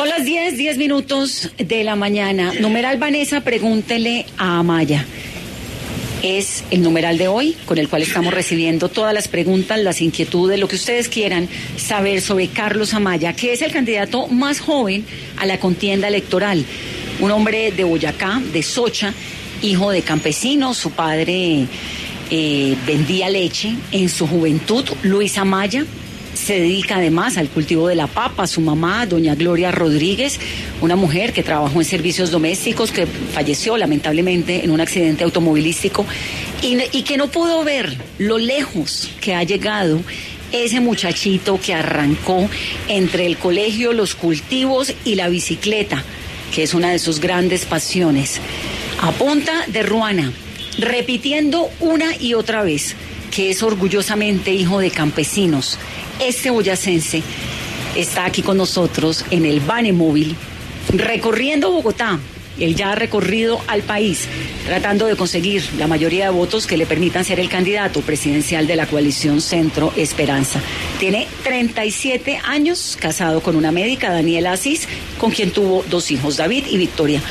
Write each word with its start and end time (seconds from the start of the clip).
Son 0.00 0.08
las 0.08 0.24
10, 0.24 0.56
10 0.56 0.78
minutos 0.78 1.50
de 1.58 1.84
la 1.84 1.94
mañana. 1.94 2.54
Numeral 2.58 2.96
Vanessa, 2.96 3.42
pregúntele 3.42 4.24
a 4.38 4.60
Amaya. 4.60 5.04
Es 6.22 6.64
el 6.70 6.80
numeral 6.80 7.18
de 7.18 7.28
hoy 7.28 7.54
con 7.66 7.76
el 7.76 7.86
cual 7.86 8.00
estamos 8.00 8.32
recibiendo 8.32 8.88
todas 8.88 9.12
las 9.12 9.28
preguntas, 9.28 9.78
las 9.78 10.00
inquietudes, 10.00 10.58
lo 10.58 10.68
que 10.68 10.76
ustedes 10.76 11.10
quieran 11.10 11.50
saber 11.76 12.22
sobre 12.22 12.48
Carlos 12.48 12.94
Amaya, 12.94 13.34
que 13.34 13.52
es 13.52 13.60
el 13.60 13.72
candidato 13.72 14.26
más 14.28 14.58
joven 14.58 15.04
a 15.36 15.44
la 15.44 15.60
contienda 15.60 16.08
electoral. 16.08 16.64
Un 17.20 17.30
hombre 17.30 17.70
de 17.70 17.84
Boyacá, 17.84 18.40
de 18.54 18.62
Socha, 18.62 19.12
hijo 19.60 19.90
de 19.90 20.00
campesinos, 20.00 20.78
su 20.78 20.92
padre 20.92 21.66
eh, 22.30 22.74
vendía 22.86 23.28
leche 23.28 23.74
en 23.92 24.08
su 24.08 24.26
juventud. 24.26 24.82
Luis 25.02 25.36
Amaya 25.36 25.84
se 26.44 26.54
dedica 26.54 26.96
además 26.96 27.36
al 27.36 27.48
cultivo 27.48 27.88
de 27.88 27.94
la 27.94 28.06
papa. 28.06 28.46
Su 28.46 28.60
mamá, 28.60 29.06
doña 29.06 29.34
Gloria 29.34 29.70
Rodríguez, 29.70 30.38
una 30.80 30.96
mujer 30.96 31.32
que 31.32 31.42
trabajó 31.42 31.78
en 31.80 31.84
servicios 31.84 32.30
domésticos, 32.30 32.90
que 32.90 33.06
falleció 33.06 33.76
lamentablemente 33.76 34.64
en 34.64 34.70
un 34.70 34.80
accidente 34.80 35.24
automovilístico 35.24 36.06
y, 36.62 37.02
que 37.02 37.16
no 37.16 37.28
pudo 37.28 37.64
ver 37.64 37.96
lo 38.18 38.38
lejos 38.38 39.10
que 39.20 39.34
ha 39.34 39.42
llegado 39.42 40.00
ese 40.52 40.80
muchachito 40.80 41.60
que 41.60 41.74
arrancó 41.74 42.48
entre 42.88 43.26
el 43.26 43.36
colegio, 43.36 43.92
los 43.92 44.14
cultivos 44.14 44.92
y 45.04 45.14
la 45.14 45.28
bicicleta, 45.28 46.02
que 46.54 46.64
es 46.64 46.74
una 46.74 46.90
de 46.90 46.98
sus 46.98 47.20
grandes 47.20 47.64
pasiones. 47.64 48.40
A 49.00 49.12
punta 49.12 49.64
de 49.68 49.82
Ruana, 49.82 50.32
repitiendo 50.78 51.70
una 51.80 52.16
y 52.16 52.34
otra 52.34 52.62
vez 52.62 52.96
que 53.30 53.50
es 53.50 53.62
orgullosamente 53.62 54.52
hijo 54.52 54.80
de 54.80 54.90
campesinos. 54.90 55.78
Este 56.20 56.50
boyacense 56.50 57.22
está 57.96 58.26
aquí 58.26 58.42
con 58.42 58.58
nosotros 58.58 59.24
en 59.30 59.46
el 59.46 59.60
Bane 59.60 59.94
Móvil, 59.94 60.36
recorriendo 60.92 61.72
Bogotá. 61.72 62.18
Él 62.58 62.74
ya 62.74 62.92
ha 62.92 62.94
recorrido 62.94 63.58
al 63.68 63.80
país, 63.80 64.28
tratando 64.66 65.06
de 65.06 65.16
conseguir 65.16 65.64
la 65.78 65.86
mayoría 65.86 66.26
de 66.26 66.30
votos 66.30 66.66
que 66.66 66.76
le 66.76 66.84
permitan 66.84 67.24
ser 67.24 67.40
el 67.40 67.48
candidato 67.48 68.02
presidencial 68.02 68.66
de 68.66 68.76
la 68.76 68.86
coalición 68.86 69.40
Centro 69.40 69.94
Esperanza. 69.96 70.60
Tiene 70.98 71.26
37 71.42 72.38
años, 72.44 72.98
casado 73.00 73.40
con 73.40 73.56
una 73.56 73.72
médica, 73.72 74.12
Daniela 74.12 74.52
Asís, 74.52 74.88
con 75.16 75.30
quien 75.30 75.52
tuvo 75.52 75.86
dos 75.88 76.10
hijos, 76.10 76.36
David 76.36 76.66
y 76.68 76.76
Victoria. 76.76 77.22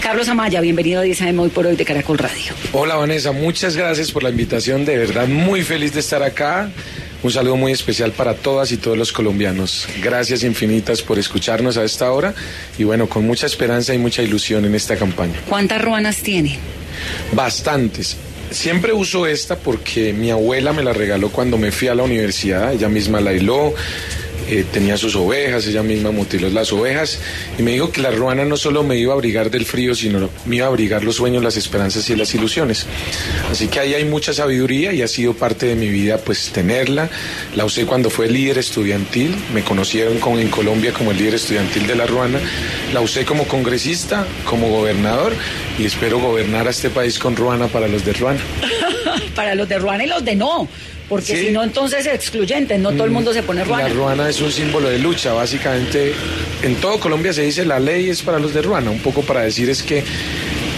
Carlos 0.00 0.28
Amaya, 0.28 0.60
bienvenido 0.60 0.98
a 0.98 1.04
10 1.04 1.22
AM 1.22 1.38
hoy 1.38 1.50
por 1.50 1.64
hoy 1.64 1.76
de 1.76 1.84
Caracol 1.84 2.18
Radio. 2.18 2.52
Hola 2.72 2.96
Vanessa, 2.96 3.30
muchas 3.30 3.76
gracias 3.76 4.10
por 4.10 4.24
la 4.24 4.30
invitación, 4.30 4.84
de 4.84 4.96
verdad 4.98 5.28
muy 5.28 5.62
feliz 5.62 5.94
de 5.94 6.00
estar 6.00 6.24
acá. 6.24 6.72
Un 7.22 7.30
saludo 7.30 7.56
muy 7.56 7.70
especial 7.70 8.10
para 8.12 8.34
todas 8.34 8.72
y 8.72 8.76
todos 8.76 8.98
los 8.98 9.12
colombianos. 9.12 9.86
Gracias 10.02 10.42
infinitas 10.42 11.02
por 11.02 11.18
escucharnos 11.20 11.76
a 11.76 11.84
esta 11.84 12.10
hora 12.10 12.34
y 12.78 12.84
bueno, 12.84 13.08
con 13.08 13.24
mucha 13.24 13.46
esperanza 13.46 13.94
y 13.94 13.98
mucha 13.98 14.22
ilusión 14.22 14.64
en 14.64 14.74
esta 14.74 14.96
campaña. 14.96 15.40
¿Cuántas 15.48 15.80
ruanas 15.82 16.16
tiene? 16.16 16.58
Bastantes. 17.32 18.16
Siempre 18.50 18.92
uso 18.92 19.26
esta 19.26 19.56
porque 19.56 20.12
mi 20.12 20.30
abuela 20.30 20.72
me 20.72 20.82
la 20.82 20.92
regaló 20.92 21.30
cuando 21.30 21.56
me 21.58 21.70
fui 21.70 21.88
a 21.88 21.94
la 21.94 22.02
universidad, 22.02 22.72
ella 22.72 22.88
misma 22.88 23.20
la 23.20 23.32
hiló 23.32 23.72
eh, 24.48 24.64
tenía 24.70 24.96
sus 24.96 25.14
ovejas, 25.16 25.66
ella 25.66 25.82
misma 25.82 26.10
mutiló 26.10 26.48
las 26.50 26.72
ovejas 26.72 27.20
y 27.58 27.62
me 27.62 27.72
dijo 27.72 27.90
que 27.90 28.00
la 28.00 28.10
ruana 28.10 28.44
no 28.44 28.56
solo 28.56 28.82
me 28.82 28.96
iba 28.96 29.12
a 29.12 29.14
abrigar 29.14 29.50
del 29.50 29.64
frío, 29.64 29.94
sino 29.94 30.28
me 30.46 30.56
iba 30.56 30.66
a 30.66 30.68
abrigar 30.68 31.04
los 31.04 31.16
sueños, 31.16 31.42
las 31.42 31.56
esperanzas 31.56 32.08
y 32.10 32.16
las 32.16 32.34
ilusiones. 32.34 32.86
Así 33.50 33.68
que 33.68 33.80
ahí 33.80 33.94
hay 33.94 34.04
mucha 34.04 34.32
sabiduría 34.32 34.92
y 34.92 35.02
ha 35.02 35.08
sido 35.08 35.34
parte 35.34 35.66
de 35.66 35.74
mi 35.74 35.88
vida 35.88 36.18
pues 36.18 36.50
tenerla. 36.52 37.08
La 37.54 37.64
usé 37.64 37.86
cuando 37.86 38.10
fue 38.10 38.28
líder 38.28 38.58
estudiantil, 38.58 39.34
me 39.54 39.62
conocieron 39.62 40.18
con, 40.18 40.38
en 40.38 40.48
Colombia 40.48 40.92
como 40.92 41.10
el 41.10 41.18
líder 41.18 41.34
estudiantil 41.34 41.86
de 41.86 41.96
la 41.96 42.06
ruana. 42.06 42.40
La 42.92 43.00
usé 43.00 43.24
como 43.24 43.46
congresista, 43.46 44.26
como 44.44 44.68
gobernador 44.68 45.34
y 45.78 45.84
espero 45.84 46.18
gobernar 46.18 46.66
a 46.66 46.70
este 46.70 46.90
país 46.90 47.18
con 47.18 47.36
ruana 47.36 47.68
para 47.68 47.88
los 47.88 48.04
de 48.04 48.12
ruana. 48.12 48.40
para 49.34 49.54
los 49.54 49.68
de 49.68 49.78
ruana 49.78 50.04
y 50.04 50.08
los 50.08 50.24
de 50.24 50.36
no 50.36 50.68
porque 51.12 51.36
si 51.36 51.50
no 51.50 51.62
entonces 51.62 52.06
es 52.06 52.14
excluyente, 52.14 52.78
no 52.78 52.90
todo 52.92 53.04
el 53.04 53.10
mundo 53.10 53.34
se 53.34 53.42
pone 53.42 53.62
ruana. 53.64 53.86
La 53.86 53.94
ruana 53.94 54.28
es 54.30 54.40
un 54.40 54.50
símbolo 54.50 54.88
de 54.88 54.98
lucha, 54.98 55.34
básicamente 55.34 56.14
en 56.62 56.76
todo 56.76 56.98
Colombia 56.98 57.34
se 57.34 57.42
dice 57.42 57.66
la 57.66 57.78
ley 57.78 58.08
es 58.08 58.22
para 58.22 58.38
los 58.38 58.54
de 58.54 58.62
ruana, 58.62 58.90
un 58.90 59.00
poco 59.00 59.20
para 59.20 59.42
decir 59.42 59.68
es 59.68 59.82
que 59.82 60.02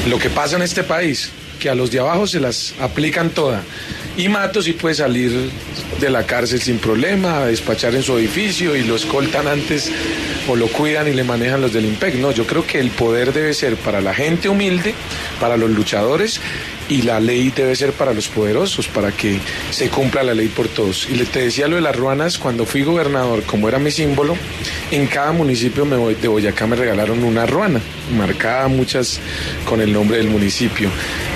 lo 0.09 0.19
que 0.19 0.31
pasa 0.31 0.56
en 0.56 0.62
este 0.62 0.83
país, 0.83 1.31
que 1.61 1.71
a 1.71 1.77
los 1.77 1.93
de 1.93 2.00
abajo 2.00 2.27
se 2.27 2.41
las 2.41 2.75
aplican 2.81 3.31
toda. 3.31 3.62
Y 4.17 4.28
Mato 4.28 4.61
sí 4.61 4.73
puede 4.73 4.97
salir 4.97 5.50
de 6.00 6.11
la 6.11 6.27
cárcel 6.27 6.61
sin 6.61 6.78
problema, 6.78 7.39
a 7.39 7.47
despachar 7.47 7.94
en 7.94 8.03
su 8.03 8.19
edificio 8.19 8.75
y 8.75 8.83
lo 8.83 8.97
escoltan 8.97 9.47
antes 9.47 9.93
o 10.49 10.56
lo 10.56 10.67
cuidan 10.67 11.06
y 11.06 11.12
le 11.12 11.23
manejan 11.23 11.61
los 11.61 11.73
del 11.73 11.84
IMPEC. 11.84 12.17
No, 12.17 12.33
yo 12.33 12.44
creo 12.44 12.67
que 12.67 12.81
el 12.81 12.91
poder 12.91 13.33
debe 13.33 13.55
ser 13.55 13.77
para 13.77 14.00
la 14.00 14.15
gente 14.15 14.49
humilde, 14.49 14.94
para 15.39 15.56
los 15.56 15.71
luchadores 15.71 16.41
y 16.89 17.03
la 17.03 17.21
ley 17.21 17.53
debe 17.55 17.75
ser 17.77 17.93
para 17.93 18.12
los 18.12 18.28
poderosos, 18.28 18.89
para 18.89 19.12
que 19.12 19.39
se 19.71 19.89
cumpla 19.89 20.22
la 20.22 20.34
ley 20.34 20.49
por 20.49 20.69
todos. 20.69 21.09
Y 21.11 21.15
le 21.15 21.25
te 21.25 21.41
decía 21.41 21.69
lo 21.69 21.77
de 21.77 21.83
las 21.83 21.97
ruanas, 21.97 22.39
cuando 22.39 22.67
fui 22.67 22.83
gobernador, 22.83 23.43
como 23.45 23.69
era 23.69 23.78
mi 23.78 23.91
símbolo, 23.91 24.37
en 24.91 25.06
cada 25.06 25.33
municipio 25.33 25.84
de 25.84 26.28
Boyacá 26.28 26.67
me 26.67 26.77
regalaron 26.77 27.23
una 27.25 27.47
ruana, 27.47 27.81
marcada 28.17 28.69
muchas 28.69 29.21
con 29.69 29.81
el 29.81 29.93
nombre 29.93 30.19
del 30.19 30.28
municipio. 30.28 30.91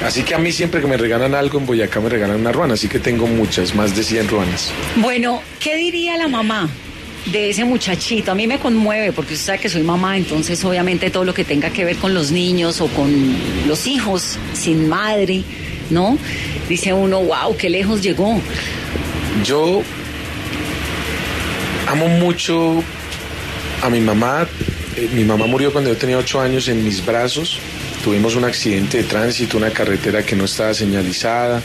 Así 0.05 0.23
que 0.23 0.35
a 0.35 0.39
mí 0.39 0.53
siempre 0.53 0.81
que 0.81 0.87
me 0.87 0.97
regalan 0.97 1.35
algo 1.35 1.59
en 1.59 1.67
Boyacá 1.67 2.01
me 2.01 2.09
regalan 2.09 2.41
una 2.41 2.53
ruana, 2.53 2.75
así 2.75 2.89
que 2.89 2.99
tengo 2.99 3.27
muchas, 3.27 3.75
más 3.75 3.97
de 3.97 4.03
100 4.03 4.29
ruanas. 4.29 4.71
Bueno, 4.97 5.43
¿qué 5.61 5.77
diría 5.77 6.17
la 6.17 6.29
mamá? 6.29 6.69
De 7.27 7.51
ese 7.51 7.65
muchachito. 7.65 8.33
A 8.33 8.35
mí 8.35 8.47
me 8.47 8.59
conmueve 8.59 9.13
porque 9.13 9.35
usted 9.35 9.47
sabe 9.47 9.59
que 9.59 9.69
soy 9.69 9.83
mamá, 9.83 10.17
entonces 10.17 10.65
obviamente 10.65 11.11
todo 11.11 11.25
lo 11.25 11.35
que 11.35 11.45
tenga 11.45 11.71
que 11.71 11.85
ver 11.85 11.97
con 11.97 12.15
los 12.15 12.31
niños 12.31 12.81
o 12.81 12.87
con 12.89 13.37
los 13.67 13.87
hijos 13.87 14.39
sin 14.55 14.89
madre, 14.89 15.43
¿no? 15.91 16.19
Dice 16.69 16.93
uno, 16.93 17.23
wow, 17.23 17.57
qué 17.57 17.71
lejos 17.71 18.03
llegó. 18.03 18.41
Yo 19.45 19.83
amo 21.87 22.09
mucho 22.09 22.83
a 23.83 23.91
mi 23.91 24.01
mamá. 24.01 24.47
Eh, 24.97 25.09
mi 25.13 25.25
mamá 25.25 25.47
murió 25.47 25.73
cuando 25.73 25.91
yo 25.91 25.97
tenía 25.97 26.19
ocho 26.19 26.41
años 26.41 26.69
en 26.69 26.85
mis 26.85 27.05
brazos. 27.05 27.59
Tuvimos 28.03 28.37
un 28.37 28.45
accidente 28.45 28.99
de 28.99 29.05
tránsito, 29.05 29.59
una 29.59 29.71
carretera 29.71 30.25
que 30.25 30.37
no 30.37 30.45
estaba 30.45 30.73
señalizada, 30.73 31.61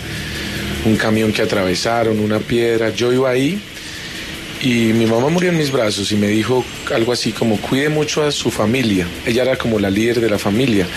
un 0.85 0.95
camión 0.95 1.31
que 1.31 1.41
atravesaron, 1.41 2.19
una 2.19 2.39
piedra. 2.39 2.89
Yo 2.89 3.13
iba 3.13 3.29
ahí 3.29 3.61
y 4.63 4.93
mi 4.93 5.05
mamá 5.05 5.27
murió 5.27 5.49
en 5.49 5.57
mis 5.57 5.71
brazos 5.71 6.09
y 6.13 6.15
me 6.15 6.27
dijo 6.27 6.63
algo 6.95 7.11
así 7.11 7.33
como 7.33 7.59
cuide 7.59 7.89
mucho 7.89 8.23
a 8.23 8.31
su 8.31 8.49
familia. 8.49 9.05
Ella 9.25 9.41
era 9.41 9.57
como 9.57 9.77
la 9.77 9.89
líder 9.89 10.21
de 10.21 10.29
la 10.29 10.39
familia. 10.39 10.87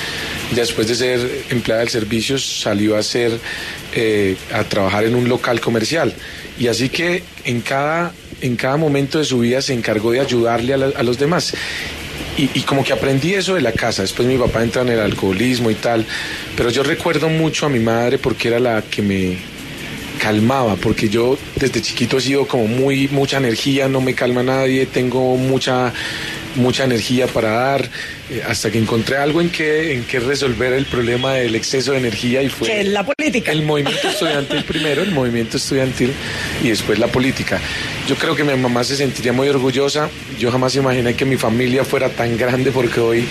Después 0.52 0.86
de 0.86 0.94
ser 0.94 1.44
empleada 1.50 1.80
del 1.80 1.90
servicio 1.90 2.38
salió 2.38 2.96
a 2.96 3.02
ser 3.02 3.40
eh, 3.92 4.36
a 4.52 4.62
trabajar 4.62 5.02
en 5.02 5.16
un 5.16 5.28
local 5.28 5.60
comercial. 5.60 6.14
Y 6.60 6.68
así 6.68 6.90
que 6.90 7.24
en 7.44 7.60
cada, 7.60 8.12
en 8.40 8.54
cada 8.54 8.76
momento 8.76 9.18
de 9.18 9.24
su 9.24 9.40
vida 9.40 9.60
se 9.60 9.74
encargó 9.74 10.12
de 10.12 10.20
ayudarle 10.20 10.72
a, 10.74 11.02
los 11.02 11.18
demás. 11.18 11.52
Y, 12.36 12.48
y, 12.54 12.60
como 12.62 12.84
que 12.84 12.92
aprendí 12.92 13.34
eso 13.34 13.56
de 13.56 13.62
la 13.62 13.72
casa. 13.72 14.02
Después 14.02 14.28
mi 14.28 14.38
papá 14.38 14.62
entra 14.62 14.82
en 14.82 14.90
el 14.90 15.00
alcoholismo 15.00 15.72
y 15.72 15.74
tal. 15.74 16.06
Pero 16.56 16.70
yo 16.70 16.84
recuerdo 16.84 17.28
mucho 17.28 17.66
a 17.66 17.68
mi 17.68 17.80
madre 17.80 18.18
porque 18.18 18.46
era 18.46 18.60
la 18.60 18.82
que 18.82 19.02
me, 19.02 19.55
calmaba, 20.26 20.74
porque 20.74 21.08
yo 21.08 21.38
desde 21.54 21.80
chiquito 21.80 22.18
he 22.18 22.20
sido 22.20 22.48
como 22.48 22.66
muy, 22.66 23.06
mucha 23.06 23.36
energía, 23.36 23.86
no 23.86 24.00
me 24.00 24.12
calma 24.12 24.42
nadie, 24.42 24.84
tengo 24.84 25.36
mucha, 25.36 25.92
mucha 26.56 26.82
energía 26.82 27.28
para 27.28 27.50
dar, 27.50 27.88
eh, 28.28 28.42
hasta 28.44 28.72
que 28.72 28.78
encontré 28.78 29.18
algo 29.18 29.40
en 29.40 29.50
que, 29.50 29.94
en 29.94 30.02
que 30.02 30.18
resolver 30.18 30.72
el 30.72 30.84
problema 30.86 31.34
del 31.34 31.54
exceso 31.54 31.92
de 31.92 31.98
energía 31.98 32.42
y 32.42 32.48
fue... 32.48 32.82
la 32.82 33.06
política. 33.06 33.52
El 33.52 33.62
movimiento 33.62 34.08
estudiantil 34.08 34.64
primero, 34.68 35.04
el 35.04 35.12
movimiento 35.12 35.58
estudiantil 35.58 36.12
y 36.60 36.70
después 36.70 36.98
la 36.98 37.06
política. 37.06 37.60
Yo 38.08 38.16
creo 38.16 38.34
que 38.34 38.42
mi 38.42 38.52
mamá 38.56 38.82
se 38.82 38.96
sentiría 38.96 39.32
muy 39.32 39.48
orgullosa, 39.48 40.10
yo 40.40 40.50
jamás 40.50 40.74
imaginé 40.74 41.14
que 41.14 41.24
mi 41.24 41.36
familia 41.36 41.84
fuera 41.84 42.08
tan 42.08 42.36
grande 42.36 42.72
porque 42.72 42.98
hoy 42.98 43.28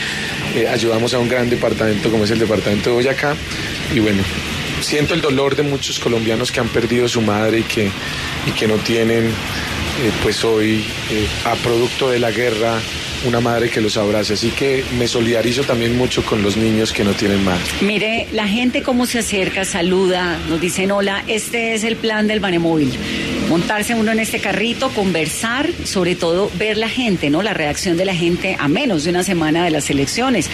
eh, 0.56 0.70
ayudamos 0.70 1.14
a 1.14 1.20
un 1.20 1.28
gran 1.28 1.50
departamento 1.50 2.10
como 2.10 2.24
es 2.24 2.32
el 2.32 2.40
departamento 2.40 2.92
de 2.92 2.96
Boyacá 2.96 3.36
y 3.94 4.00
bueno, 4.00 4.24
siento 4.86 5.14
el 5.14 5.22
dolor 5.22 5.56
de 5.56 5.64
muchos 5.64 6.00
colombianos 6.00 6.52
que 6.52 6.60
han 6.60 6.70
perdido 6.70 7.08
su 7.08 7.22
madre 7.22 7.60
y 7.60 7.64
que, 7.64 7.90
y 8.46 8.52
que 8.52 8.68
no 8.68 8.76
tienen 8.76 9.32
pues 10.22 10.44
hoy 10.44 10.84
a 11.46 11.56
producto 11.56 12.10
de 12.10 12.20
la 12.20 12.30
guerra 12.32 12.80
una 13.26 13.40
madre 13.40 13.70
que 13.70 13.82
los 13.82 13.98
abrace. 13.98 14.34
Así 14.34 14.52
que 14.52 14.84
me 14.98 15.08
solidarizo 15.08 15.64
también 15.64 15.98
mucho 15.98 16.24
con 16.24 16.44
los 16.44 16.58
niños 16.58 16.94
que 16.94 17.04
no 17.04 17.12
tienen 17.14 17.44
madre. 17.44 17.64
Mire, 17.82 18.28
la 18.32 18.48
gente 18.48 18.84
cómo 18.84 19.06
se 19.06 19.20
acerca, 19.20 19.66
saluda, 19.66 20.38
nos 20.50 20.62
dicen 20.62 20.92
hola, 20.92 21.24
este 21.28 21.74
es 21.74 21.84
el 21.84 21.96
plan 21.96 22.28
del 22.28 22.40
Banemóvil. 22.40 22.92
Montarse 23.50 23.94
uno 23.94 24.12
en 24.12 24.20
este 24.20 24.40
carrito, 24.40 24.90
conversar, 24.90 25.70
sobre 25.84 26.16
todo 26.16 26.52
ver 26.58 26.78
la 26.78 26.90
gente, 26.90 27.30
¿no? 27.30 27.44
La 27.44 27.54
reacción 27.54 27.96
de 27.96 28.06
la 28.06 28.16
gente 28.16 28.58
a 28.60 28.68
menos 28.68 29.04
de 29.04 29.12
una 29.12 29.24
semana 29.24 29.64
de 29.64 29.70
las 29.70 29.90
elecciones. 29.90 30.50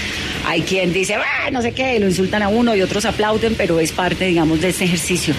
Hay 0.45 0.61
quien 0.63 0.91
dice, 0.91 1.15
ah, 1.15 1.49
no 1.51 1.61
sé 1.61 1.71
qué, 1.71 1.99
lo 1.99 2.07
insultan 2.07 2.41
a 2.41 2.49
uno 2.49 2.75
y 2.75 2.81
otros 2.81 3.05
aplauden, 3.05 3.55
pero 3.55 3.79
es 3.79 3.91
parte, 3.91 4.25
digamos, 4.25 4.61
de 4.61 4.69
este 4.69 4.83
ejercicio. 4.85 5.33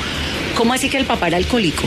¿Cómo 0.56 0.72
así 0.72 0.88
que 0.88 0.96
el 0.96 1.04
papá 1.04 1.28
era 1.28 1.37
alcohólico? 1.37 1.84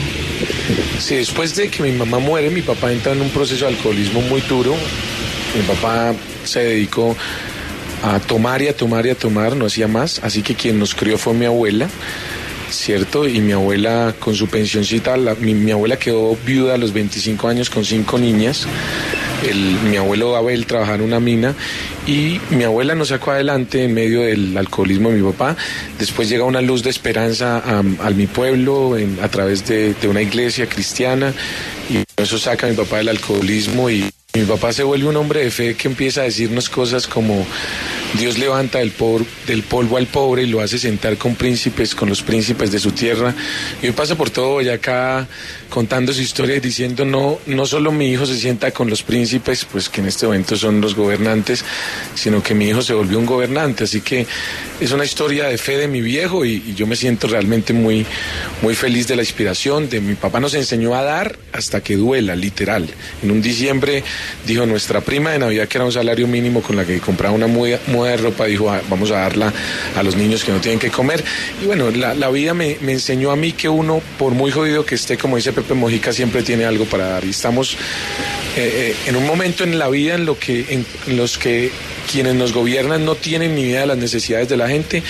Sí, 0.98 1.16
después 1.16 1.56
de 1.56 1.68
que 1.68 1.82
mi 1.82 1.92
mamá 1.92 2.18
muere, 2.18 2.50
mi 2.50 2.62
papá 2.62 2.92
entra 2.92 3.12
en 3.12 3.20
un 3.20 3.30
proceso 3.30 3.66
de 3.66 3.72
alcoholismo 3.72 4.20
muy 4.22 4.40
duro. 4.42 4.74
Mi 5.56 5.62
papá 5.62 6.14
se 6.44 6.60
dedicó 6.60 7.16
a 8.02 8.20
tomar 8.20 8.62
y 8.62 8.68
a 8.68 8.76
tomar 8.76 9.06
y 9.06 9.10
a 9.10 9.14
tomar, 9.14 9.56
no 9.56 9.66
hacía 9.66 9.88
más, 9.88 10.20
así 10.22 10.42
que 10.42 10.54
quien 10.54 10.78
nos 10.78 10.94
crió 10.94 11.18
fue 11.18 11.34
mi 11.34 11.46
abuela. 11.46 11.88
¿Cierto? 12.70 13.28
Y 13.28 13.40
mi 13.40 13.52
abuela 13.52 14.14
con 14.18 14.34
su 14.34 14.48
pensioncita, 14.48 15.16
mi, 15.40 15.70
abuela 15.70 15.98
quedó 15.98 16.36
viuda 16.44 16.74
a 16.74 16.78
los 16.78 16.92
25 16.92 17.48
años 17.48 17.70
con 17.70 17.84
cinco 17.84 18.18
niñas. 18.18 18.66
mi 19.84 19.96
abuelo 19.96 20.36
Abel 20.36 20.66
trabajaba 20.66 20.96
en 20.96 21.02
una 21.02 21.20
mina 21.20 21.54
y 22.06 22.40
mi 22.50 22.64
abuela 22.64 22.94
nos 22.94 23.08
sacó 23.08 23.32
adelante 23.32 23.84
en 23.84 23.94
medio 23.94 24.22
del 24.22 24.56
alcoholismo 24.56 25.10
de 25.10 25.16
mi 25.16 25.30
papá. 25.30 25.56
Después 25.98 26.28
llega 26.28 26.44
una 26.44 26.60
luz 26.60 26.82
de 26.82 26.90
esperanza 26.90 27.58
a, 27.58 28.10
mi 28.10 28.26
pueblo 28.26 28.96
a 29.22 29.28
través 29.28 29.66
de, 29.66 29.94
de, 29.94 30.08
una 30.08 30.22
iglesia 30.22 30.68
cristiana 30.68 31.32
y 31.90 32.04
eso 32.20 32.38
saca 32.38 32.66
a 32.66 32.70
mi 32.70 32.76
papá 32.76 32.98
del 32.98 33.08
alcoholismo 33.08 33.90
y 33.90 34.10
mi 34.34 34.44
papá 34.44 34.72
se 34.72 34.82
vuelve 34.82 35.08
un 35.08 35.16
hombre 35.16 35.40
de 35.40 35.50
fe 35.50 35.74
que 35.74 35.88
empieza 35.88 36.20
a 36.20 36.24
decirnos 36.24 36.68
cosas 36.68 37.06
como 37.06 37.46
Dios 38.14 38.38
levanta 38.38 38.78
del, 38.78 38.92
del, 39.46 39.62
polvo 39.62 39.96
al 39.98 40.06
pobre 40.06 40.44
y 40.44 40.46
lo 40.46 40.60
hace 40.60 40.78
sentar 40.78 41.18
con 41.18 41.34
príncipes, 41.34 41.94
con 41.94 42.08
los 42.08 42.22
príncipes 42.22 42.70
de 42.70 42.78
su 42.78 42.92
tierra. 42.92 43.34
Y 43.82 43.86
hoy 43.86 43.92
pasa 43.92 44.14
por 44.14 44.30
todo 44.30 44.60
acá 44.70 45.26
contando 45.68 46.12
su 46.12 46.22
historia 46.22 46.56
y 46.56 46.60
diciendo 46.60 47.04
no, 47.04 47.38
no 47.46 47.66
solo 47.66 47.92
mi 47.92 48.10
hijo 48.10 48.24
se 48.24 48.38
sienta 48.38 48.70
con 48.70 48.88
los 48.88 49.02
príncipes, 49.02 49.66
pues 49.70 49.88
que 49.88 50.00
en 50.00 50.06
este 50.06 50.26
momento 50.26 50.56
son 50.56 50.80
los 50.80 50.94
gobernantes, 50.94 51.64
sino 52.14 52.42
que 52.42 52.54
mi 52.54 52.68
hijo 52.68 52.80
se 52.80 52.94
volvió 52.94 53.18
un 53.18 53.26
gobernante. 53.26 53.84
Así 53.84 54.00
que 54.00 54.26
es 54.80 54.92
una 54.92 55.04
historia 55.04 55.46
de 55.46 55.58
fe 55.58 55.76
de 55.76 55.88
mi 55.88 56.00
viejo 56.00 56.44
y, 56.44 56.62
y 56.66 56.74
yo 56.74 56.86
me 56.86 56.96
siento 56.96 57.26
realmente 57.26 57.72
muy, 57.74 58.06
muy 58.62 58.74
feliz 58.74 59.08
de 59.08 59.16
la 59.16 59.22
inspiración. 59.22 59.90
De 59.90 60.00
mi 60.00 60.14
papá 60.14 60.40
nos 60.40 60.54
enseñó 60.54 60.94
a 60.94 61.02
dar 61.02 61.36
hasta 61.52 61.82
que 61.82 61.96
duela, 61.96 62.34
literal. 62.34 62.88
En 63.22 63.30
un 63.30 63.42
diciembre 63.42 64.02
dijo 64.46 64.64
nuestra 64.64 65.00
prima 65.02 65.32
de 65.32 65.40
Navidad 65.40 65.68
que 65.68 65.78
era 65.78 65.84
un 65.84 65.92
salario 65.92 66.26
mínimo 66.26 66.62
con 66.62 66.76
la 66.76 66.84
que 66.84 67.00
compraba 67.00 67.34
una 67.34 67.46
muda 67.46 67.78
de 68.04 68.16
ropa, 68.16 68.46
dijo, 68.46 68.70
ah, 68.70 68.80
vamos 68.88 69.10
a 69.10 69.20
darla 69.20 69.52
a 69.96 70.02
los 70.02 70.16
niños 70.16 70.44
que 70.44 70.52
no 70.52 70.60
tienen 70.60 70.78
que 70.78 70.90
comer. 70.90 71.22
Y 71.62 71.66
bueno, 71.66 71.90
la, 71.90 72.30
vida 72.30 72.54
me, 72.54 72.76
enseñó 72.86 73.30
a 73.30 73.36
mí 73.36 73.52
que 73.52 73.68
uno, 73.68 74.02
por 74.18 74.32
muy 74.32 74.50
jodido 74.50 74.84
que 74.84 74.94
esté, 74.94 75.16
como 75.16 75.36
dice 75.36 75.52
Pepe 75.52 75.74
Mojica, 75.74 76.12
siempre 76.12 76.42
tiene 76.42 76.64
algo 76.64 76.84
para 76.84 77.08
dar. 77.08 77.24
Y 77.24 77.30
estamos 77.30 77.74
eh, 78.56 78.94
eh, 78.94 78.96
en 79.06 79.16
un 79.16 79.26
momento 79.26 79.64
en 79.64 79.78
la 79.78 79.88
vida 79.88 80.14
en, 80.14 80.26
lo 80.26 80.38
que, 80.38 80.66
en 80.68 81.16
los 81.16 81.38
que 81.38 81.70
quienes 82.10 82.34
nos 82.34 82.52
gobiernan 82.52 83.04
no 83.04 83.16
tienen 83.16 83.54
ni 83.54 83.62
idea 83.62 83.80
de 83.80 83.86
las 83.86 83.98
necesidades 83.98 84.48
de 84.48 84.56
la 84.56 84.68
gente 84.68 85.02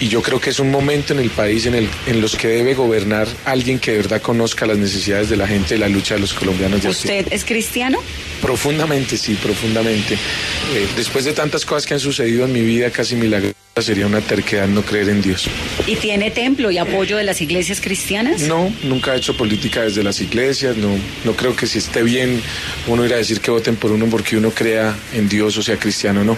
y 0.00 0.08
yo 0.08 0.22
creo 0.22 0.40
que 0.40 0.50
es 0.50 0.58
un 0.58 0.70
momento 0.70 1.12
en 1.12 1.20
el 1.20 1.30
país 1.30 1.66
en, 1.66 1.74
el, 1.74 1.88
en 2.06 2.20
los 2.20 2.36
que 2.36 2.48
debe 2.48 2.74
gobernar 2.74 3.28
alguien 3.44 3.78
que 3.78 3.92
de 3.92 3.98
verdad 3.98 4.20
conozca 4.20 4.66
las 4.66 4.76
necesidades 4.76 5.28
de 5.28 5.36
la 5.36 5.46
gente 5.46 5.76
y 5.76 5.78
la 5.78 5.88
lucha 5.88 6.14
de 6.14 6.20
los 6.20 6.34
colombianos. 6.34 6.82
De 6.82 6.88
¿Usted 6.88 7.26
es 7.30 7.44
cristiano? 7.44 7.98
Profundamente, 8.42 9.16
sí, 9.16 9.34
profundamente. 9.34 10.14
Eh, 10.14 10.86
después 10.96 11.24
de 11.24 11.32
tantas 11.32 11.64
cosas 11.64 11.86
que 11.86 11.94
han 11.94 12.00
sucedido 12.00 12.44
en 12.44 12.52
mi 12.52 12.60
vida, 12.60 12.90
casi 12.90 13.16
milagrosa, 13.16 13.56
sería 13.82 14.06
una 14.06 14.20
terquedad 14.20 14.68
no 14.68 14.82
creer 14.82 15.08
en 15.10 15.22
Dios. 15.22 15.48
¿Y 15.86 15.96
tiene 15.96 16.30
templo 16.30 16.70
y 16.70 16.78
apoyo 16.78 17.16
de 17.16 17.24
las 17.24 17.40
iglesias 17.40 17.80
cristianas? 17.80 18.42
No, 18.42 18.72
nunca 18.82 19.14
he 19.14 19.18
hecho 19.18 19.36
política 19.36 19.82
desde 19.82 20.02
las 20.02 20.20
iglesias, 20.20 20.76
no, 20.76 20.96
no 21.24 21.32
creo 21.34 21.54
que 21.54 21.66
si 21.66 21.78
esté 21.78 22.02
bien 22.02 22.40
uno 22.86 23.04
ir 23.04 23.12
a 23.12 23.16
decir 23.16 23.40
que 23.40 23.50
voten 23.50 23.76
por 23.76 23.92
uno 23.92 24.06
porque 24.06 24.36
uno 24.36 24.50
crea 24.50 24.96
en 25.14 25.28
Dios 25.28 25.56
o 25.58 25.62
sea 25.62 25.76
cristiano, 25.78 26.24
no. 26.24 26.36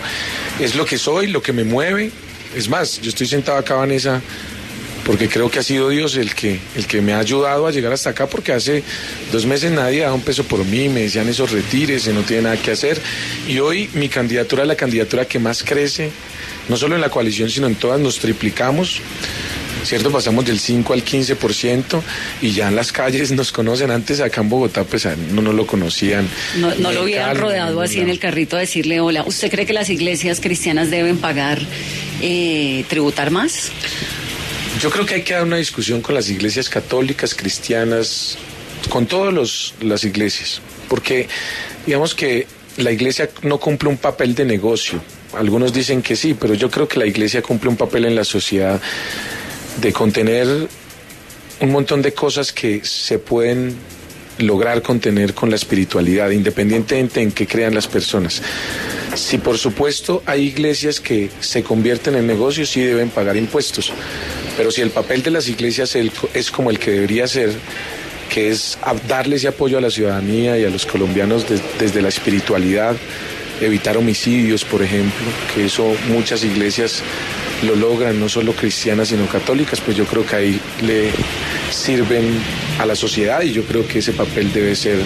Es 0.61 0.75
lo 0.75 0.85
que 0.85 0.99
soy, 0.99 1.29
lo 1.29 1.43
que 1.43 1.53
me 1.53 1.65
mueve, 1.65 2.11
es 2.55 2.69
más, 2.69 3.01
yo 3.01 3.09
estoy 3.09 3.27
sentado 3.27 3.59
acá, 3.59 3.75
Vanessa, 3.75 4.21
porque 5.05 5.29
creo 5.29 5.51
que 5.51 5.59
ha 5.59 5.63
sido 5.63 5.89
Dios 5.89 6.17
el 6.17 6.35
que, 6.35 6.61
el 6.77 6.87
que 6.87 7.01
me 7.01 7.15
ha 7.15 7.19
ayudado 7.19 7.67
a 7.67 7.71
llegar 7.71 7.93
hasta 7.93 8.11
acá, 8.11 8.27
porque 8.27 8.53
hace 8.53 8.83
dos 9.33 9.47
meses 9.47 9.73
nadie 9.73 10.03
daba 10.03 10.15
un 10.15 10.23
peso 10.23 10.45
por 10.45 10.65
mí, 10.65 10.89
me 10.89 11.01
decían 11.01 11.29
esos 11.29 11.51
retires, 11.51 12.07
no 12.09 12.23
tiene 12.23 12.43
nada 12.43 12.57
que 12.57 12.73
hacer. 12.73 13.01
Y 13.47 13.59
hoy 13.59 13.89
mi 13.95 14.09
candidatura 14.09 14.63
es 14.63 14.69
la 14.69 14.77
candidatura 14.77 15.25
que 15.25 15.39
más 15.39 15.63
crece, 15.63 16.11
no 16.69 16.77
solo 16.77 16.95
en 16.95 17.01
la 17.01 17.09
coalición, 17.09 17.49
sino 17.49 17.67
en 17.67 17.77
todas, 17.77 17.99
nos 18.01 18.19
triplicamos. 18.19 19.01
¿Cierto? 19.89 20.13
Pasamos 20.13 20.45
del 20.45 20.61
5 20.61 20.93
al 20.93 21.03
15% 21.03 22.03
y 22.43 22.51
ya 22.53 22.69
en 22.69 22.77
las 22.77 22.93
calles 22.93 23.33
nos 23.33 23.51
conocen. 23.51 23.91
Antes 23.91 24.21
acá 24.21 24.43
en 24.43 24.51
Bogotá, 24.51 24.85
pues 24.85 25.09
no, 25.33 25.41
no 25.41 25.53
lo 25.55 25.67
conocían. 25.67 26.29
No, 26.57 26.75
no 26.75 26.93
lo 26.93 27.05
hubieran 27.05 27.37
rodeado 27.37 27.81
así 27.81 27.99
en 28.01 28.11
el 28.11 28.19
carrito 28.19 28.57
a 28.57 28.61
decirle 28.61 29.01
hola. 29.01 29.25
¿Usted 29.27 29.51
cree 29.51 29.65
que 29.65 29.73
las 29.73 29.89
iglesias 29.89 30.41
cristianas 30.41 30.91
deben 30.91 31.17
pagar, 31.17 31.59
eh, 32.21 32.85
tributar 32.89 33.31
más? 33.31 33.71
Yo 34.79 34.91
creo 34.91 35.07
que 35.07 35.15
hay 35.15 35.23
que 35.23 35.33
dar 35.33 35.45
una 35.45 35.57
discusión 35.57 36.03
con 36.03 36.15
las 36.15 36.29
iglesias 36.29 36.69
católicas, 36.69 37.35
cristianas, 37.35 38.37
con 38.91 39.07
todas 39.07 39.73
las 39.81 40.05
iglesias, 40.05 40.61
porque 40.89 41.29
digamos 41.87 42.15
que 42.15 42.47
la 42.77 42.93
iglesia 42.93 43.31
no 43.43 43.59
cumple 43.59 43.89
un 43.89 43.97
papel 43.97 44.35
de 44.35 44.45
negocio. 44.45 45.01
Algunos 45.35 45.73
dicen 45.73 46.01
que 46.03 46.15
sí, 46.15 46.35
pero 46.39 46.55
yo 46.55 46.71
creo 46.71 46.87
que 46.87 46.99
la 46.99 47.07
iglesia 47.07 47.43
cumple 47.43 47.71
un 47.71 47.77
papel 47.77 48.05
en 48.05 48.15
la 48.15 48.25
sociedad 48.25 48.81
de 49.81 49.93
contener 49.93 50.69
un 51.61 51.71
montón 51.71 52.03
de 52.03 52.13
cosas 52.13 52.53
que 52.53 52.85
se 52.85 53.19
pueden 53.19 53.77
lograr 54.39 54.83
contener 54.83 55.35
con 55.35 55.51
la 55.51 55.57
espiritualidad, 55.57 56.31
independientemente 56.31 57.21
en 57.21 57.33
qué 57.33 57.47
crean 57.47 57.75
las 57.75 57.89
personas. 57.89 58.41
Si 59.15 59.39
por 59.39 59.59
supuesto 59.59 60.23
hay 60.27 60.45
iglesias 60.45 61.01
que 61.01 61.31
se 61.41 61.63
convierten 61.63 62.15
en 62.15 62.27
negocios, 62.27 62.69
sí 62.69 62.81
deben 62.81 63.11
pagar 63.11 63.37
impuestos, 63.37 63.93
pero 64.57 64.71
si 64.71 64.81
el 64.81 64.91
papel 64.91 65.23
de 65.23 65.31
las 65.31 65.49
iglesias 65.49 65.97
es 65.97 66.51
como 66.51 66.71
el 66.71 66.79
que 66.79 66.93
debería 66.93 67.27
ser, 67.27 67.53
que 68.33 68.51
es 68.51 68.79
darle 69.09 69.37
ese 69.37 69.49
apoyo 69.49 69.79
a 69.79 69.81
la 69.81 69.91
ciudadanía 69.91 70.59
y 70.59 70.65
a 70.65 70.71
los 70.71 70.87
colombianos 70.87 71.47
desde 71.79 72.03
la 72.03 72.09
espiritualidad, 72.09 72.95
evitar 73.61 73.97
homicidios, 73.97 74.65
por 74.65 74.83
ejemplo, 74.83 75.27
que 75.55 75.67
eso 75.67 75.97
muchas 76.09 76.45
iglesias 76.45 77.03
lo 77.63 77.75
logran, 77.75 78.19
no 78.19 78.29
solo 78.29 78.53
cristianas, 78.53 79.09
sino 79.09 79.27
católicas, 79.27 79.81
pues 79.81 79.97
yo 79.97 80.05
creo 80.05 80.25
que 80.25 80.37
ahí 80.37 80.61
le 80.83 81.11
sirven 81.71 82.39
a 82.79 82.87
la 82.87 82.95
sociedad 82.95 83.43
y 83.43 83.53
yo 83.53 83.65
creo 83.65 83.87
que 83.87 83.99
ese 83.99 84.13
papel 84.13 84.53
debe 84.53 84.77
ser 84.77 84.99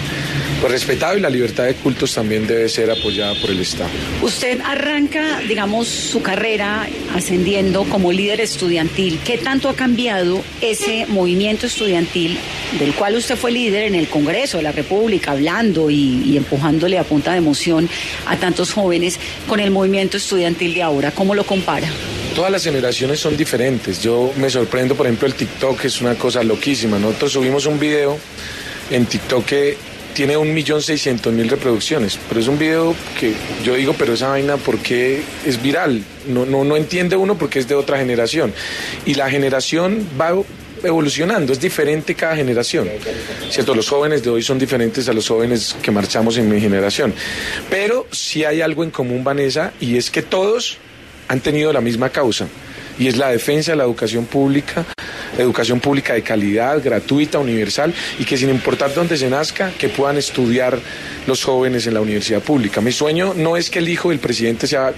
pues, 0.61 0.71
respetado 0.71 1.17
y 1.17 1.21
la 1.21 1.29
libertad 1.29 1.65
de 1.65 1.73
cultos 1.75 2.13
también 2.13 2.45
debe 2.45 2.69
ser 2.69 2.91
apoyada 2.91 3.33
por 3.41 3.49
el 3.49 3.59
Estado. 3.59 3.89
Usted 4.21 4.59
arranca, 4.61 5.39
digamos, 5.47 5.87
su 5.87 6.21
carrera 6.21 6.87
ascendiendo 7.15 7.83
como 7.85 8.11
líder 8.11 8.41
estudiantil. 8.41 9.19
¿Qué 9.25 9.37
tanto 9.37 9.69
ha 9.69 9.75
cambiado 9.75 10.43
ese 10.61 11.05
movimiento 11.07 11.65
estudiantil 11.65 12.37
del 12.79 12.93
cual 12.93 13.15
usted 13.15 13.35
fue 13.35 13.51
líder 13.51 13.83
en 13.83 13.95
el 13.95 14.07
Congreso 14.07 14.57
de 14.57 14.63
la 14.63 14.71
República, 14.71 15.31
hablando 15.31 15.89
y, 15.89 16.23
y 16.25 16.37
empujándole 16.37 16.97
a 16.99 17.03
punta 17.03 17.31
de 17.31 17.37
emoción 17.37 17.89
a 18.27 18.37
tantos 18.37 18.71
jóvenes 18.73 19.19
con 19.47 19.59
el 19.59 19.71
movimiento 19.71 20.17
estudiantil 20.17 20.73
de 20.73 20.83
ahora? 20.83 21.11
¿Cómo 21.11 21.33
lo 21.35 21.43
compara? 21.45 21.87
Todas 22.33 22.51
las 22.51 22.63
generaciones 22.63 23.19
son 23.19 23.37
diferentes. 23.37 24.01
Yo 24.01 24.33
me 24.37 24.49
sorprendo, 24.49 24.95
por 24.95 25.05
ejemplo, 25.05 25.27
el 25.27 25.35
TikTok 25.35 25.85
es 25.85 26.01
una 26.01 26.15
cosa 26.15 26.43
loquísima. 26.43 26.99
Nosotros 26.99 27.33
subimos 27.33 27.65
un 27.65 27.79
video 27.79 28.17
en 28.89 29.05
TikTok 29.05 29.45
que 29.45 29.77
tiene 30.13 30.37
un 30.37 30.53
millón 30.53 30.81
seiscientos 30.81 31.33
mil 31.33 31.49
reproducciones, 31.49 32.19
pero 32.27 32.39
es 32.39 32.47
un 32.47 32.59
video 32.59 32.95
que 33.19 33.33
yo 33.63 33.75
digo, 33.75 33.95
pero 33.97 34.13
esa 34.13 34.29
vaina, 34.29 34.57
¿por 34.57 34.77
qué 34.79 35.23
es 35.45 35.61
viral? 35.61 36.03
No, 36.27 36.45
no, 36.45 36.63
no 36.63 36.77
entiende 36.77 37.15
uno 37.15 37.37
porque 37.37 37.59
es 37.59 37.67
de 37.67 37.75
otra 37.75 37.97
generación. 37.97 38.53
Y 39.05 39.15
la 39.15 39.29
generación 39.29 40.07
va 40.19 40.33
evolucionando, 40.83 41.53
es 41.53 41.59
diferente 41.59 42.13
cada 42.13 42.35
generación. 42.35 42.89
¿Cierto? 43.49 43.73
Los 43.73 43.89
jóvenes 43.89 44.23
de 44.23 44.29
hoy 44.29 44.43
son 44.43 44.59
diferentes 44.59 45.07
a 45.09 45.13
los 45.13 45.27
jóvenes 45.27 45.75
que 45.81 45.91
marchamos 45.91 46.37
en 46.37 46.49
mi 46.49 46.59
generación. 46.59 47.13
Pero 47.69 48.07
sí 48.11 48.43
hay 48.43 48.61
algo 48.61 48.83
en 48.83 48.91
común, 48.91 49.23
Vanessa, 49.23 49.73
y 49.79 49.97
es 49.97 50.11
que 50.11 50.21
todos 50.21 50.77
han 51.27 51.39
tenido 51.39 51.73
la 51.73 51.81
misma 51.81 52.09
causa 52.09 52.47
y 52.97 53.07
es 53.07 53.17
la 53.17 53.29
defensa 53.29 53.71
de 53.71 53.77
la 53.77 53.83
educación 53.83 54.25
pública, 54.25 54.85
educación 55.37 55.79
pública 55.79 56.13
de 56.13 56.21
calidad, 56.21 56.81
gratuita, 56.83 57.39
universal 57.39 57.93
y 58.19 58.25
que 58.25 58.37
sin 58.37 58.49
importar 58.49 58.93
dónde 58.93 59.17
se 59.17 59.29
nazca, 59.29 59.71
que 59.77 59.89
puedan 59.89 60.17
estudiar 60.17 60.77
los 61.25 61.43
jóvenes 61.43 61.87
en 61.87 61.95
la 61.95 62.01
universidad 62.01 62.41
pública. 62.41 62.81
Mi 62.81 62.91
sueño 62.91 63.33
no 63.35 63.57
es 63.57 63.69
que 63.69 63.79
el 63.79 63.89
hijo 63.89 64.09
del 64.09 64.19
presidente 64.19 64.67
sea, 64.67 64.93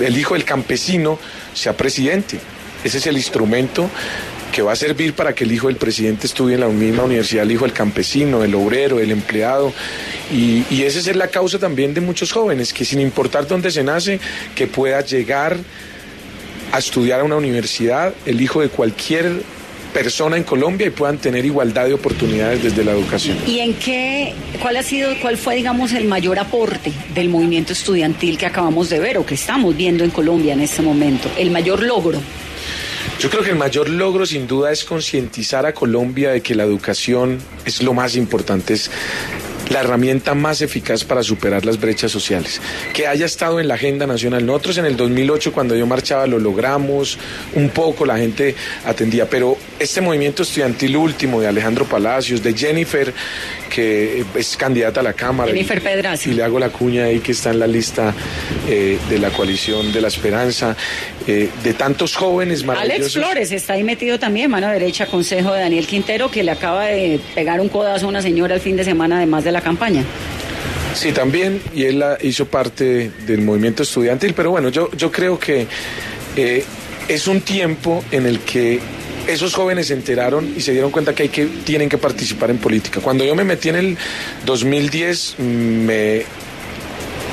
el 0.00 0.16
hijo 0.16 0.34
del 0.34 0.44
campesino 0.44 1.18
sea 1.52 1.76
presidente. 1.76 2.38
Ese 2.84 2.98
es 2.98 3.06
el 3.06 3.16
instrumento 3.16 3.90
que 4.58 4.62
va 4.62 4.72
a 4.72 4.76
servir 4.76 5.12
para 5.12 5.36
que 5.36 5.44
el 5.44 5.52
hijo 5.52 5.68
del 5.68 5.76
presidente 5.76 6.26
estudie 6.26 6.56
en 6.56 6.62
la 6.62 6.66
misma 6.66 7.04
universidad, 7.04 7.44
el 7.44 7.52
hijo 7.52 7.64
del 7.64 7.72
campesino, 7.72 8.42
el 8.42 8.56
obrero, 8.56 8.98
el 8.98 9.12
empleado. 9.12 9.72
Y, 10.32 10.64
y 10.68 10.82
esa 10.82 10.98
es 10.98 11.14
la 11.14 11.28
causa 11.28 11.60
también 11.60 11.94
de 11.94 12.00
muchos 12.00 12.32
jóvenes, 12.32 12.72
que 12.72 12.84
sin 12.84 13.00
importar 13.00 13.46
dónde 13.46 13.70
se 13.70 13.84
nace, 13.84 14.18
que 14.56 14.66
pueda 14.66 15.00
llegar 15.02 15.56
a 16.72 16.78
estudiar 16.80 17.20
a 17.20 17.22
una 17.22 17.36
universidad, 17.36 18.12
el 18.26 18.40
hijo 18.40 18.60
de 18.60 18.68
cualquier 18.68 19.30
persona 19.94 20.36
en 20.36 20.42
Colombia 20.42 20.88
y 20.88 20.90
puedan 20.90 21.18
tener 21.18 21.46
igualdad 21.46 21.86
de 21.86 21.94
oportunidades 21.94 22.60
desde 22.60 22.82
la 22.82 22.90
educación. 22.90 23.36
¿Y 23.46 23.60
en 23.60 23.74
qué, 23.74 24.34
cuál 24.60 24.76
ha 24.76 24.82
sido, 24.82 25.12
cuál 25.22 25.36
fue, 25.36 25.54
digamos, 25.54 25.92
el 25.92 26.06
mayor 26.06 26.40
aporte 26.40 26.92
del 27.14 27.28
movimiento 27.28 27.72
estudiantil 27.72 28.36
que 28.36 28.46
acabamos 28.46 28.90
de 28.90 28.98
ver 28.98 29.18
o 29.18 29.24
que 29.24 29.34
estamos 29.34 29.76
viendo 29.76 30.02
en 30.02 30.10
Colombia 30.10 30.52
en 30.52 30.62
este 30.62 30.82
momento? 30.82 31.30
El 31.38 31.52
mayor 31.52 31.80
logro. 31.80 32.20
Yo 33.18 33.30
creo 33.30 33.42
que 33.42 33.50
el 33.50 33.56
mayor 33.56 33.88
logro 33.88 34.24
sin 34.26 34.46
duda 34.46 34.70
es 34.70 34.84
concientizar 34.84 35.66
a 35.66 35.74
Colombia 35.74 36.30
de 36.30 36.40
que 36.40 36.54
la 36.54 36.62
educación 36.62 37.38
es 37.64 37.82
lo 37.82 37.92
más 37.92 38.14
importante, 38.14 38.74
es 38.74 38.92
la 39.70 39.80
herramienta 39.80 40.34
más 40.34 40.62
eficaz 40.62 41.02
para 41.02 41.24
superar 41.24 41.66
las 41.66 41.80
brechas 41.80 42.12
sociales. 42.12 42.60
Que 42.94 43.08
haya 43.08 43.26
estado 43.26 43.58
en 43.58 43.66
la 43.66 43.74
agenda 43.74 44.06
nacional. 44.06 44.46
Nosotros 44.46 44.78
en 44.78 44.84
el 44.84 44.96
2008 44.96 45.52
cuando 45.52 45.74
yo 45.74 45.84
marchaba 45.84 46.28
lo 46.28 46.38
logramos, 46.38 47.18
un 47.54 47.70
poco 47.70 48.06
la 48.06 48.18
gente 48.18 48.54
atendía, 48.84 49.28
pero 49.28 49.58
este 49.78 50.00
movimiento 50.00 50.42
estudiantil 50.42 50.96
último 50.96 51.40
de 51.40 51.48
Alejandro 51.48 51.84
Palacios, 51.84 52.42
de 52.42 52.54
Jennifer, 52.54 53.12
que 53.68 54.24
es 54.34 54.56
candidata 54.56 55.00
a 55.00 55.02
la 55.02 55.12
Cámara. 55.12 55.50
Jennifer 55.50 55.80
Pedraza. 55.80 56.28
Y 56.28 56.34
le 56.34 56.42
hago 56.42 56.58
la 56.58 56.70
cuña 56.70 57.04
ahí 57.04 57.20
que 57.20 57.32
está 57.32 57.50
en 57.50 57.58
la 57.60 57.66
lista 57.66 58.14
eh, 58.68 58.98
de 59.08 59.18
la 59.18 59.30
coalición 59.30 59.92
de 59.92 60.00
la 60.00 60.08
esperanza, 60.08 60.76
eh, 61.26 61.48
de 61.62 61.74
tantos 61.74 62.16
jóvenes 62.16 62.64
maravillosos. 62.64 63.16
Alex 63.16 63.26
Flores 63.26 63.52
está 63.52 63.74
ahí 63.74 63.84
metido 63.84 64.18
también, 64.18 64.50
mano 64.50 64.68
derecha, 64.68 65.06
consejo 65.06 65.52
de 65.52 65.60
Daniel 65.60 65.86
Quintero, 65.86 66.30
que 66.30 66.42
le 66.42 66.50
acaba 66.50 66.86
de 66.86 67.20
pegar 67.34 67.60
un 67.60 67.68
codazo 67.68 68.06
a 68.06 68.08
una 68.08 68.22
señora 68.22 68.54
el 68.54 68.60
fin 68.60 68.76
de 68.76 68.84
semana, 68.84 69.16
además 69.16 69.44
de 69.44 69.52
la 69.52 69.60
campaña. 69.60 70.04
Sí, 70.94 71.12
también, 71.12 71.60
y 71.74 71.84
él 71.84 72.02
hizo 72.22 72.46
parte 72.46 73.10
del 73.26 73.42
movimiento 73.42 73.82
estudiantil, 73.82 74.34
pero 74.34 74.50
bueno, 74.50 74.68
yo, 74.68 74.90
yo 74.96 75.12
creo 75.12 75.38
que 75.38 75.66
eh, 76.36 76.64
es 77.08 77.28
un 77.28 77.40
tiempo 77.40 78.02
en 78.10 78.26
el 78.26 78.40
que 78.40 78.80
esos 79.28 79.54
jóvenes 79.54 79.88
se 79.88 79.94
enteraron 79.94 80.54
y 80.56 80.60
se 80.60 80.72
dieron 80.72 80.90
cuenta 80.90 81.14
que, 81.14 81.24
hay 81.24 81.28
que 81.28 81.46
tienen 81.46 81.88
que 81.88 81.98
participar 81.98 82.50
en 82.50 82.58
política. 82.58 83.00
Cuando 83.00 83.24
yo 83.24 83.34
me 83.34 83.44
metí 83.44 83.68
en 83.68 83.76
el 83.76 83.98
2010, 84.46 85.38
me 85.38 86.24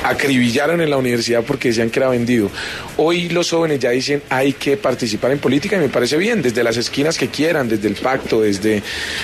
acribillaron 0.08 0.80
en 0.80 0.90
la 0.90 0.96
universidad 0.96 1.42
porque 1.42 1.68
decían 1.68 1.90
que 1.90 1.98
era 1.98 2.08
vendido. 2.08 2.50
Hoy 2.96 3.28
los 3.28 3.50
jóvenes 3.50 3.80
ya 3.80 3.90
dicen 3.90 4.22
hay 4.30 4.52
que 4.52 4.76
participar 4.76 5.32
en 5.32 5.38
política 5.38 5.76
y 5.76 5.80
me 5.80 5.88
parece 5.88 6.16
bien, 6.16 6.42
desde 6.42 6.62
las 6.62 6.76
esquinas 6.76 7.18
que 7.18 7.28
quieran, 7.28 7.68
desde 7.68 7.88
el 7.88 7.94
pacto, 7.94 8.40
desde, 8.40 8.82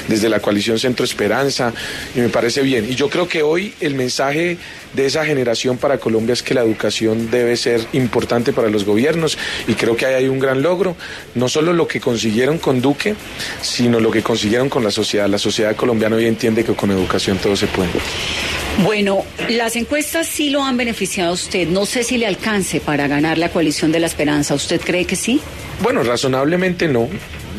desde 0.08 0.28
la 0.28 0.40
coalición 0.40 0.78
Centro 0.78 1.04
Esperanza, 1.04 1.72
y 2.14 2.20
me 2.20 2.28
parece 2.28 2.62
bien. 2.62 2.86
Y 2.90 2.94
yo 2.94 3.08
creo 3.08 3.28
que 3.28 3.42
hoy 3.42 3.74
el 3.80 3.94
mensaje 3.94 4.58
de 4.94 5.06
esa 5.06 5.24
generación 5.24 5.78
para 5.78 5.98
Colombia 5.98 6.32
es 6.32 6.42
que 6.42 6.54
la 6.54 6.62
educación 6.62 7.30
debe 7.30 7.56
ser 7.56 7.86
importante 7.92 8.52
para 8.52 8.68
los 8.68 8.84
gobiernos 8.84 9.38
y 9.66 9.74
creo 9.74 9.96
que 9.96 10.06
ahí 10.06 10.14
hay 10.14 10.28
un 10.28 10.38
gran 10.38 10.62
logro, 10.62 10.96
no 11.34 11.48
solo 11.48 11.72
lo 11.72 11.86
que 11.86 12.00
consiguieron 12.00 12.58
con 12.58 12.80
Duque, 12.80 13.14
sino 13.62 14.00
lo 14.00 14.10
que 14.10 14.22
consiguieron 14.22 14.68
con 14.68 14.84
la 14.84 14.90
sociedad. 14.90 15.28
La 15.28 15.38
sociedad 15.38 15.74
colombiana 15.76 16.16
hoy 16.16 16.26
entiende 16.26 16.64
que 16.64 16.74
con 16.74 16.90
educación 16.90 17.38
todo 17.38 17.56
se 17.56 17.66
puede. 17.68 17.90
Bueno, 18.78 19.22
las 19.48 19.76
encuestas 19.76 20.26
sí 20.26 20.50
lo 20.50 20.64
han 20.64 20.76
beneficiado 20.76 21.30
a 21.30 21.34
usted. 21.34 21.68
No 21.68 21.86
sé 21.86 22.02
si 22.02 22.16
le 22.16 22.26
alcance 22.26 22.80
para 22.80 23.06
ganar 23.06 23.38
la 23.38 23.50
coalición 23.50 23.92
de 23.92 24.00
la 24.00 24.06
esperanza. 24.06 24.54
¿Usted 24.54 24.80
cree 24.80 25.04
que 25.04 25.14
sí? 25.14 25.40
Bueno, 25.82 26.02
razonablemente 26.02 26.88
no. 26.88 27.08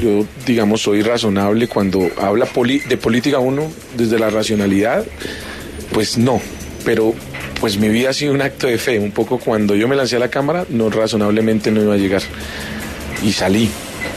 Yo, 0.01 0.25
digamos, 0.45 0.81
soy 0.81 1.01
razonable 1.01 1.67
cuando 1.67 2.09
habla 2.19 2.45
de 2.45 2.97
política 2.97 3.39
uno 3.39 3.71
desde 3.95 4.19
la 4.19 4.31
racionalidad. 4.31 5.05
Pues 5.93 6.17
no, 6.17 6.41
pero 6.83 7.13
pues 7.61 7.77
mi 7.77 7.89
vida 7.89 8.09
ha 8.09 8.13
sido 8.13 8.33
un 8.33 8.41
acto 8.41 8.67
de 8.67 8.77
fe. 8.77 8.99
Un 8.99 9.11
poco 9.11 9.39
cuando 9.39 9.75
yo 9.75 9.87
me 9.87 9.95
lancé 9.95 10.15
a 10.15 10.19
la 10.19 10.29
Cámara, 10.29 10.65
no 10.69 10.89
razonablemente 10.89 11.71
no 11.71 11.81
iba 11.81 11.93
a 11.93 11.97
llegar. 11.97 12.23
Y 13.23 13.31
salí 13.31 13.69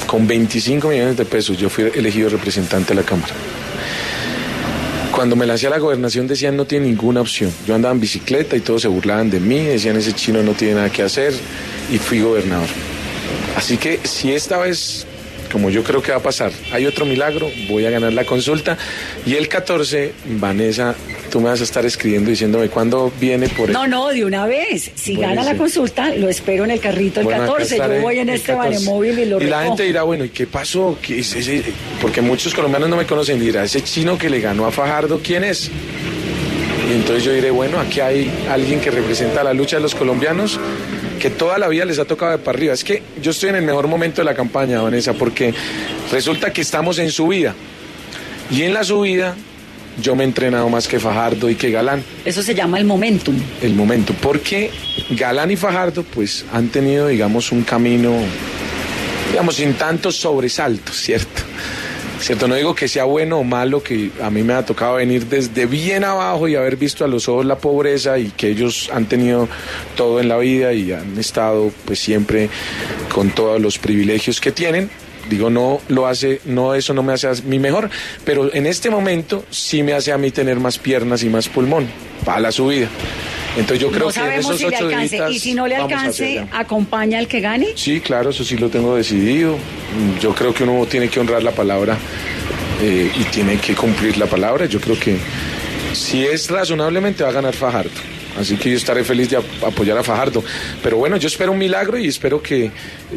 con 0.07 0.27
25 0.27 0.89
millones 0.89 1.17
de 1.17 1.25
pesos. 1.27 1.59
Yo 1.59 1.69
fui 1.69 1.85
elegido 1.95 2.31
representante 2.31 2.95
de 2.95 3.03
la 3.03 3.07
Cámara. 3.07 3.35
Cuando 5.17 5.35
me 5.35 5.47
lancé 5.47 5.67
a 5.67 5.71
la 5.71 5.79
gobernación 5.79 6.27
decían 6.27 6.59
no 6.59 6.67
tiene 6.67 6.89
ninguna 6.89 7.23
opción. 7.23 7.51
Yo 7.67 7.75
andaba 7.75 7.95
en 7.95 8.01
bicicleta 8.03 8.55
y 8.55 8.61
todos 8.61 8.83
se 8.83 8.89
burlaban 8.89 9.31
de 9.31 9.41
mí, 9.41 9.65
decían 9.65 9.97
ese 9.97 10.13
chino 10.13 10.43
no 10.43 10.53
tiene 10.53 10.75
nada 10.75 10.91
que 10.91 11.03
hacer 11.03 11.33
y 11.91 11.97
fui 11.97 12.21
gobernador. 12.21 12.69
Así 13.57 13.79
que 13.79 13.99
si 14.05 14.35
esta 14.35 14.59
vez, 14.59 15.07
como 15.51 15.71
yo 15.71 15.83
creo 15.83 16.03
que 16.03 16.13
va 16.13 16.19
a 16.19 16.23
pasar, 16.23 16.53
hay 16.73 16.87
otro 16.87 17.07
milagro, 17.07 17.51
voy 17.69 17.87
a 17.87 17.91
ganar 17.91 18.13
la 18.13 18.25
consulta 18.25 18.77
y 19.25 19.35
el 19.35 19.49
14, 19.49 20.13
Vanessa 20.39 20.95
tú 21.27 21.41
me 21.41 21.49
vas 21.49 21.61
a 21.61 21.65
estar 21.65 21.85
escribiendo 21.85 22.31
diciéndome 22.31 22.69
cuándo 22.69 23.13
viene 23.21 23.49
por 23.49 23.69
No, 23.71 23.87
no, 23.87 24.09
de 24.09 24.25
una 24.25 24.47
vez. 24.47 24.91
Si 24.95 25.17
gana 25.17 25.43
la 25.43 25.57
consulta, 25.57 26.15
lo 26.15 26.29
espero 26.29 26.65
en 26.65 26.71
el 26.71 26.81
carrito 26.81 27.21
el 27.21 27.29
14. 27.29 27.77
Yo 27.77 28.01
voy 28.01 28.19
en 28.19 28.29
este 28.31 28.55
móvil 28.85 29.19
y 29.19 29.25
lo 29.27 29.43
Y 29.43 29.47
la 29.47 29.65
gente 29.65 29.83
dirá, 29.83 30.03
bueno, 30.03 30.25
¿y 30.25 30.31
qué 30.31 30.47
pasó? 30.47 30.99
¿Qué 31.01 31.21
es 31.21 31.35
ese? 31.35 31.63
Porque 32.01 32.21
muchos 32.21 32.55
colombianos 32.55 32.89
no 32.89 32.97
me 32.97 33.07
conocen. 33.07 33.41
Dirá, 33.41 33.65
ese 33.65 33.83
chino 33.83 34.17
que 34.17 34.31
le 34.31 34.41
ganó 34.41 34.67
a 34.67 34.73
Fajardo, 34.73 35.21
¿quién 35.23 35.45
es? 35.45 35.71
Y 36.89 36.93
entonces 36.93 37.25
yo 37.25 37.33
diré, 37.33 37.51
bueno, 37.51 37.81
aquí 37.81 38.01
hay 38.01 38.31
alguien 38.49 38.81
que 38.81 38.91
representa 38.91 39.43
la 39.43 39.53
lucha 39.53 39.77
de 39.77 39.83
los 39.83 39.95
colombianos 39.95 40.61
que 41.27 41.31
toda 41.31 41.59
la 41.59 41.67
vida 41.67 41.85
les 41.85 41.99
ha 41.99 42.05
tocado 42.05 42.31
de 42.31 42.39
para 42.39 42.57
arriba. 42.57 42.73
Es 42.73 42.85
que 42.85 43.03
yo 43.21 43.33
estoy 43.33 43.49
en 43.49 43.57
el 43.57 43.63
mejor 43.63 43.89
momento 43.89 44.21
de 44.21 44.25
la 44.27 44.35
campaña, 44.37 44.81
Vanessa, 44.81 45.13
porque 45.13 45.53
resulta 46.13 46.53
que 46.53 46.61
estamos 46.61 47.01
en 47.01 47.11
subida. 47.11 47.53
Y 48.49 48.63
en 48.63 48.73
la 48.73 48.85
subida 48.85 49.35
yo 50.01 50.15
me 50.15 50.23
he 50.23 50.27
entrenado 50.29 50.69
más 50.69 50.87
que 50.87 51.01
Fajardo 51.01 51.51
y 51.51 51.57
que 51.57 51.73
Galán. 51.73 52.05
Eso 52.25 52.45
se 52.45 52.55
llama 52.55 52.79
el 52.79 52.85
momentum. 52.85 53.35
El 53.61 53.75
momentum, 53.75 54.15
porque 54.23 54.71
Galán 55.11 55.51
y 55.51 55.57
Fajardo 55.57 56.05
pues 56.05 56.45
han 56.53 56.69
tenido, 56.69 57.09
digamos, 57.09 57.51
un 57.51 57.65
camino, 57.65 58.13
digamos, 59.33 59.57
sin 59.57 59.75
tantos 59.75 60.15
sobresaltos, 60.15 60.95
¿cierto? 60.95 61.43
¿Cierto? 62.27 62.49
No 62.49 62.57
digo 62.57 62.75
que 62.75 62.89
sea 62.89 63.05
bueno 63.05 63.39
o 63.39 63.45
malo, 63.45 63.85
que 63.85 64.11
a 64.21 64.31
mí 64.31 64.43
me 64.43 64.53
ha 64.55 64.67
tocado 64.67 64.97
venir 64.97 65.27
desde 65.27 65.65
bien 65.67 66.03
abajo 66.03 66.49
y 66.49 66.57
haber 66.57 66.77
visto 66.77 67.05
a 67.05 67.09
los 67.09 67.29
ojos 67.29 67.47
la 67.47 67.57
pobreza 67.57 68.19
y 68.19 68.33
que 68.33 68.49
ellos 68.49 68.91
han 68.93 69.05
tenido 69.07 69.49
todo 69.95 70.19
en 70.19 70.29
la 70.29 70.37
vida 70.37 70.73
y 70.73 70.91
han 70.91 71.17
estado 71.21 71.71
pues 71.85 72.01
siempre 72.01 72.51
con 73.15 73.31
todos 73.31 73.61
los 73.61 73.79
privilegios 73.79 74.41
que 74.41 74.51
tienen, 74.51 74.91
Digo, 75.31 75.51
no 75.51 75.81
lo 75.89 76.09
hace, 76.09 76.41
no, 76.45 76.75
eso 76.75 76.95
no 76.95 77.05
me 77.05 77.13
hace 77.13 77.29
a 77.29 77.33
mí 77.45 77.61
mejor, 77.61 77.91
pero 78.25 78.53
en 78.53 78.67
este 78.67 78.91
momento 78.91 79.45
sí 79.51 79.85
me 79.85 79.93
hace 79.93 80.11
a 80.13 80.19
mí 80.19 80.33
tener 80.33 80.59
más 80.59 80.79
piernas 80.79 81.23
y 81.23 81.29
más 81.29 81.49
pulmón 81.49 81.87
para 82.25 82.41
la 82.41 82.51
subida. 82.53 82.89
Entonces 83.57 83.79
yo 83.79 83.91
creo 83.91 84.11
que 84.11 84.21
en 84.21 84.33
esos 84.33 84.59
si 84.59 84.65
ocho 84.67 84.89
días 84.89 85.13
Y 85.31 85.39
si 85.39 85.55
no 85.55 85.67
le 85.67 85.77
alcance, 85.77 86.47
¿acompaña 86.53 87.19
al 87.19 87.27
que 87.27 87.41
gane? 87.41 87.69
Sí, 87.75 88.01
claro, 88.01 88.31
eso 88.31 88.45
sí 88.45 88.57
lo 88.57 88.69
tengo 88.69 88.97
decidido. 88.97 89.57
Yo 90.21 90.35
creo 90.35 90.53
que 90.53 90.65
uno 90.65 90.85
tiene 90.87 91.09
que 91.09 91.21
honrar 91.21 91.43
la 91.43 91.53
palabra 91.53 91.97
eh, 92.83 93.11
y 93.19 93.25
tiene 93.25 93.59
que 93.59 93.75
cumplir 93.75 94.19
la 94.19 94.27
palabra. 94.27 94.67
Yo 94.67 94.81
creo 94.81 94.99
que 94.99 95.17
si 95.95 96.25
es 96.25 96.51
razonablemente 96.51 97.23
va 97.23 97.31
a 97.31 97.33
ganar 97.33 97.55
Fajardo. 97.55 98.17
Así 98.39 98.57
que 98.57 98.71
yo 98.71 98.77
estaré 98.77 99.03
feliz 99.03 99.31
de 99.31 99.39
apoyar 99.67 99.97
a 99.97 100.03
Fajardo. 100.03 100.45
Pero 100.83 100.99
bueno, 100.99 101.17
yo 101.17 101.27
espero 101.27 101.53
un 101.53 101.59
milagro 101.59 101.99
y 101.99 102.09
espero 102.09 102.43
que 102.43 102.71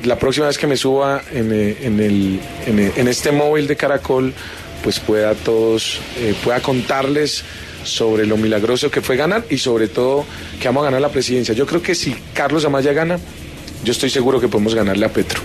la 0.06 0.18
próxima 0.18 0.48
vez 0.48 0.58
que 0.58 0.68
me 0.68 0.78
suba 0.78 1.22
en, 1.34 1.52
eh, 1.52 1.76
el, 1.84 2.40
en, 2.66 3.08
este 3.08 3.32
móvil 3.32 3.68
de 3.68 3.76
Caracol, 3.76 4.34
pues 4.82 5.00
pueda 5.00 5.36
todos, 5.36 6.00
eh, 6.20 6.34
pueda 6.42 6.62
contarles 6.62 7.44
sobre 7.84 8.26
lo 8.26 8.38
milagroso 8.38 8.92
que 8.92 9.02
fue 9.02 9.16
ganar 9.16 9.46
y 9.50 9.58
sobre 9.58 9.88
todo 9.88 10.26
que 10.60 10.68
vamos 10.68 10.82
a 10.82 10.86
ganar 10.86 11.02
la 11.02 11.10
presidencia. 11.10 11.54
Yo 11.54 11.66
creo 11.66 11.82
que 11.82 11.96
si 11.96 12.16
Carlos 12.34 12.66
Amaya 12.66 12.94
gana, 12.94 13.20
yo 13.84 13.92
estoy 13.92 14.10
seguro 14.10 14.40
que 14.40 14.48
podemos 14.48 14.76
ganarle 14.76 15.06
a 15.06 15.14
Petro. 15.14 15.42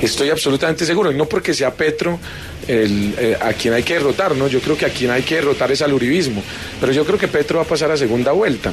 Estoy 0.00 0.30
absolutamente 0.30 0.86
seguro, 0.86 1.12
y 1.12 1.16
no 1.16 1.26
porque 1.26 1.52
sea 1.52 1.74
Petro 1.74 2.18
eh, 2.66 3.36
a 3.40 3.52
quien 3.52 3.74
hay 3.74 3.82
que 3.82 3.94
derrotar, 3.94 4.34
¿no? 4.34 4.48
Yo 4.48 4.60
creo 4.60 4.76
que 4.76 4.86
a 4.86 4.90
quien 4.90 5.10
hay 5.10 5.22
que 5.22 5.36
derrotar 5.36 5.70
es 5.70 5.82
al 5.82 5.92
uribismo, 5.92 6.42
pero 6.80 6.92
yo 6.92 7.04
creo 7.04 7.18
que 7.18 7.28
Petro 7.28 7.58
va 7.58 7.64
a 7.64 7.68
pasar 7.68 7.90
a 7.90 7.96
segunda 7.96 8.32
vuelta. 8.32 8.72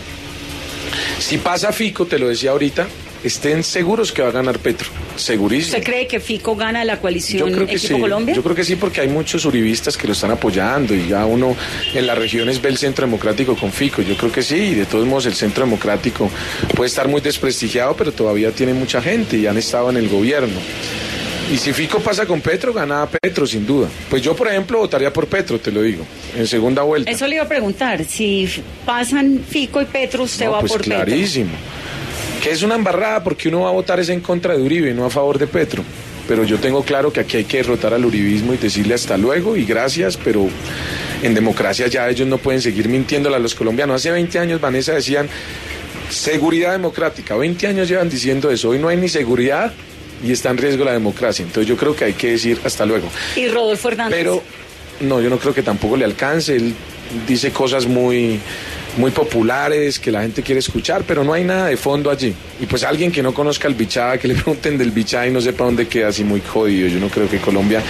Si 1.19 1.37
pasa 1.37 1.71
Fico, 1.71 2.05
te 2.05 2.17
lo 2.17 2.29
decía 2.29 2.51
ahorita, 2.51 2.87
estén 3.23 3.63
seguros 3.63 4.11
que 4.11 4.21
va 4.21 4.29
a 4.29 4.31
ganar 4.31 4.59
Petro. 4.59 4.89
Segurísimo. 5.15 5.77
¿Usted 5.77 5.83
cree 5.83 6.07
que 6.07 6.19
Fico 6.19 6.55
gana 6.55 6.83
la 6.83 6.99
coalición 6.99 7.49
Yo 7.49 7.55
creo 7.55 7.67
que 7.67 7.77
sí. 7.77 7.99
Colombia? 7.99 8.33
Yo 8.33 8.43
creo 8.43 8.55
que 8.55 8.63
sí, 8.63 8.75
porque 8.75 9.01
hay 9.01 9.07
muchos 9.07 9.45
uribistas 9.45 9.97
que 9.97 10.07
lo 10.07 10.13
están 10.13 10.31
apoyando 10.31 10.95
y 10.95 11.07
ya 11.07 11.25
uno 11.25 11.55
en 11.93 12.07
las 12.07 12.17
regiones 12.17 12.61
ve 12.61 12.69
el 12.69 12.77
centro 12.77 13.05
democrático 13.05 13.55
con 13.55 13.71
Fico. 13.71 14.01
Yo 14.01 14.15
creo 14.17 14.31
que 14.31 14.41
sí, 14.41 14.55
y 14.55 14.73
de 14.73 14.85
todos 14.85 15.05
modos 15.05 15.25
el 15.25 15.33
centro 15.33 15.65
democrático 15.65 16.29
puede 16.75 16.87
estar 16.87 17.07
muy 17.07 17.21
desprestigiado, 17.21 17.95
pero 17.95 18.11
todavía 18.11 18.51
tiene 18.51 18.73
mucha 18.73 19.01
gente 19.01 19.37
y 19.37 19.47
han 19.47 19.57
estado 19.57 19.89
en 19.89 19.97
el 19.97 20.09
gobierno. 20.09 20.59
Y 21.51 21.57
si 21.57 21.73
Fico 21.73 21.99
pasa 21.99 22.25
con 22.25 22.39
Petro, 22.39 22.71
gana 22.71 23.05
Petro, 23.09 23.45
sin 23.45 23.65
duda. 23.65 23.89
Pues 24.09 24.21
yo, 24.21 24.33
por 24.33 24.47
ejemplo, 24.47 24.79
votaría 24.79 25.11
por 25.11 25.27
Petro, 25.27 25.59
te 25.59 25.69
lo 25.69 25.81
digo, 25.81 26.05
en 26.37 26.47
segunda 26.47 26.81
vuelta. 26.81 27.11
Eso 27.11 27.27
le 27.27 27.35
iba 27.35 27.43
a 27.43 27.47
preguntar. 27.47 28.05
Si 28.05 28.47
pasan 28.85 29.43
Fico 29.45 29.81
y 29.81 29.85
Petro, 29.85 30.23
usted 30.23 30.47
va 30.47 30.61
pues 30.61 30.71
por 30.71 30.81
clarísimo. 30.81 31.51
Que 32.41 32.51
es 32.51 32.63
una 32.63 32.75
embarrada 32.75 33.23
porque 33.23 33.49
uno 33.49 33.61
va 33.61 33.69
a 33.69 33.73
votar 33.73 33.99
es 33.99 34.09
en 34.09 34.19
contra 34.21 34.55
de 34.55 34.61
Uribe 34.61 34.89
y 34.89 34.93
no 34.93 35.05
a 35.05 35.09
favor 35.09 35.37
de 35.37 35.47
Petro. 35.47 35.83
pero 36.27 36.43
yo 36.43 36.59
tengo 36.59 36.83
claro 36.83 37.11
que 37.11 37.19
aquí 37.19 37.37
hay 37.37 37.43
que 37.43 37.57
derrotar 37.57 37.93
al 37.93 38.05
uribismo 38.05 38.53
y 38.53 38.57
decirle 38.57 38.93
hasta 38.93 39.17
luego 39.17 39.57
y 39.57 39.65
gracias, 39.65 40.17
pero 40.17 40.47
en 41.21 41.33
democracia 41.33 41.87
ya 41.87 42.09
ellos 42.09 42.27
no 42.27 42.37
pueden 42.37 42.61
seguir 42.61 42.87
mintiéndole 42.87 43.35
a 43.35 43.39
los 43.39 43.53
colombianos. 43.53 43.97
Hace 43.97 44.11
20 44.11 44.39
años, 44.39 44.61
Vanessa, 44.61 44.93
decían 44.93 45.27
seguridad 46.09 46.71
democrática. 46.71 47.35
20 47.35 47.67
años 47.67 47.87
llevan 47.89 48.09
diciendo 48.09 48.49
eso. 48.49 48.69
Hoy 48.69 48.79
no 48.79 48.87
hay 48.87 48.97
ni 48.97 49.09
seguridad 49.09 49.73
y 50.23 50.31
está 50.31 50.49
en 50.51 50.57
riesgo 50.57 50.85
la 50.85 50.93
democracia. 50.93 51.43
Entonces 51.43 51.67
yo 51.67 51.75
creo 51.77 51.95
que 51.95 52.05
hay 52.05 52.13
que 52.13 52.31
decir 52.31 52.59
hasta 52.63 52.85
luego. 52.85 53.07
¿Y 53.35 53.47
Rodolfo 53.47 53.89
Hernández? 53.89 54.17
Pero 54.17 54.41
no, 55.01 55.19
yo 55.21 55.29
no 55.29 55.37
creo 55.37 55.53
que 55.53 55.63
tampoco 55.63 55.97
le 55.97 56.05
alcance. 56.05 56.55
Él 56.55 56.73
dice 57.27 57.51
cosas 57.51 57.85
muy 57.87 58.39
muy 58.97 59.11
populares 59.11 59.99
que 59.99 60.11
la 60.11 60.21
gente 60.21 60.43
quiere 60.43 60.59
escuchar, 60.59 61.03
pero 61.07 61.23
no 61.23 61.33
hay 61.33 61.43
nada 61.43 61.67
de 61.67 61.77
fondo 61.77 62.09
allí. 62.09 62.33
Y 62.59 62.65
pues 62.65 62.83
alguien 62.83 63.11
que 63.11 63.23
no 63.23 63.33
conozca 63.33 63.67
el 63.67 63.73
Bichá, 63.73 64.17
que 64.17 64.27
le 64.27 64.33
pregunten 64.41 64.77
del 64.77 64.91
Bichá 64.91 65.25
y 65.27 65.31
no 65.31 65.41
sepa 65.41 65.63
dónde 65.63 65.87
queda, 65.87 66.09
así 66.09 66.23
muy 66.23 66.41
jodido. 66.41 66.87
Yo 66.87 66.99
no 66.99 67.09
creo 67.09 67.29
que 67.29 67.39
Colombia 67.39 67.81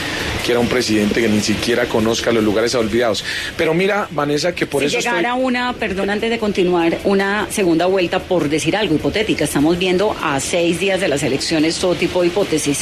quiera 0.46 0.60
un 0.60 0.68
presidente 0.68 1.22
que 1.22 1.28
ni 1.28 1.42
siquiera 1.42 1.86
conozca 1.86 2.32
los 2.32 2.44
lugares 2.44 2.76
olvidados. 2.76 3.24
Pero 3.58 3.74
mira, 3.74 4.08
Vanessa, 4.12 4.54
que 4.54 4.66
por 4.66 4.82
si 4.82 4.88
eso. 4.88 4.98
llegara 5.00 5.30
estoy... 5.30 5.44
una, 5.44 5.74
perdón, 5.74 6.10
antes 6.10 6.30
de 6.30 6.40
continuar, 6.40 6.98
una 7.04 7.48
segunda 7.50 7.86
vuelta, 7.88 8.20
por 8.20 8.50
decir 8.50 8.76
algo 8.76 8.96
hipotética, 8.96 9.46
estamos 9.46 9.78
viendo 9.78 10.16
a 10.22 10.40
seis 10.40 10.80
días 10.80 11.00
de 11.00 11.08
las 11.08 11.24
elecciones 11.24 11.78
todo 11.78 11.96
tipo 11.96 12.22
de 12.22 12.28
hipótesis. 12.28 12.80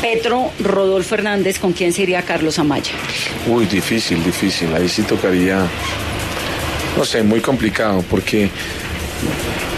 Petro, 0.00 0.50
Rodolfo 0.60 1.14
Hernández, 1.14 1.58
¿con 1.58 1.72
quién 1.72 1.92
se 1.92 2.02
iría 2.02 2.22
Carlos 2.22 2.58
Amaya? 2.58 2.92
Uy, 3.46 3.66
difícil, 3.66 4.24
difícil. 4.24 4.74
Ahí 4.74 4.88
sí 4.88 5.02
tocaría 5.02 5.68
no 7.00 7.06
sé, 7.06 7.22
muy 7.22 7.40
complicado, 7.40 8.04
porque 8.10 8.50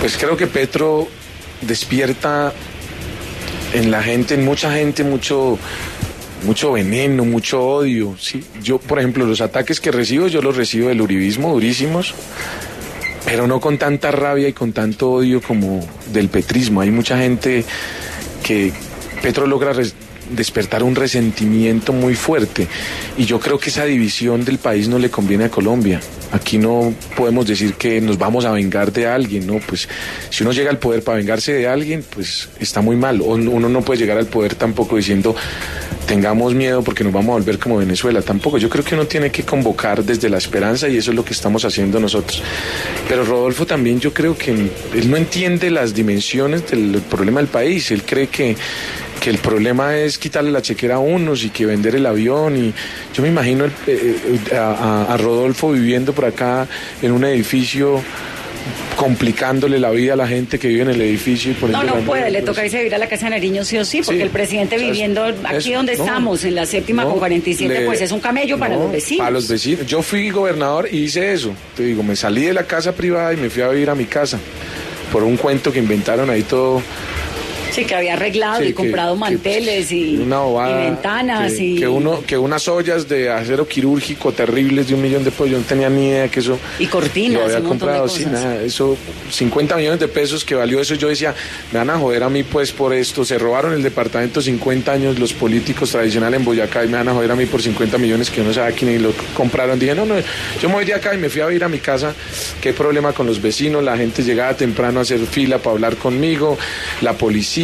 pues 0.00 0.16
creo 0.16 0.36
que 0.36 0.48
Petro 0.48 1.06
despierta 1.60 2.52
en 3.74 3.92
la 3.92 4.02
gente, 4.02 4.34
en 4.34 4.44
mucha 4.44 4.72
gente, 4.72 5.04
mucho, 5.04 5.56
mucho 6.44 6.72
veneno, 6.72 7.24
mucho 7.24 7.62
odio. 7.62 8.16
¿sí? 8.18 8.42
Yo, 8.60 8.78
por 8.78 8.98
ejemplo, 8.98 9.24
los 9.24 9.40
ataques 9.40 9.80
que 9.80 9.92
recibo, 9.92 10.26
yo 10.26 10.42
los 10.42 10.56
recibo 10.56 10.88
del 10.88 11.00
uribismo, 11.00 11.52
durísimos, 11.52 12.12
pero 13.24 13.46
no 13.46 13.60
con 13.60 13.78
tanta 13.78 14.10
rabia 14.10 14.48
y 14.48 14.52
con 14.52 14.72
tanto 14.72 15.12
odio 15.12 15.40
como 15.40 15.88
del 16.12 16.28
petrismo. 16.28 16.80
Hay 16.80 16.90
mucha 16.90 17.18
gente 17.18 17.64
que 18.42 18.72
Petro 19.22 19.46
logra 19.46 19.74
despertar 20.34 20.82
un 20.82 20.94
resentimiento 20.94 21.92
muy 21.92 22.14
fuerte 22.14 22.66
y 23.16 23.24
yo 23.24 23.40
creo 23.40 23.58
que 23.58 23.70
esa 23.70 23.84
división 23.84 24.44
del 24.44 24.58
país 24.58 24.88
no 24.88 24.98
le 24.98 25.10
conviene 25.10 25.44
a 25.44 25.50
Colombia. 25.50 26.00
Aquí 26.32 26.56
no 26.56 26.94
podemos 27.14 27.46
decir 27.46 27.74
que 27.74 28.00
nos 28.00 28.16
vamos 28.16 28.44
a 28.46 28.52
vengar 28.52 28.90
de 28.90 29.06
alguien, 29.06 29.46
¿no? 29.46 29.58
Pues 29.58 29.88
si 30.30 30.42
uno 30.42 30.52
llega 30.52 30.70
al 30.70 30.78
poder 30.78 31.04
para 31.04 31.18
vengarse 31.18 31.52
de 31.52 31.68
alguien, 31.68 32.02
pues 32.08 32.48
está 32.58 32.80
muy 32.80 32.96
mal. 32.96 33.20
Uno 33.20 33.68
no 33.68 33.82
puede 33.82 34.00
llegar 34.00 34.16
al 34.16 34.26
poder 34.26 34.54
tampoco 34.54 34.96
diciendo 34.96 35.36
tengamos 36.06 36.54
miedo 36.54 36.82
porque 36.82 37.04
nos 37.04 37.12
vamos 37.12 37.30
a 37.30 37.38
volver 37.38 37.58
como 37.58 37.76
Venezuela. 37.76 38.22
Tampoco. 38.22 38.58
Yo 38.58 38.68
creo 38.68 38.84
que 38.84 38.94
uno 38.94 39.06
tiene 39.06 39.30
que 39.30 39.42
convocar 39.44 40.04
desde 40.04 40.28
la 40.28 40.38
esperanza 40.38 40.88
y 40.88 40.96
eso 40.96 41.10
es 41.10 41.16
lo 41.16 41.24
que 41.24 41.32
estamos 41.32 41.64
haciendo 41.64 42.00
nosotros. 42.00 42.42
Pero 43.08 43.24
Rodolfo 43.24 43.66
también 43.66 44.00
yo 44.00 44.12
creo 44.12 44.36
que 44.36 44.50
él 44.52 45.10
no 45.10 45.16
entiende 45.16 45.70
las 45.70 45.94
dimensiones 45.94 46.70
del 46.70 47.02
problema 47.10 47.40
del 47.40 47.48
país. 47.48 47.90
Él 47.90 48.02
cree 48.04 48.28
que 48.28 48.56
que 49.22 49.30
el 49.30 49.38
problema 49.38 49.96
es 49.96 50.18
quitarle 50.18 50.50
la 50.50 50.62
chequera 50.62 50.96
a 50.96 50.98
unos 50.98 51.44
y 51.44 51.50
que 51.50 51.64
vender 51.64 51.94
el 51.94 52.06
avión. 52.06 52.56
Y 52.56 52.74
yo 53.14 53.22
me 53.22 53.28
imagino 53.28 53.64
el, 53.64 53.70
eh, 53.86 54.16
a, 54.52 55.12
a, 55.12 55.16
Rodolfo 55.16 55.70
viviendo 55.70 56.12
por 56.12 56.24
acá 56.24 56.66
en 57.00 57.12
un 57.12 57.24
edificio 57.24 58.02
complicándole 58.96 59.78
la 59.78 59.90
vida 59.90 60.14
a 60.14 60.16
la 60.16 60.26
gente 60.26 60.58
que 60.58 60.66
vive 60.66 60.82
en 60.82 60.90
el 60.90 61.00
edificio. 61.00 61.52
Y 61.52 61.54
por 61.54 61.70
no, 61.70 61.84
no 61.84 61.94
puede, 62.00 62.32
le 62.32 62.42
toca 62.42 62.64
irse 62.64 62.78
a 62.78 62.80
vivir 62.80 62.96
a 62.96 62.98
la 62.98 63.08
Casa 63.08 63.26
de 63.26 63.30
Nariño 63.30 63.64
sí 63.64 63.78
o 63.78 63.84
sí, 63.84 63.98
porque 63.98 64.18
sí, 64.18 64.22
el 64.22 64.30
presidente 64.30 64.76
viviendo 64.76 65.24
aquí 65.44 65.72
donde 65.72 65.96
no, 65.96 66.04
estamos, 66.04 66.42
en 66.44 66.56
la 66.56 66.66
séptima 66.66 67.04
no, 67.04 67.10
con 67.10 67.20
47, 67.20 67.72
le, 67.72 67.86
pues 67.86 68.00
es 68.00 68.10
un 68.10 68.18
camello 68.18 68.58
para 68.58 68.74
los 68.74 68.90
vecinos. 68.90 69.18
Para 69.20 69.30
los 69.30 69.46
vecinos. 69.46 69.86
Yo 69.86 70.02
fui 70.02 70.30
gobernador 70.30 70.88
y 70.90 71.04
hice 71.04 71.32
eso. 71.32 71.52
Te 71.76 71.84
digo, 71.84 72.02
me 72.02 72.16
salí 72.16 72.42
de 72.42 72.54
la 72.54 72.64
casa 72.64 72.92
privada 72.92 73.32
y 73.32 73.36
me 73.36 73.50
fui 73.50 73.62
a 73.62 73.68
vivir 73.68 73.88
a 73.88 73.94
mi 73.94 74.06
casa. 74.06 74.40
Por 75.12 75.22
un 75.22 75.36
cuento 75.36 75.72
que 75.72 75.78
inventaron 75.78 76.28
ahí 76.28 76.42
todo 76.42 76.82
Sí, 77.72 77.86
que 77.86 77.94
había 77.94 78.12
arreglado 78.12 78.60
sí, 78.60 78.68
y 78.68 78.72
comprado 78.74 79.16
manteles 79.16 79.88
que, 79.88 79.96
y, 79.96 80.20
y, 80.20 80.74
ventanas 80.74 81.52
que, 81.54 81.64
y... 81.64 81.78
Que, 81.78 81.88
uno, 81.88 82.22
que 82.26 82.36
unas 82.36 82.68
ollas 82.68 83.08
de 83.08 83.30
acero 83.30 83.66
quirúrgico 83.66 84.30
terribles 84.32 84.88
de 84.88 84.94
un 84.94 85.00
millón 85.00 85.24
de 85.24 85.30
pesos, 85.30 85.48
yo 85.48 85.58
no 85.58 85.64
tenía 85.64 85.88
ni 85.88 86.08
idea 86.08 86.28
que 86.28 86.40
eso... 86.40 86.58
Y 86.78 86.86
cortinas, 86.86 87.38
lo 87.38 87.44
había 87.46 87.58
un 87.58 87.68
comprado, 87.68 88.08
sí, 88.08 88.26
nada, 88.26 88.62
eso, 88.62 88.96
50 89.30 89.76
millones 89.76 90.00
de 90.00 90.08
pesos 90.08 90.44
que 90.44 90.54
valió 90.54 90.80
eso, 90.80 90.94
yo 90.96 91.08
decía, 91.08 91.34
me 91.72 91.78
van 91.78 91.88
a 91.88 91.98
joder 91.98 92.22
a 92.24 92.28
mí 92.28 92.42
pues 92.42 92.72
por 92.72 92.92
esto, 92.92 93.24
se 93.24 93.38
robaron 93.38 93.72
el 93.72 93.82
departamento 93.82 94.42
50 94.42 94.92
años 94.92 95.18
los 95.18 95.32
políticos 95.32 95.90
tradicionales 95.90 96.40
en 96.40 96.44
Boyacá 96.44 96.84
y 96.84 96.88
me 96.88 96.98
van 96.98 97.08
a 97.08 97.14
joder 97.14 97.32
a 97.32 97.36
mí 97.36 97.46
por 97.46 97.62
50 97.62 97.96
millones 97.96 98.28
que 98.28 98.42
uno 98.42 98.52
sabe 98.52 98.74
quién 98.74 99.02
lo 99.02 99.12
compraron. 99.34 99.78
Dije, 99.78 99.94
no, 99.94 100.04
no, 100.04 100.16
yo 100.60 100.68
me 100.68 100.74
voy 100.74 100.84
de 100.84 100.94
acá 100.94 101.14
y 101.14 101.18
me 101.18 101.30
fui 101.30 101.40
a 101.40 101.50
ir 101.50 101.64
a 101.64 101.68
mi 101.70 101.78
casa, 101.78 102.14
qué 102.60 102.74
problema 102.74 103.12
con 103.12 103.26
los 103.26 103.40
vecinos, 103.40 103.82
la 103.82 103.96
gente 103.96 104.22
llegaba 104.22 104.54
temprano 104.54 104.98
a 104.98 105.02
hacer 105.02 105.20
fila 105.20 105.58
para 105.58 105.72
hablar 105.72 105.96
conmigo, 105.96 106.58
la 107.00 107.14
policía, 107.14 107.61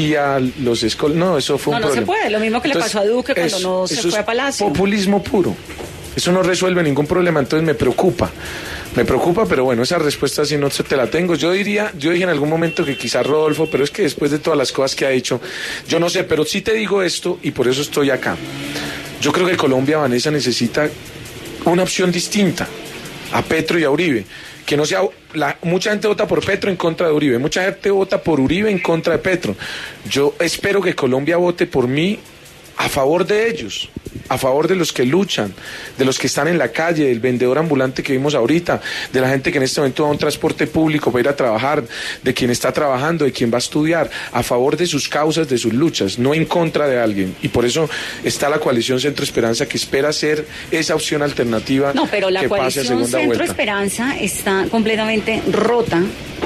los 0.60 0.82
escol... 0.82 1.18
No, 1.18 1.38
eso 1.38 1.58
fue 1.58 1.72
no, 1.72 1.76
un 1.76 1.82
no 1.82 1.86
problema. 1.88 2.06
No 2.06 2.12
se 2.12 2.20
puede, 2.20 2.30
lo 2.30 2.40
mismo 2.40 2.62
que 2.62 2.68
Entonces, 2.68 2.94
le 2.94 3.00
pasó 3.00 3.06
a 3.06 3.10
Duque 3.12 3.34
cuando 3.34 3.60
no 3.60 3.86
se 3.86 4.02
fue 4.02 4.18
a 4.18 4.24
Palacio. 4.24 4.66
populismo 4.68 5.22
puro. 5.22 5.54
Eso 6.16 6.32
no 6.32 6.42
resuelve 6.42 6.82
ningún 6.82 7.06
problema, 7.06 7.38
entonces 7.38 7.64
me 7.64 7.74
preocupa. 7.74 8.30
Me 8.96 9.04
preocupa, 9.04 9.46
pero 9.46 9.64
bueno, 9.64 9.84
esa 9.84 9.98
respuesta 9.98 10.44
si 10.44 10.56
no 10.56 10.68
te 10.68 10.96
la 10.96 11.08
tengo. 11.08 11.36
Yo 11.36 11.52
diría, 11.52 11.92
yo 11.96 12.10
dije 12.10 12.24
en 12.24 12.30
algún 12.30 12.48
momento 12.48 12.84
que 12.84 12.96
quizás 12.96 13.24
Rodolfo, 13.24 13.68
pero 13.70 13.84
es 13.84 13.90
que 13.90 14.02
después 14.02 14.30
de 14.30 14.40
todas 14.40 14.58
las 14.58 14.72
cosas 14.72 14.96
que 14.96 15.06
ha 15.06 15.12
hecho, 15.12 15.40
yo 15.88 16.00
no 16.00 16.08
sé, 16.10 16.24
pero 16.24 16.44
sí 16.44 16.60
te 16.60 16.74
digo 16.74 17.02
esto 17.02 17.38
y 17.42 17.52
por 17.52 17.68
eso 17.68 17.82
estoy 17.82 18.10
acá. 18.10 18.36
Yo 19.20 19.30
creo 19.30 19.46
que 19.46 19.56
Colombia, 19.56 19.98
Vanessa, 19.98 20.30
necesita 20.30 20.88
una 21.64 21.82
opción 21.84 22.10
distinta 22.10 22.66
a 23.32 23.42
Petro 23.42 23.78
y 23.78 23.84
a 23.84 23.90
Uribe. 23.90 24.24
Que 24.68 24.76
no 24.76 24.84
sea, 24.84 25.00
la, 25.32 25.56
mucha 25.62 25.92
gente 25.92 26.06
vota 26.08 26.28
por 26.28 26.44
Petro 26.44 26.70
en 26.70 26.76
contra 26.76 27.06
de 27.06 27.14
Uribe, 27.14 27.38
mucha 27.38 27.64
gente 27.64 27.90
vota 27.90 28.22
por 28.22 28.38
Uribe 28.38 28.70
en 28.70 28.78
contra 28.80 29.14
de 29.14 29.18
Petro. 29.18 29.56
Yo 30.10 30.34
espero 30.38 30.82
que 30.82 30.94
Colombia 30.94 31.38
vote 31.38 31.66
por 31.66 31.88
mí 31.88 32.18
a 32.76 32.90
favor 32.90 33.24
de 33.24 33.48
ellos, 33.48 33.88
a 34.28 34.38
favor 34.38 34.68
de 34.68 34.76
los 34.76 34.92
que 34.92 35.04
luchan, 35.04 35.52
de 35.96 36.04
los 36.04 36.18
que 36.18 36.26
están 36.26 36.48
en 36.48 36.58
la 36.58 36.68
calle, 36.68 37.04
del 37.06 37.20
vendedor 37.20 37.58
ambulante 37.58 38.02
que 38.02 38.12
vimos 38.12 38.34
ahorita, 38.34 38.80
de 39.12 39.20
la 39.20 39.28
gente 39.28 39.50
que 39.50 39.58
en 39.58 39.64
este 39.64 39.80
momento 39.80 40.02
va 40.02 40.08
a 40.10 40.12
un 40.12 40.18
transporte 40.18 40.66
público 40.66 41.10
para 41.10 41.20
ir 41.22 41.28
a 41.28 41.36
trabajar, 41.36 41.82
de 42.22 42.34
quien 42.34 42.50
está 42.50 42.72
trabajando, 42.72 43.24
de 43.24 43.32
quien 43.32 43.50
va 43.50 43.56
a 43.56 43.58
estudiar, 43.58 44.10
a 44.32 44.42
favor 44.42 44.76
de 44.76 44.86
sus 44.86 45.08
causas, 45.08 45.48
de 45.48 45.58
sus 45.58 45.72
luchas, 45.72 46.18
no 46.18 46.34
en 46.34 46.44
contra 46.44 46.86
de 46.88 46.98
alguien. 47.00 47.34
Y 47.42 47.48
por 47.48 47.64
eso 47.64 47.88
está 48.24 48.48
la 48.48 48.58
coalición 48.58 49.00
Centro 49.00 49.24
Esperanza 49.24 49.66
que 49.66 49.76
espera 49.76 50.12
ser 50.12 50.46
esa 50.70 50.94
opción 50.94 51.22
alternativa. 51.22 51.92
No, 51.94 52.06
pero 52.06 52.30
la 52.30 52.40
que 52.40 52.48
pase 52.48 52.80
a 52.80 52.84
coalición 52.84 53.04
Centro 53.06 53.26
vuelta. 53.26 53.44
Esperanza 53.44 54.18
está 54.18 54.66
completamente 54.70 55.42
rota 55.50 56.02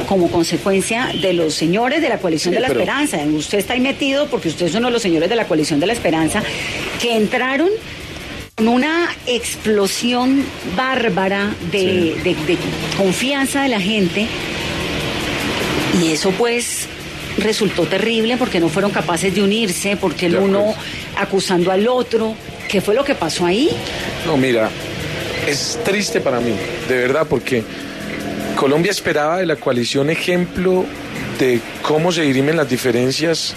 como 0.07 0.31
consecuencia 0.31 1.11
de 1.21 1.33
los 1.33 1.55
señores 1.55 2.01
de 2.03 2.09
la 2.09 2.19
coalición 2.19 2.53
Sí, 2.53 2.57
de 2.57 2.61
la 2.61 2.69
pero- 2.69 2.81
esperanza. 2.81 3.19
Usted 3.25 3.59
está 3.59 3.75
ahí 3.75 3.81
metido 3.81 4.27
porque 4.29 4.49
usted 4.49 4.67
es 4.67 4.75
uno 4.75 4.89
de 4.89 4.93
los 4.93 5.03
señores 5.03 5.29
de 5.29 5.37
la 5.37 5.47
coalición 5.47 5.81
de 5.81 5.87
la 5.87 5.93
esperanza 5.93 6.43
que 7.03 7.17
entraron 7.17 7.69
con 8.55 8.69
una 8.69 9.09
explosión 9.27 10.45
bárbara 10.77 11.53
de, 11.73 12.15
de- 12.23 12.37
de 12.47 12.57
confianza 12.97 13.63
de 13.63 13.69
la 13.69 13.81
gente 13.81 14.27
y 16.01 16.13
eso 16.13 16.31
pues 16.31 16.87
resultó 17.39 17.85
terrible 17.87 18.37
porque 18.37 18.61
no 18.61 18.69
fueron 18.69 18.91
capaces 18.93 19.35
de 19.35 19.43
unirse, 19.43 19.97
porque 19.97 20.27
el 20.27 20.37
uno 20.37 20.61
acuerdo. 20.61 20.81
acusando 21.17 21.71
al 21.73 21.87
otro. 21.89 22.35
¿Qué 22.69 22.81
fue 22.81 22.95
lo 22.95 23.05
que 23.05 23.15
pasó 23.15 23.45
ahí? 23.47 23.69
No, 24.27 24.37
mira, 24.37 24.71
es 25.47 25.79
triste 25.85 26.21
para 26.21 26.41
mí, 26.41 26.53
de 26.89 26.97
verdad, 26.97 27.27
porque 27.29 27.63
Colombia 28.57 28.91
esperaba 28.91 29.39
de 29.39 29.47
la 29.47 29.57
coalición 29.57 30.09
ejemplo 30.11 30.85
de 31.39 31.61
cómo 31.83 32.13
se 32.13 32.23
dirimen 32.23 32.57
las 32.57 32.69
diferencias 32.69 33.55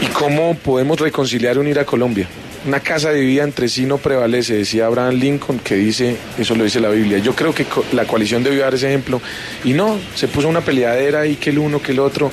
y 0.00 0.06
cómo 0.06 0.54
podemos 0.54 1.00
reconciliar 1.00 1.56
y 1.56 1.58
unir 1.58 1.78
a 1.78 1.84
Colombia. 1.84 2.28
Una 2.66 2.80
casa 2.80 3.12
dividida 3.12 3.44
entre 3.44 3.68
sí 3.68 3.86
no 3.86 3.98
prevalece, 3.98 4.54
decía 4.54 4.86
Abraham 4.86 5.14
Lincoln, 5.14 5.58
que 5.60 5.76
dice, 5.76 6.16
eso 6.38 6.54
lo 6.54 6.64
dice 6.64 6.80
la 6.80 6.90
Biblia. 6.90 7.18
Yo 7.18 7.34
creo 7.34 7.54
que 7.54 7.64
la 7.92 8.04
coalición 8.04 8.42
debió 8.42 8.62
dar 8.62 8.74
ese 8.74 8.88
ejemplo. 8.88 9.20
Y 9.64 9.72
no, 9.72 9.98
se 10.14 10.28
puso 10.28 10.48
una 10.48 10.60
peleadera 10.60 11.20
ahí 11.20 11.36
que 11.36 11.50
el 11.50 11.58
uno, 11.58 11.80
que 11.80 11.92
el 11.92 12.00
otro. 12.00 12.30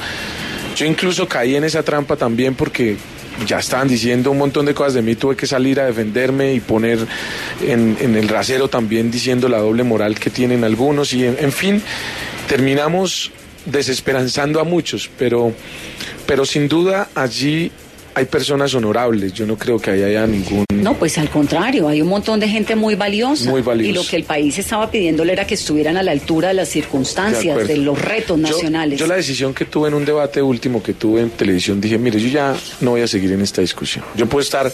Yo 0.76 0.86
incluso 0.86 1.28
caí 1.28 1.56
en 1.56 1.64
esa 1.64 1.84
trampa 1.84 2.16
también 2.18 2.56
porque 2.56 2.98
ya 3.46 3.60
estaban 3.60 3.88
diciendo 3.88 4.32
un 4.32 4.38
montón 4.38 4.66
de 4.66 4.74
cosas 4.74 4.96
de 4.96 5.02
mí, 5.02 5.16
tuve 5.16 5.36
que 5.36 5.46
salir 5.46 5.80
a 5.80 5.86
defenderme 5.86 6.54
y 6.54 6.60
poner 6.60 7.00
en, 7.62 7.98
en 8.00 8.16
el 8.16 8.28
rasero 8.28 8.68
también 8.68 9.12
diciendo 9.12 9.50
la 9.50 9.60
doble 9.60 9.84
moral 9.84 10.18
que 10.18 10.30
tienen 10.30 10.64
algunos 10.64 11.14
y 11.14 11.26
en, 11.26 11.38
en 11.40 11.52
fin, 11.52 11.82
terminamos 12.48 13.32
desesperanzando 13.66 14.60
a 14.60 14.64
muchos, 14.64 15.10
pero, 15.18 15.54
pero 16.26 16.46
sin 16.46 16.68
duda 16.68 17.10
allí 17.16 17.72
hay 18.16 18.26
personas 18.26 18.74
honorables, 18.74 19.34
yo 19.34 19.46
no 19.46 19.58
creo 19.58 19.78
que 19.78 19.92
ahí 19.92 20.02
haya 20.02 20.26
ningún... 20.26 20.64
No, 20.74 20.94
pues 20.94 21.18
al 21.18 21.30
contrario, 21.30 21.90
hay 21.90 22.02
un 22.02 22.08
montón 22.08 22.40
de 22.40 22.48
gente 22.48 22.74
muy 22.74 22.96
valiosa. 22.96 23.50
Muy 23.50 23.62
valiosa. 23.62 23.90
Y 23.90 23.94
lo 23.94 24.08
que 24.08 24.16
el 24.16 24.24
país 24.24 24.58
estaba 24.58 24.90
pidiéndole 24.90 25.34
era 25.34 25.46
que 25.46 25.56
estuvieran 25.56 25.98
a 25.98 26.04
la 26.04 26.12
altura 26.12 26.48
de 26.48 26.54
las 26.54 26.70
circunstancias, 26.70 27.68
de, 27.68 27.78
los 27.78 28.02
retos 28.02 28.40
Yo- 28.40 28.48
nacionales. 28.48 29.00
Yo, 29.00 29.08
la 29.08 29.16
decisión 29.16 29.54
que 29.54 29.66
tuve 29.66 29.90
en 29.90 29.96
un 29.96 30.06
debate 30.06 30.42
último 30.42 30.82
que 30.82 30.94
tuve 30.94 31.22
en 31.22 31.32
televisión, 31.32 31.82
dije, 31.82 31.98
mire, 31.98 32.18
yo 32.20 32.30
ya 32.30 32.56
no 32.80 32.92
voy 32.92 33.02
a 33.02 33.08
seguir 33.08 33.34
en 33.34 33.42
esta 33.42 33.60
discusión. 33.60 34.06
Yo 34.16 34.28
puedo 34.28 34.44
estar 34.44 34.72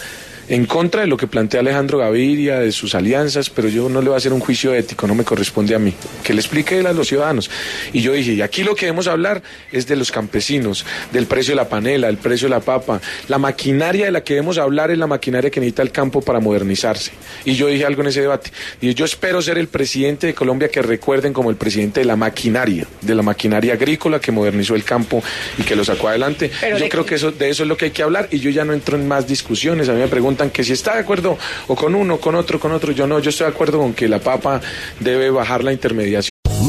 en 0.48 0.66
contra 0.66 1.02
de 1.02 1.08
lo 1.08 1.18
que 1.18 1.28
plantea 1.28 1.62
Alejandro 1.62 1.98
Gaviria, 1.98 2.60
de 2.60 2.72
sus 2.72 2.96
alianzas, 2.96 3.50
pero 3.50 3.70
yo 3.70 3.90
no 3.90 4.02
le 4.02 4.08
voy 4.08 4.16
a 4.16 4.18
hacer 4.18 4.34
un 4.34 4.40
juicio 4.40 4.74
ético, 4.74 5.08
no 5.08 5.16
me 5.16 5.24
corresponde 5.24 5.76
a 5.76 5.80
mí. 5.80 5.94
Que 6.24 6.34
le 6.34 6.42
explique 6.42 6.80
él 6.80 6.88
a 6.88 6.94
los 6.94 7.08
ciudadanos. 7.08 7.50
Y 7.94 8.02
yo 8.02 8.14
dije, 8.14 8.34
y 8.34 8.42
aquí 8.42 8.64
lo 8.64 8.76
que 8.76 8.86
debemos 8.86 9.08
hablar 9.08 9.42
es 9.72 9.88
de 9.88 9.96
los 9.96 10.12
campesinos, 10.12 10.86
del 11.12 11.26
precio 11.26 11.52
de 11.52 11.58
la 11.58 11.70
panela, 11.70 12.10
el 12.10 12.18
precio 12.18 12.48
de 12.48 12.56
la 12.56 12.60
papa. 12.60 13.00
La 13.28 13.38
maquinaria 13.38 14.06
de 14.06 14.12
la 14.12 14.24
que 14.24 14.34
debemos 14.34 14.58
hablar 14.58 14.92
es 14.92 14.98
la 14.98 15.08
maquinaria 15.08 15.50
que 15.50 15.60
necesita 15.60 15.84
el 15.84 15.92
campo 15.92 16.22
para 16.22 16.40
modernizarse. 16.40 17.12
Y 17.46 17.56
yo 17.56 17.68
dije 17.68 17.86
algo 17.86 18.02
en 18.02 18.08
ese 18.08 18.22
debate. 18.22 18.52
Y 18.82 18.94
yo 18.94 19.06
espero 19.06 19.42
ser 19.42 19.58
el 19.58 19.68
presidente 19.68 20.28
de 20.28 20.34
Colombia 20.34 20.70
que 20.70 20.82
recuerden 20.82 21.34
como 21.34 21.50
el 21.50 21.56
presidente 21.56 22.02
de 22.02 22.06
la 22.06 22.16
maquinaria, 22.16 22.88
de 23.02 23.16
la 23.16 23.24
maquinaria 23.24 23.74
agrícola 23.74 24.20
que 24.20 24.32
modernizó 24.32 24.76
el 24.76 24.84
campo 24.84 25.24
y 25.58 25.64
que 25.64 25.76
lo 25.76 25.86
sacó 25.86 26.10
adelante. 26.10 26.52
Pero 26.60 26.78
yo 26.78 26.90
creo 26.90 27.06
que 27.06 27.16
eso, 27.16 27.32
de 27.32 27.50
eso 27.50 27.64
es 27.64 27.70
lo 27.70 27.78
que 27.78 27.86
hay 27.86 27.92
que 27.92 28.04
hablar 28.04 28.28
y 28.32 28.40
yo 28.40 28.50
ya 28.50 28.66
no 28.66 28.74
entro 28.74 28.98
en 28.98 29.08
más 29.08 29.28
discusiones. 29.28 29.88
A 29.90 29.94
mí 29.94 30.00
me 30.00 30.08
preguntan 30.08 30.31
que 30.52 30.64
si 30.64 30.74
está 30.74 30.94
de 30.96 31.02
acuerdo 31.02 31.38
o 31.68 31.76
con 31.76 31.96
uno, 31.96 32.18
con 32.18 32.36
otro, 32.36 32.60
con 32.60 32.72
otro. 32.72 32.92
Yo 32.92 33.08
no, 33.08 33.20
yo 33.20 33.30
estoy 33.30 33.46
de 33.46 33.54
acuerdo 33.54 33.80
con 33.80 33.94
que 33.94 34.08
la 34.08 34.20
papa 34.20 34.62
debe 35.00 35.30
bajar 35.30 35.64
la 35.64 35.74
intermediación. 35.74 36.31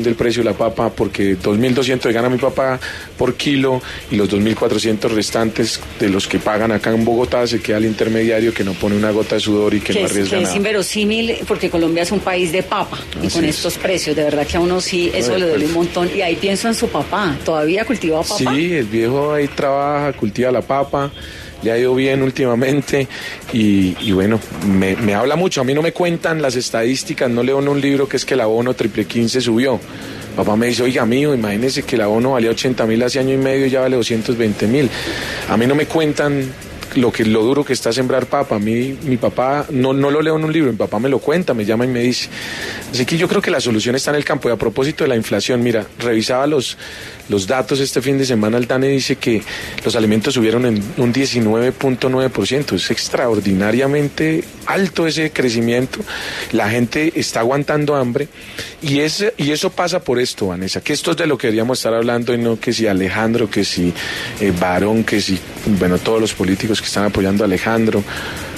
Del 0.00 0.14
precio 0.14 0.42
de 0.42 0.50
la 0.50 0.56
papa 0.56 0.90
porque 0.90 1.36
2.200 1.36 2.12
gana 2.12 2.28
mi 2.28 2.38
papá 2.38 2.78
por 3.18 3.34
kilo 3.34 3.82
y 4.10 4.16
los 4.16 4.30
2.400 4.30 5.10
restantes 5.10 5.80
de 6.00 6.08
los 6.08 6.26
que 6.26 6.38
pagan 6.38 6.72
acá 6.72 6.90
en 6.90 7.04
Bogotá 7.04 7.46
se 7.46 7.60
queda 7.60 7.78
el 7.78 7.86
intermediario 7.86 8.54
que 8.54 8.64
no 8.64 8.72
pone 8.72 8.96
una 8.96 9.10
gota 9.10 9.34
de 9.34 9.40
sudor 9.40 9.74
y 9.74 9.80
que, 9.80 9.92
que 9.92 10.00
no 10.00 10.06
es, 10.06 10.10
arriesga 10.12 10.30
que 10.30 10.36
es 10.36 10.42
nada. 10.44 10.56
inverosímil 10.56 11.36
porque 11.46 11.68
Colombia 11.70 12.02
es 12.02 12.12
un 12.12 12.20
país 12.20 12.52
de 12.52 12.62
papa 12.62 12.98
y 13.22 13.28
con 13.28 13.44
es. 13.44 13.56
estos 13.56 13.78
precios, 13.78 14.16
de 14.16 14.24
verdad 14.24 14.46
que 14.46 14.56
a 14.56 14.60
uno 14.60 14.80
sí, 14.80 15.10
eso 15.14 15.36
le 15.36 15.48
duele 15.48 15.66
un 15.66 15.72
montón. 15.72 16.10
Y 16.14 16.22
ahí 16.22 16.36
pienso 16.36 16.68
en 16.68 16.74
su 16.74 16.88
papá, 16.88 17.36
¿todavía 17.44 17.84
cultiva 17.84 18.22
papa? 18.22 18.36
Sí, 18.36 18.74
el 18.74 18.86
viejo 18.86 19.32
ahí 19.32 19.48
trabaja, 19.48 20.12
cultiva 20.12 20.50
la 20.50 20.62
papa, 20.62 21.10
le 21.62 21.72
ha 21.72 21.78
ido 21.78 21.94
bien 21.94 22.22
últimamente 22.22 23.08
y, 23.52 24.12
bueno, 24.12 24.40
me, 24.66 24.96
me 24.96 25.14
habla 25.14 25.36
mucho. 25.36 25.60
A 25.60 25.64
mí 25.64 25.74
no 25.74 25.82
me 25.82 25.92
cuentan 25.92 26.42
las 26.42 26.56
estadísticas, 26.56 27.30
no 27.30 27.42
leo 27.42 27.60
en 27.60 27.68
un 27.68 27.80
libro 27.80 28.08
que 28.08 28.16
es 28.16 28.24
que 28.24 28.34
el 28.34 28.40
abono 28.40 28.74
triple 28.74 29.04
15 29.04 29.40
subió. 29.40 29.80
Papá 30.36 30.56
me 30.56 30.66
dice, 30.66 30.82
oiga, 30.82 31.02
amigo, 31.02 31.34
imagínese 31.34 31.82
que 31.82 31.96
el 31.96 32.02
abono 32.02 32.32
valía 32.32 32.50
80 32.50 32.86
mil 32.86 33.02
hace 33.02 33.18
año 33.18 33.34
y 33.34 33.36
medio 33.36 33.66
y 33.66 33.70
ya 33.70 33.80
vale 33.80 33.96
220 33.96 34.66
mil. 34.66 34.88
A 35.48 35.56
mí 35.56 35.66
no 35.66 35.74
me 35.74 35.86
cuentan 35.86 36.46
lo 36.94 37.12
que 37.12 37.24
lo 37.24 37.42
duro 37.42 37.64
que 37.64 37.72
está 37.72 37.92
sembrar 37.92 38.26
papa. 38.26 38.56
A 38.56 38.58
mí, 38.58 38.96
mi 39.02 39.16
papá, 39.16 39.66
no, 39.70 39.92
no 39.92 40.10
lo 40.10 40.22
leo 40.22 40.36
en 40.36 40.44
un 40.44 40.52
libro, 40.52 40.70
mi 40.70 40.78
papá 40.78 40.98
me 40.98 41.08
lo 41.08 41.18
cuenta, 41.18 41.54
me 41.54 41.64
llama 41.64 41.84
y 41.84 41.88
me 41.88 42.00
dice. 42.00 42.28
Así 42.90 43.06
que 43.06 43.16
yo 43.16 43.28
creo 43.28 43.42
que 43.42 43.50
la 43.50 43.60
solución 43.60 43.94
está 43.94 44.10
en 44.10 44.16
el 44.16 44.24
campo. 44.24 44.48
Y 44.48 44.52
a 44.52 44.56
propósito 44.56 45.04
de 45.04 45.08
la 45.08 45.16
inflación, 45.16 45.62
mira, 45.62 45.86
revisaba 45.98 46.46
los, 46.46 46.76
los 47.28 47.46
datos 47.46 47.80
este 47.80 48.02
fin 48.02 48.18
de 48.18 48.26
semana, 48.26 48.58
el 48.58 48.66
DANE 48.66 48.88
dice 48.88 49.16
que 49.16 49.42
los 49.84 49.96
alimentos 49.96 50.34
subieron 50.34 50.66
en 50.66 50.82
un 50.96 51.12
19.9%. 51.12 52.74
Es 52.74 52.90
extraordinariamente 52.90 54.44
alto 54.66 55.06
ese 55.06 55.30
crecimiento. 55.30 56.00
La 56.52 56.68
gente 56.68 57.12
está 57.16 57.40
aguantando 57.40 57.96
hambre. 57.96 58.28
Y, 58.82 59.00
ese, 59.00 59.34
y 59.36 59.52
eso 59.52 59.70
pasa 59.70 60.02
por 60.02 60.18
esto, 60.18 60.48
Vanessa, 60.48 60.80
que 60.80 60.92
esto 60.92 61.12
es 61.12 61.16
de 61.16 61.26
lo 61.26 61.38
que 61.38 61.46
deberíamos 61.46 61.78
estar 61.78 61.94
hablando 61.94 62.34
y 62.34 62.38
no 62.38 62.58
que 62.58 62.72
si 62.72 62.86
Alejandro, 62.86 63.48
que 63.48 63.64
si 63.64 63.92
eh, 64.40 64.52
que 65.06 65.20
si, 65.20 65.38
bueno, 65.78 65.98
todos 65.98 66.20
los 66.20 66.34
políticos 66.34 66.81
que 66.82 66.86
están 66.88 67.04
apoyando 67.06 67.42
a 67.44 67.46
Alejandro. 67.46 68.02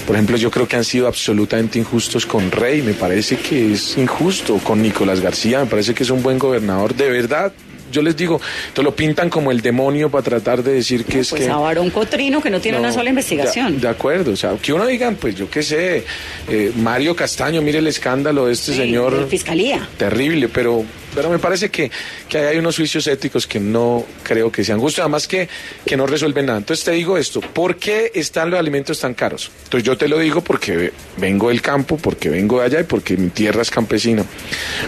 Por 0.06 0.16
ejemplo, 0.16 0.37
yo 0.37 0.50
creo 0.50 0.66
que 0.68 0.76
han 0.76 0.84
sido 0.84 1.06
absolutamente 1.06 1.78
injustos 1.78 2.26
con 2.26 2.50
Rey, 2.50 2.82
me 2.82 2.92
parece 2.92 3.37
que 3.37 3.72
es 3.72 3.96
injusto, 3.96 4.58
con 4.58 4.82
Nicolás 4.82 5.20
García, 5.20 5.60
me 5.60 5.66
parece 5.66 5.94
que 5.94 6.02
es 6.02 6.10
un 6.10 6.22
buen 6.22 6.38
gobernador, 6.38 6.94
de 6.94 7.08
verdad. 7.08 7.52
Yo 7.90 8.02
les 8.02 8.16
digo, 8.16 8.40
te 8.74 8.82
lo 8.82 8.94
pintan 8.96 9.30
como 9.30 9.52
el 9.52 9.60
demonio 9.60 10.10
para 10.10 10.24
tratar 10.24 10.64
de 10.64 10.72
decir 10.74 11.04
que 11.04 11.20
es 11.20 11.30
Pues 11.30 11.44
que... 11.44 11.48
a 11.48 11.56
Barón 11.56 11.90
Cotrino 11.90 12.42
que 12.42 12.50
no 12.50 12.60
tiene 12.60 12.78
No, 12.78 12.84
una 12.84 12.92
sola 12.92 13.08
investigación. 13.08 13.74
De, 13.76 13.82
de 13.82 13.88
acuerdo, 13.88 14.32
o 14.32 14.37
sea, 14.37 14.56
que 14.60 14.72
uno 14.72 14.84
digan, 14.84 15.14
pues 15.14 15.37
yo 15.37 15.48
qué 15.48 15.62
sé, 15.62 16.04
eh, 16.48 16.72
Mario 16.76 17.14
Castaño, 17.14 17.62
mire 17.62 17.78
el 17.78 17.87
escándalo 17.87 18.46
de 18.46 18.54
este 18.54 18.72
Sí, 18.72 18.78
señor. 18.78 19.16
de 19.16 19.26
Fiscalía. 19.26 19.88
Terrible, 19.96 20.48
pero, 20.48 20.82
pero 21.14 21.31
me 21.31 21.38
parece 21.38 21.70
que, 21.70 21.90
que 22.29 22.38
hay 22.38 22.59
unos 22.59 22.77
juicios 22.77 23.07
éticos 23.07 23.46
que 23.46 23.61
no 23.61 24.05
creo 24.22 24.50
que 24.50 24.64
sean 24.64 24.81
justos, 24.81 25.00
además 25.00 25.29
que, 25.29 25.48
que 25.85 25.96
no 25.96 26.07
resuelven 26.07 26.46
nada. 26.46 26.59
Entonces 26.59 26.85
te 26.85 26.92
digo 26.92 27.16
esto, 27.16 27.40
¿por 27.40 27.77
qué 27.77 28.11
están 28.14 28.50
los 28.50 28.59
alimentos 28.59 29.00
tan 29.00 29.14
caros? 29.14 29.50
Entonces 29.64 29.87
yo 29.87 29.96
te 29.96 30.09
lo 30.09 30.18
digo 30.18 30.42
porque 30.42 30.92
vengo 31.16 31.48
del 31.48 31.62
campo, 31.62 31.96
porque 31.96 32.29
vengo 32.29 32.61
de 32.61 32.66
allá 32.66 32.81
y 32.81 32.85
porque 32.85 33.16
mi 33.16 33.29
tierra 33.29 33.62
es 33.62 33.70
campesina. 33.70 34.24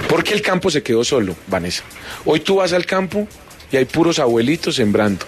Porque 0.08 0.34
el 0.34 0.42
campo 0.42 0.70
se 0.70 0.82
quedó 0.82 1.04
solo, 1.04 1.36
Vanessa. 1.46 1.84
Hoy 2.24 2.40
tú 2.40 2.56
vas 2.56 2.72
al 2.72 2.86
campo 2.86 3.28
y 3.70 3.76
hay 3.76 3.84
puros 3.84 4.18
abuelitos 4.18 4.76
sembrando 4.76 5.24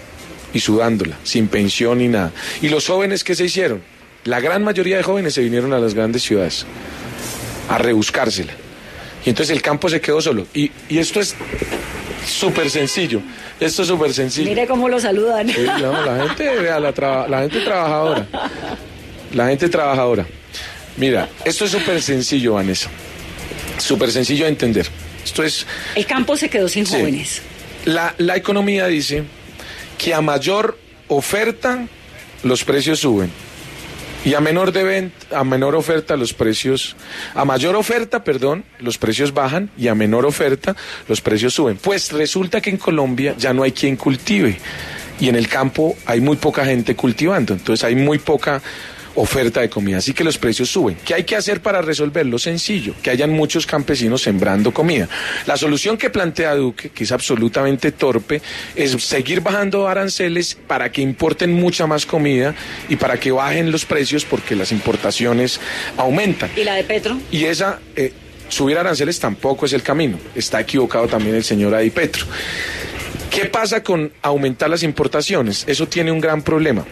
y 0.53 0.61
sudándola, 0.61 1.17
sin 1.23 1.49
pensión 1.49 1.99
ni 1.99 2.09
nada. 2.09 2.33
¿Y 2.63 2.69
los 2.69 2.87
jóvenes 2.87 3.25
qué 3.25 3.35
se 3.35 3.45
hicieron? 3.45 3.83
La 4.25 4.41
gran 4.41 4.63
mayoría 4.65 4.97
de 4.97 5.03
jóvenes 5.03 5.35
se 5.35 5.43
vinieron 5.43 5.73
a 5.73 5.79
las 5.79 5.95
grandes 5.95 6.23
ciudades 6.23 6.67
a 7.69 7.79
rebuscársela. 7.79 8.53
Y 9.29 9.31
entonces 9.31 9.55
el 9.55 9.61
campo 9.61 9.91
se 9.91 10.01
quedó 10.01 10.23
solo. 10.23 10.47
Y, 10.55 10.71
y 10.89 10.97
esto 10.97 11.21
es 11.21 11.35
súper 12.27 12.71
sencillo. 12.71 13.21
Esto 13.61 13.83
es 13.83 13.89
súper 13.89 14.15
sencillo. 14.15 14.49
Mire 14.49 14.67
cómo 14.67 14.89
lo 14.89 14.99
saludan. 14.99 15.49
No, 15.83 16.03
la 16.03 16.27
gente, 16.29 16.49
vea, 16.57 16.81
la, 16.81 16.95
traba- 16.95 17.29
la 17.29 17.41
gente 17.43 17.61
trabajadora. 17.61 18.27
La 19.35 19.49
gente 19.49 19.69
trabajadora. 19.69 20.27
Mira, 20.97 21.29
esto 21.45 21.67
es 21.67 21.73
súper 21.73 22.01
sencillo, 22.01 22.55
Vanessa. 22.55 22.89
Súper 23.77 24.11
sencillo 24.11 24.45
de 24.47 24.51
entender. 24.53 24.87
Esto 25.23 25.43
es 25.43 25.67
El 25.95 26.07
campo 26.07 26.35
se 26.35 26.49
quedó 26.49 26.67
sin 26.67 26.87
Sí. 26.87 26.95
jóvenes. 26.97 27.43
la, 27.85 28.15
la 28.17 28.35
economía 28.35 28.87
dice 28.87 29.25
que 29.99 30.15
a 30.15 30.23
mayor 30.23 30.79
oferta 31.09 31.87
los 32.45 32.65
precios 32.65 33.01
suben 33.01 33.31
y 34.29 34.35
a 34.35 34.41
menor 34.41 34.73
de 34.73 34.85
ven- 34.85 35.13
a 35.35 35.43
menor 35.45 35.75
oferta 35.75 36.17
los 36.17 36.33
precios 36.35 36.97
a 37.35 37.45
mayor 37.45 37.77
oferta, 37.77 38.23
perdón, 38.25 38.65
los 38.79 38.99
precios 38.99 39.33
bajan 39.33 39.71
y 39.79 39.89
a 39.89 39.95
menor 39.95 40.27
oferta 40.27 40.77
los 41.09 41.21
precios 41.21 41.55
suben. 41.55 41.77
Pues 41.79 42.13
resulta 42.13 42.61
que 42.61 42.71
en 42.71 42.77
Colombia 42.77 43.35
ya 43.39 43.53
no 43.55 43.63
hay 43.63 43.73
quien 43.73 43.97
cultive 43.97 44.59
y 45.21 45.29
en 45.29 45.37
el 45.37 45.49
campo 45.49 45.97
hay 46.07 46.21
muy 46.21 46.37
poca 46.37 46.65
gente 46.65 46.95
cultivando, 46.95 47.55
entonces 47.55 47.83
hay 47.85 47.95
muy 47.95 48.19
poca 48.19 48.61
oferta 49.19 49.61
de 49.61 49.69
comida, 49.69 49.99
así 49.99 50.13
que 50.13 50.25
los 50.25 50.39
precios 50.39 50.69
suben. 50.69 50.97
¿Qué 51.05 51.15
hay 51.15 51.25
que 51.25 51.37
hacer 51.37 51.61
para 51.61 51.83
resolverlo? 51.83 52.39
Sencillo, 52.39 52.95
que 53.03 53.11
hayan 53.11 53.31
muchos 53.31 53.67
campesinos 53.67 54.23
sembrando 54.23 54.73
comida. 54.73 55.09
La 55.47 55.57
solución 55.57 55.99
que 55.99 56.11
plantea 56.11 56.55
Duque, 56.55 56.91
que 56.91 57.05
es 57.05 57.13
absolutamente 57.13 57.93
torpe, 57.93 58.41
es 58.77 58.93
seguir 59.03 59.41
bajando 59.41 59.89
aranceles 59.89 60.57
para 60.67 60.93
que 60.93 61.03
importen 61.03 61.53
mucha 61.53 61.87
más 61.87 62.07
comida 62.07 62.55
y 62.89 62.97
para 62.97 63.19
que 63.19 63.33
bajen 63.33 63.73
los 63.73 63.85
precios 63.85 64.25
porque 64.25 64.55
las 64.55 64.73
importaciones 64.73 65.61
aumentan. 65.97 66.51
¿Y 66.57 66.65
la 66.65 66.75
de 66.75 66.85
Petro? 66.85 67.19
Y 67.31 67.45
esa, 67.45 67.81
eh, 67.97 68.13
subir 68.49 68.79
aranceles 68.79 69.19
tampoco 69.19 69.67
es 69.67 69.73
el 69.73 69.83
camino. 69.83 70.19
Está 70.35 70.61
equivocado 70.61 71.09
también 71.09 71.35
el 71.35 71.45
señor 71.45 71.75
Adi 71.75 71.91
Petro. 71.91 72.27
¿Qué 73.39 73.45
pasa 73.45 73.85
con 73.85 74.11
aumentar 74.21 74.69
las 74.69 74.83
importaciones? 74.83 75.63
Eso 75.69 75.87
tiene 75.87 76.11
un 76.11 76.19
gran 76.21 76.43
problema. 76.43 76.85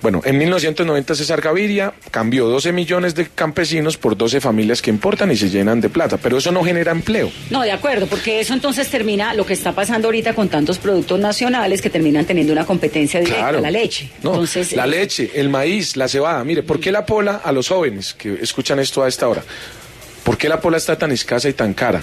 Bueno, 0.00 0.22
en 0.24 0.38
1990 0.38 1.14
César 1.14 1.42
Gaviria 1.42 1.92
cambió 2.10 2.46
12 2.46 2.72
millones 2.72 3.14
de 3.14 3.28
campesinos 3.28 3.98
por 3.98 4.16
12 4.16 4.40
familias 4.40 4.80
que 4.80 4.88
importan 4.88 5.30
y 5.30 5.36
se 5.36 5.50
llenan 5.50 5.82
de 5.82 5.90
plata, 5.90 6.16
pero 6.16 6.38
eso 6.38 6.52
no 6.52 6.64
genera 6.64 6.90
empleo. 6.92 7.30
No, 7.50 7.60
de 7.60 7.72
acuerdo, 7.72 8.06
porque 8.06 8.40
eso 8.40 8.54
entonces 8.54 8.88
termina 8.88 9.34
lo 9.34 9.44
que 9.44 9.52
está 9.52 9.72
pasando 9.72 10.08
ahorita 10.08 10.32
con 10.34 10.48
tantos 10.48 10.78
productos 10.78 11.20
nacionales 11.20 11.82
que 11.82 11.90
terminan 11.90 12.24
teniendo 12.24 12.54
una 12.54 12.64
competencia 12.64 13.20
directa, 13.20 13.40
Claro. 13.42 13.60
la 13.60 13.70
leche. 13.70 14.08
No, 14.22 14.30
entonces, 14.30 14.72
la 14.72 14.86
leche, 14.86 15.30
el 15.34 15.50
maíz, 15.50 15.96
la 15.98 16.08
cebada. 16.08 16.42
Mire, 16.44 16.62
¿por 16.62 16.80
qué 16.80 16.90
la 16.92 17.04
pola 17.04 17.42
a 17.44 17.52
los 17.52 17.68
jóvenes 17.68 18.14
que 18.14 18.38
escuchan 18.40 18.78
esto 18.78 19.02
a 19.02 19.08
esta 19.08 19.28
hora? 19.28 19.44
¿Por 20.24 20.38
qué 20.38 20.48
la 20.48 20.62
pola 20.62 20.78
está 20.78 20.96
tan 20.96 21.12
escasa 21.12 21.46
y 21.50 21.52
tan 21.52 21.74
cara? 21.74 22.02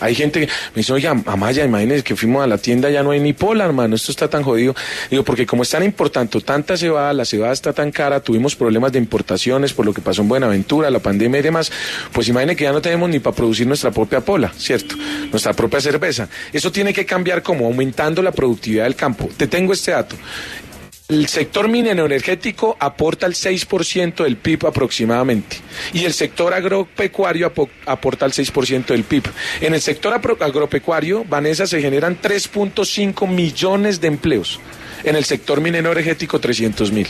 Hay 0.00 0.14
gente 0.14 0.40
que 0.40 0.46
me 0.46 0.76
dice, 0.76 0.92
oiga, 0.92 1.10
Amaya, 1.26 1.64
imagínese 1.64 2.02
que 2.02 2.16
fuimos 2.16 2.42
a 2.42 2.46
la 2.46 2.58
tienda, 2.58 2.90
ya 2.90 3.02
no 3.02 3.10
hay 3.10 3.20
ni 3.20 3.32
pola, 3.32 3.64
hermano, 3.64 3.96
esto 3.96 4.10
está 4.10 4.28
tan 4.28 4.42
jodido. 4.42 4.74
Digo, 5.10 5.24
porque 5.24 5.46
como 5.46 5.62
es 5.62 5.70
tan 5.70 5.82
importante, 5.82 6.40
tanta 6.40 6.76
cebada, 6.76 7.12
la 7.12 7.24
cebada 7.24 7.52
está 7.52 7.72
tan 7.72 7.90
cara, 7.90 8.20
tuvimos 8.20 8.56
problemas 8.56 8.92
de 8.92 8.98
importaciones 8.98 9.72
por 9.72 9.86
lo 9.86 9.92
que 9.92 10.00
pasó 10.00 10.22
en 10.22 10.28
Buenaventura, 10.28 10.90
la 10.90 10.98
pandemia 10.98 11.40
y 11.40 11.42
demás, 11.42 11.70
pues 12.12 12.28
imagínese 12.28 12.56
que 12.56 12.64
ya 12.64 12.72
no 12.72 12.82
tenemos 12.82 13.08
ni 13.08 13.18
para 13.18 13.34
producir 13.34 13.66
nuestra 13.66 13.90
propia 13.90 14.20
pola, 14.20 14.52
¿cierto? 14.56 14.96
Nuestra 15.30 15.52
propia 15.52 15.80
cerveza. 15.80 16.28
Eso 16.52 16.70
tiene 16.70 16.92
que 16.92 17.06
cambiar 17.06 17.42
como 17.42 17.66
aumentando 17.66 18.22
la 18.22 18.32
productividad 18.32 18.84
del 18.84 18.96
campo. 18.96 19.28
Te 19.36 19.46
tengo 19.46 19.72
este 19.72 19.92
dato. 19.92 20.16
El 21.08 21.28
sector 21.28 21.68
minero 21.68 22.04
energético 22.04 22.76
aporta 22.80 23.26
el 23.26 23.34
6% 23.34 24.24
del 24.24 24.36
PIB 24.36 24.66
aproximadamente 24.66 25.58
y 25.92 26.04
el 26.04 26.12
sector 26.12 26.52
agropecuario 26.52 27.46
apo- 27.54 27.70
aporta 27.86 28.26
el 28.26 28.32
6% 28.32 28.86
del 28.86 29.04
PIB. 29.04 29.22
En 29.60 29.74
el 29.74 29.80
sector 29.80 30.12
agropecuario, 30.40 31.24
Vanessa, 31.24 31.64
se 31.68 31.80
generan 31.80 32.20
3.5 32.20 33.28
millones 33.28 34.00
de 34.00 34.08
empleos. 34.08 34.58
En 35.04 35.14
el 35.14 35.24
sector 35.24 35.60
minero 35.60 35.92
energético, 35.92 36.40
300 36.40 36.90
mil. 36.90 37.06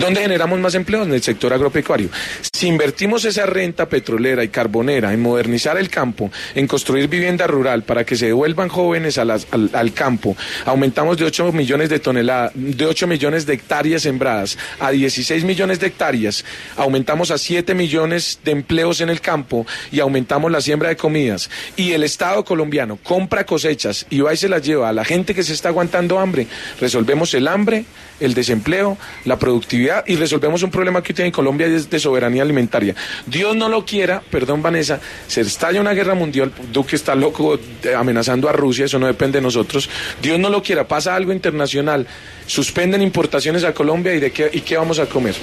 ¿Dónde 0.00 0.20
generamos 0.20 0.58
más 0.60 0.74
empleos? 0.74 1.06
En 1.06 1.14
el 1.14 1.22
sector 1.22 1.52
agropecuario. 1.52 2.10
Si 2.52 2.66
invertimos 2.66 3.24
esa 3.24 3.46
renta 3.46 3.88
petrolera 3.88 4.44
y 4.44 4.48
carbonera 4.48 5.12
en 5.12 5.20
modernizar 5.20 5.78
el 5.78 5.88
campo, 5.88 6.30
en 6.54 6.66
construir 6.66 7.08
vivienda 7.08 7.46
rural 7.46 7.82
para 7.82 8.04
que 8.04 8.16
se 8.16 8.26
devuelvan 8.26 8.68
jóvenes 8.68 9.18
al, 9.18 9.30
al 9.30 9.92
campo, 9.94 10.36
aumentamos 10.64 11.16
de 11.16 11.24
8 11.24 11.52
millones 11.52 11.88
de 11.88 11.98
toneladas, 11.98 12.52
de 12.54 12.86
8 12.86 13.06
millones 13.06 13.46
de 13.46 13.54
hectáreas 13.54 14.02
sembradas 14.02 14.58
a 14.80 14.90
16 14.90 15.44
millones 15.44 15.80
de 15.80 15.86
hectáreas, 15.86 16.44
aumentamos 16.76 17.30
a 17.30 17.38
7 17.38 17.74
millones 17.74 18.40
de 18.44 18.52
empleos 18.52 19.00
en 19.00 19.08
el 19.08 19.20
campo 19.20 19.66
y 19.90 20.00
aumentamos 20.00 20.50
la 20.50 20.60
siembra 20.60 20.88
de 20.88 20.96
comidas. 20.96 21.50
Y 21.76 21.92
el 21.92 22.02
Estado 22.02 22.44
colombiano 22.44 22.98
compra 23.02 23.46
cosechas 23.46 24.06
y 24.10 24.20
va 24.20 24.34
y 24.34 24.36
se 24.36 24.48
las 24.48 24.62
lleva 24.62 24.88
a 24.88 24.92
la 24.92 25.04
gente 25.04 25.34
que 25.34 25.42
se 25.42 25.52
está 25.52 25.70
aguantando 25.70 26.18
hambre. 26.18 26.46
Resolvemos 26.80 27.32
el 27.34 27.48
hambre, 27.48 27.84
el 28.20 28.34
desempleo, 28.34 28.96
la 29.24 29.38
productividad 29.38 29.65
y 29.70 30.16
resolvemos 30.16 30.62
un 30.62 30.70
problema 30.70 31.02
que 31.02 31.12
tiene 31.12 31.28
en 31.28 31.32
Colombia 31.32 31.66
y 31.66 31.74
es 31.74 31.90
de 31.90 31.98
soberanía 31.98 32.42
alimentaria. 32.42 32.94
Dios 33.26 33.56
no 33.56 33.68
lo 33.68 33.84
quiera, 33.84 34.22
perdón 34.30 34.62
Vanessa, 34.62 35.00
se 35.26 35.40
estalla 35.40 35.80
una 35.80 35.92
guerra 35.92 36.14
mundial, 36.14 36.52
Duque 36.72 36.96
está 36.96 37.14
loco 37.14 37.58
amenazando 37.96 38.48
a 38.48 38.52
Rusia, 38.52 38.84
eso 38.84 38.98
no 38.98 39.06
depende 39.06 39.38
de 39.38 39.42
nosotros. 39.42 39.88
Dios 40.22 40.38
no 40.38 40.50
lo 40.50 40.62
quiera, 40.62 40.86
pasa 40.86 41.14
algo 41.14 41.32
internacional, 41.32 42.06
suspenden 42.46 43.02
importaciones 43.02 43.64
a 43.64 43.72
Colombia 43.72 44.14
y 44.14 44.20
de 44.20 44.30
qué, 44.30 44.50
y 44.52 44.60
qué 44.60 44.76
vamos 44.76 44.98
a 44.98 45.06
comer. 45.06 45.34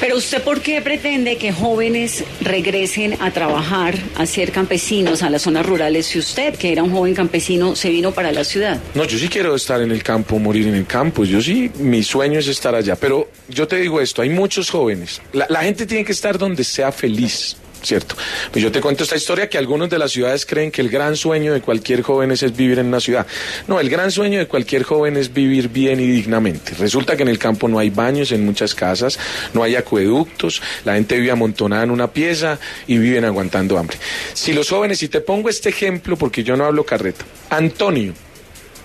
Pero 0.00 0.16
usted, 0.16 0.42
¿por 0.42 0.60
qué 0.60 0.80
pretende 0.80 1.36
que 1.38 1.52
jóvenes 1.52 2.24
regresen 2.40 3.16
a 3.20 3.32
trabajar, 3.32 3.96
a 4.14 4.26
ser 4.26 4.52
campesinos 4.52 5.24
a 5.24 5.30
las 5.30 5.42
zonas 5.42 5.66
rurales 5.66 6.06
si 6.06 6.20
usted, 6.20 6.54
que 6.54 6.70
era 6.70 6.84
un 6.84 6.92
joven 6.92 7.14
campesino, 7.14 7.74
se 7.74 7.90
vino 7.90 8.12
para 8.12 8.30
la 8.30 8.44
ciudad? 8.44 8.80
No, 8.94 9.04
yo 9.04 9.18
sí 9.18 9.28
quiero 9.28 9.56
estar 9.56 9.82
en 9.82 9.90
el 9.90 10.04
campo, 10.04 10.38
morir 10.38 10.68
en 10.68 10.76
el 10.76 10.86
campo. 10.86 11.24
Yo 11.24 11.40
sí, 11.40 11.70
mi 11.78 12.04
sueño 12.04 12.38
es 12.38 12.46
estar 12.46 12.76
allá. 12.76 12.94
Pero 12.94 13.28
yo 13.48 13.66
te 13.66 13.76
digo 13.76 14.00
esto, 14.00 14.22
hay 14.22 14.30
muchos 14.30 14.70
jóvenes. 14.70 15.20
La, 15.32 15.46
la 15.48 15.62
gente 15.62 15.84
tiene 15.84 16.04
que 16.04 16.12
estar 16.12 16.38
donde 16.38 16.62
sea 16.62 16.92
feliz. 16.92 17.56
¿Cierto? 17.82 18.16
Pues 18.50 18.62
yo 18.62 18.72
te 18.72 18.80
cuento 18.80 19.04
esta 19.04 19.16
historia 19.16 19.48
que 19.48 19.56
algunos 19.56 19.88
de 19.88 19.98
las 19.98 20.10
ciudades 20.10 20.44
creen 20.44 20.70
que 20.70 20.80
el 20.80 20.88
gran 20.88 21.16
sueño 21.16 21.52
de 21.52 21.60
cualquier 21.60 22.02
joven 22.02 22.32
es, 22.32 22.56
vivir 22.56 22.78
en 22.78 22.86
una 22.86 23.00
ciudad. 23.00 23.26
No, 23.68 23.78
el 23.78 23.88
gran 23.88 24.10
sueño 24.10 24.38
de 24.38 24.46
cualquier 24.46 24.82
joven 24.82 25.16
es 25.16 25.32
vivir 25.32 25.68
bien 25.68 26.00
y 26.00 26.06
dignamente. 26.06 26.74
Resulta 26.78 27.16
que 27.16 27.22
en 27.22 27.28
el 27.28 27.38
campo 27.38 27.68
no 27.68 27.78
hay 27.78 27.90
baños 27.90 28.32
en 28.32 28.44
muchas 28.44 28.74
casas, 28.74 29.18
no 29.54 29.62
hay 29.62 29.76
acueductos, 29.76 30.60
la 30.84 30.94
gente 30.94 31.18
vive 31.18 31.30
amontonada 31.30 31.84
en 31.84 31.90
una 31.90 32.12
pieza 32.12 32.58
y 32.86 32.98
viven 32.98 33.24
aguantando 33.24 33.78
hambre. 33.78 33.96
Si 34.34 34.52
los 34.52 34.68
jóvenes, 34.68 35.02
y 35.02 35.08
te 35.08 35.20
pongo 35.20 35.48
este 35.48 35.68
ejemplo 35.68 36.16
porque 36.16 36.42
yo 36.42 36.56
no 36.56 36.64
hablo 36.64 36.84
carreta, 36.84 37.24
Antonio, 37.50 38.12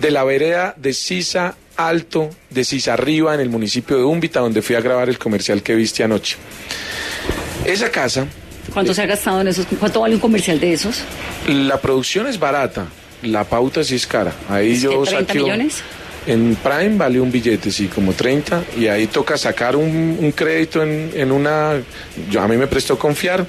de 0.00 0.10
la 0.10 0.24
vereda 0.24 0.74
de 0.76 0.92
Sisa 0.92 1.56
Alto, 1.76 2.30
de 2.50 2.64
Sisa 2.64 2.92
Arriba, 2.92 3.34
en 3.34 3.40
el 3.40 3.50
municipio 3.50 3.96
de 3.96 4.04
Úmbita, 4.04 4.40
donde 4.40 4.62
fui 4.62 4.76
a 4.76 4.80
grabar 4.80 5.08
el 5.08 5.18
comercial 5.18 5.62
que 5.62 5.74
viste 5.74 6.04
anoche. 6.04 6.36
Esa 7.64 7.90
casa, 7.90 8.26
¿Cuánto 8.72 8.94
se 8.94 9.02
ha 9.02 9.06
gastado 9.06 9.40
en 9.40 9.48
esos? 9.48 9.66
¿Cuánto 9.78 10.00
vale 10.00 10.14
un 10.14 10.20
comercial 10.20 10.58
de 10.60 10.72
esos? 10.72 11.02
la 11.48 11.80
producción 11.80 12.26
es 12.26 12.38
barata, 12.38 12.86
la 13.22 13.44
pauta 13.44 13.84
sí 13.84 13.94
es 13.96 14.06
cara. 14.06 14.32
Ahí 14.48 14.72
¿Es 14.72 14.82
yo 14.82 15.02
que 15.02 15.10
30 15.10 15.32
saqueo- 15.34 15.42
millones? 15.42 15.82
En 16.26 16.56
Prime 16.56 16.96
vale 16.96 17.20
un 17.20 17.30
billete, 17.30 17.70
sí, 17.70 17.86
como 17.88 18.14
30, 18.14 18.64
y 18.78 18.86
ahí 18.86 19.06
toca 19.08 19.36
sacar 19.36 19.76
un, 19.76 20.16
un 20.18 20.32
crédito 20.32 20.82
en, 20.82 21.10
en 21.14 21.30
una... 21.30 21.72
Yo, 22.30 22.40
a 22.40 22.48
mí 22.48 22.56
me 22.56 22.66
prestó 22.66 22.98
confiar 22.98 23.46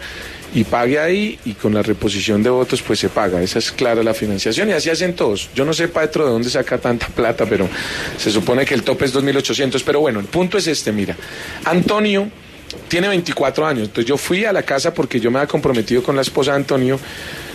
y 0.54 0.66
pague 0.66 1.00
ahí 1.00 1.40
y 1.46 1.54
con 1.54 1.74
la 1.74 1.82
reposición 1.82 2.44
de 2.44 2.50
votos 2.50 2.82
pues 2.82 3.00
se 3.00 3.08
paga. 3.08 3.42
Esa 3.42 3.60
es 3.60 3.72
clara 3.72 4.04
la 4.04 4.14
financiación 4.14 4.68
y 4.70 4.74
así 4.74 4.90
hacen 4.90 5.16
todos. 5.16 5.50
Yo 5.56 5.64
no 5.64 5.72
sé, 5.74 5.88
Petro, 5.88 6.26
de 6.26 6.32
dónde 6.32 6.50
saca 6.50 6.78
tanta 6.78 7.08
plata, 7.08 7.46
pero 7.46 7.70
se 8.18 8.30
supone 8.30 8.66
que 8.66 8.74
el 8.74 8.84
tope 8.84 9.06
es 9.06 9.16
2.800. 9.16 9.82
Pero 9.86 10.02
bueno, 10.02 10.20
el 10.20 10.26
punto 10.26 10.58
es 10.58 10.68
este, 10.68 10.92
mira. 10.92 11.16
Antonio 11.64 12.30
tiene 12.88 13.08
24 13.08 13.66
años, 13.66 13.88
entonces 13.88 14.06
yo 14.06 14.18
fui 14.18 14.46
a 14.46 14.54
la 14.54 14.64
casa 14.64 14.94
porque 14.94 15.20
yo 15.20 15.32
me 15.32 15.40
había 15.40 15.48
comprometido 15.48 16.04
con 16.04 16.16
la 16.16 16.22
esposa 16.22 16.52
de 16.52 16.58
Antonio 16.58 17.00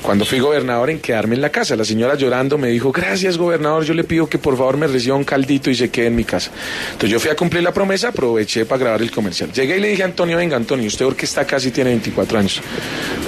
cuando 0.03 0.25
fui 0.25 0.39
gobernador 0.41 0.91
en 0.91 0.99
quedarme 0.99 1.35
en 1.35 1.41
la 1.41 1.51
casa. 1.51 1.77
La 1.77 1.85
señora 1.85 2.15
llorando 2.15 2.59
me 2.59 2.69
dijo, 2.69 2.93
gracias 2.93 3.37
gobernador, 3.37 3.85
yo 3.85 3.95
le 3.95 4.05
pido 4.05 4.29
que 4.29 4.39
por 4.39 4.57
favor 4.57 4.77
me 4.77 4.87
reciba 4.87 5.17
un 5.17 5.25
caldito 5.25 5.71
y 5.71 5.75
se 5.75 5.91
quede 5.91 6.07
en 6.07 6.17
mi 6.17 6.25
casa. 6.25 6.51
Entonces 6.93 7.11
yo 7.11 7.21
fui 7.21 7.31
a 7.31 7.37
cumplir 7.37 7.63
la 7.63 7.73
promesa, 7.73 8.09
aproveché 8.09 8.65
para 8.65 8.81
grabar 8.81 9.03
el 9.03 9.11
comercial. 9.11 9.53
Llegué 9.53 9.77
y 9.77 9.81
le 9.81 9.89
dije 9.89 10.03
a 10.03 10.07
Antonio, 10.07 10.37
venga 10.37 10.57
Antonio, 10.57 10.87
usted 10.87 11.05
porque 11.05 11.27
está 11.27 11.47
casi 11.47 11.71
tiene 11.71 11.91
24 11.91 12.39
años. 12.39 12.61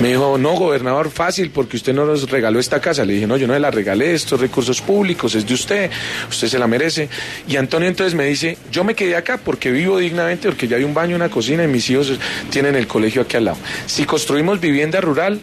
Me 0.00 0.08
dijo, 0.08 0.38
no 0.38 0.52
gobernador, 0.52 1.10
fácil, 1.10 1.50
porque 1.50 1.76
usted 1.76 1.92
no 1.92 2.06
nos 2.06 2.30
regaló 2.30 2.58
esta 2.58 2.80
casa. 2.80 3.04
Le 3.04 3.14
dije, 3.14 3.26
no, 3.26 3.36
yo 3.36 3.46
no 3.46 3.58
la 3.58 3.70
regalé, 3.70 4.14
estos 4.14 4.40
recursos 4.40 4.80
públicos, 4.80 5.34
es 5.34 5.46
de 5.46 5.54
usted, 5.54 5.90
usted 6.28 6.48
se 6.48 6.58
la 6.58 6.66
merece. 6.66 7.08
Y 7.48 7.56
Antonio 7.56 7.88
entonces 7.88 8.14
me 8.14 8.24
dice, 8.24 8.56
yo 8.70 8.84
me 8.84 8.94
quedé 8.94 9.16
acá 9.16 9.38
porque 9.38 9.70
vivo 9.70 9.98
dignamente, 9.98 10.48
porque 10.48 10.68
ya 10.68 10.76
hay 10.76 10.84
un 10.84 10.94
baño, 10.94 11.16
una 11.16 11.28
cocina 11.28 11.64
y 11.64 11.68
mis 11.68 11.88
hijos 11.90 12.12
tienen 12.50 12.74
el 12.74 12.86
colegio 12.86 13.22
aquí 13.22 13.36
al 13.36 13.46
lado. 13.46 13.58
Si 13.86 14.04
construimos 14.04 14.60
vivienda 14.60 15.00
rural, 15.00 15.40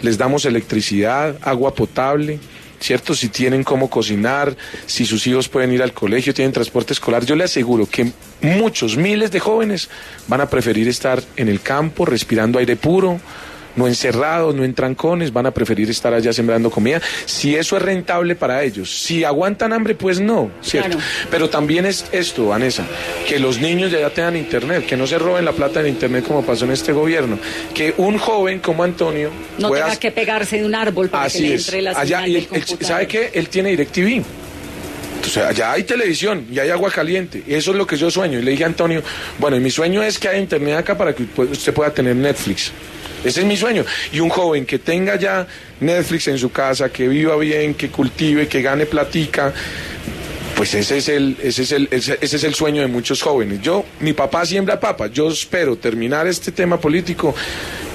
les 0.00 0.18
damos 0.18 0.44
electricidad, 0.44 1.36
agua 1.42 1.74
potable, 1.74 2.38
¿cierto? 2.80 3.14
Si 3.14 3.28
tienen 3.28 3.62
cómo 3.62 3.88
cocinar, 3.90 4.56
si 4.86 5.04
sus 5.04 5.26
hijos 5.26 5.48
pueden 5.48 5.72
ir 5.72 5.82
al 5.82 5.92
colegio, 5.92 6.34
tienen 6.34 6.52
transporte 6.52 6.92
escolar, 6.92 7.24
yo 7.24 7.36
le 7.36 7.44
aseguro 7.44 7.86
que 7.86 8.10
muchos, 8.40 8.96
miles 8.96 9.30
de 9.30 9.40
jóvenes 9.40 9.88
van 10.26 10.40
a 10.40 10.48
preferir 10.48 10.88
estar 10.88 11.22
en 11.36 11.48
el 11.48 11.60
campo, 11.60 12.06
respirando 12.06 12.58
aire 12.58 12.76
puro, 12.76 13.20
no 13.76 13.86
encerrados, 13.86 14.54
no 14.54 14.64
en 14.64 14.74
trancones, 14.74 15.32
van 15.32 15.46
a 15.46 15.50
preferir 15.50 15.88
estar 15.90 16.12
allá 16.12 16.32
sembrando 16.32 16.70
comida. 16.70 17.00
Si 17.26 17.54
eso 17.54 17.76
es 17.76 17.82
rentable 17.82 18.34
para 18.34 18.62
ellos, 18.62 18.90
si 19.02 19.24
aguantan 19.24 19.72
hambre, 19.72 19.94
pues 19.94 20.20
no, 20.20 20.50
¿cierto? 20.60 20.90
Claro. 20.98 21.04
Pero 21.30 21.50
también 21.50 21.86
es 21.86 22.04
esto, 22.12 22.46
Vanessa, 22.48 22.84
que 23.28 23.38
los 23.38 23.58
niños 23.60 23.90
ya 23.92 24.10
tengan 24.10 24.36
internet, 24.36 24.86
que 24.86 24.96
no 24.96 25.06
se 25.06 25.18
roben 25.18 25.44
la 25.44 25.52
plata 25.52 25.82
del 25.82 25.88
internet 25.92 26.24
como 26.26 26.44
pasó 26.44 26.64
en 26.64 26.72
este 26.72 26.92
gobierno, 26.92 27.38
que 27.74 27.94
un 27.96 28.18
joven 28.18 28.58
como 28.60 28.82
Antonio 28.84 29.30
No 29.58 29.68
pueda- 29.68 29.84
tenga 29.86 29.96
que 30.00 30.10
pegarse 30.10 30.58
de 30.58 30.64
un 30.66 30.74
árbol 30.74 31.08
para 31.08 31.28
que 31.30 31.40
le 31.40 31.54
es. 31.54 31.66
entre 31.66 31.82
la 31.82 31.90
Allá, 31.92 32.26
y 32.26 32.36
él- 32.36 32.46
computador. 32.48 32.84
¿Sabe 32.84 33.06
qué? 33.06 33.30
Él 33.34 33.48
tiene 33.48 33.70
DirecTV. 33.70 34.22
Sea, 35.22 35.48
allá 35.48 35.72
hay 35.72 35.84
televisión 35.84 36.46
y 36.50 36.58
hay 36.58 36.70
agua 36.70 36.90
caliente. 36.90 37.42
Y 37.46 37.54
eso 37.54 37.70
es 37.72 37.76
lo 37.76 37.86
que 37.86 37.96
yo 37.96 38.10
sueño. 38.10 38.38
Y 38.38 38.42
le 38.42 38.50
dije 38.52 38.64
a 38.64 38.66
Antonio, 38.68 39.02
bueno, 39.38 39.56
y 39.56 39.60
mi 39.60 39.70
sueño 39.70 40.02
es 40.02 40.18
que 40.18 40.28
haya 40.28 40.38
internet 40.38 40.76
acá 40.78 40.96
para 40.98 41.14
que 41.14 41.24
usted 41.36 41.72
pueda 41.74 41.92
tener 41.92 42.16
Netflix. 42.16 42.72
Ese 43.24 43.40
es 43.40 43.46
mi 43.46 43.56
sueño. 43.56 43.84
Y 44.12 44.20
un 44.20 44.28
joven 44.28 44.66
que 44.66 44.78
tenga 44.78 45.16
ya 45.16 45.46
Netflix 45.80 46.28
en 46.28 46.38
su 46.38 46.50
casa, 46.50 46.90
que 46.90 47.08
viva 47.08 47.36
bien, 47.36 47.74
que 47.74 47.90
cultive, 47.90 48.48
que 48.48 48.62
gane 48.62 48.86
platica, 48.86 49.52
pues 50.56 50.74
ese 50.74 50.98
es 50.98 51.08
el, 51.08 51.36
ese 51.42 51.62
es 51.62 51.72
el, 51.72 51.88
ese, 51.90 52.18
ese 52.20 52.36
es 52.36 52.44
el 52.44 52.54
sueño 52.54 52.82
de 52.82 52.88
muchos 52.88 53.22
jóvenes. 53.22 53.62
Yo, 53.62 53.84
mi 54.00 54.12
papá 54.12 54.44
siembra 54.44 54.78
papa. 54.78 55.06
Yo 55.06 55.30
espero 55.30 55.76
terminar 55.76 56.26
este 56.26 56.52
tema 56.52 56.78
político 56.78 57.34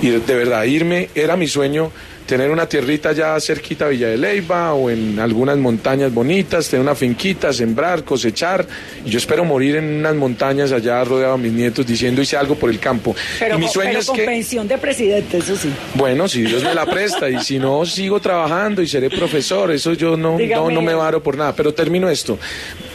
y 0.01 0.09
de, 0.09 0.19
de 0.19 0.35
verdad 0.35 0.63
irme. 0.63 1.09
Era 1.13 1.37
mi 1.37 1.47
sueño 1.47 1.91
tener 2.25 2.49
una 2.49 2.67
tierrita 2.67 3.11
ya 3.11 3.39
cerquita 3.39 3.85
a 3.85 3.89
Villa 3.89 4.07
de 4.07 4.17
Leyva 4.17 4.73
o 4.73 4.89
en 4.89 5.19
algunas 5.19 5.57
montañas 5.57 6.13
bonitas, 6.13 6.67
tener 6.69 6.83
una 6.83 6.95
finquita, 6.95 7.53
sembrar, 7.53 8.03
cosechar. 8.03 8.65
Y 9.05 9.09
yo 9.09 9.17
espero 9.17 9.45
morir 9.45 9.75
en 9.77 9.85
unas 9.85 10.15
montañas 10.15 10.71
allá 10.71 11.03
rodeado 11.03 11.33
a 11.33 11.37
mis 11.37 11.53
nietos 11.53 11.85
diciendo 11.85 12.21
hice 12.21 12.37
algo 12.37 12.55
por 12.55 12.69
el 12.69 12.79
campo. 12.79 13.15
Pero, 13.39 13.55
y 13.55 13.59
mi 13.59 13.67
sueño 13.67 13.89
pero 13.89 13.99
es 13.99 14.07
con 14.07 14.15
que 14.15 14.25
pensión 14.25 14.67
de 14.67 14.77
presidente, 14.77 15.37
eso 15.37 15.55
sí. 15.55 15.71
bueno, 15.93 16.27
si 16.27 16.41
Dios 16.41 16.63
me 16.63 16.73
la 16.73 16.85
presta 16.91 17.29
y 17.29 17.39
si 17.43 17.59
no, 17.59 17.85
sigo 17.85 18.19
trabajando 18.19 18.81
y 18.81 18.87
seré 18.87 19.09
profesor. 19.09 19.71
Eso 19.71 19.93
yo 19.93 20.17
no, 20.17 20.37
no, 20.39 20.71
no 20.71 20.81
me 20.81 20.93
varo 20.93 21.21
por 21.21 21.37
nada. 21.37 21.55
Pero 21.55 21.73
termino 21.73 22.09
esto. 22.09 22.39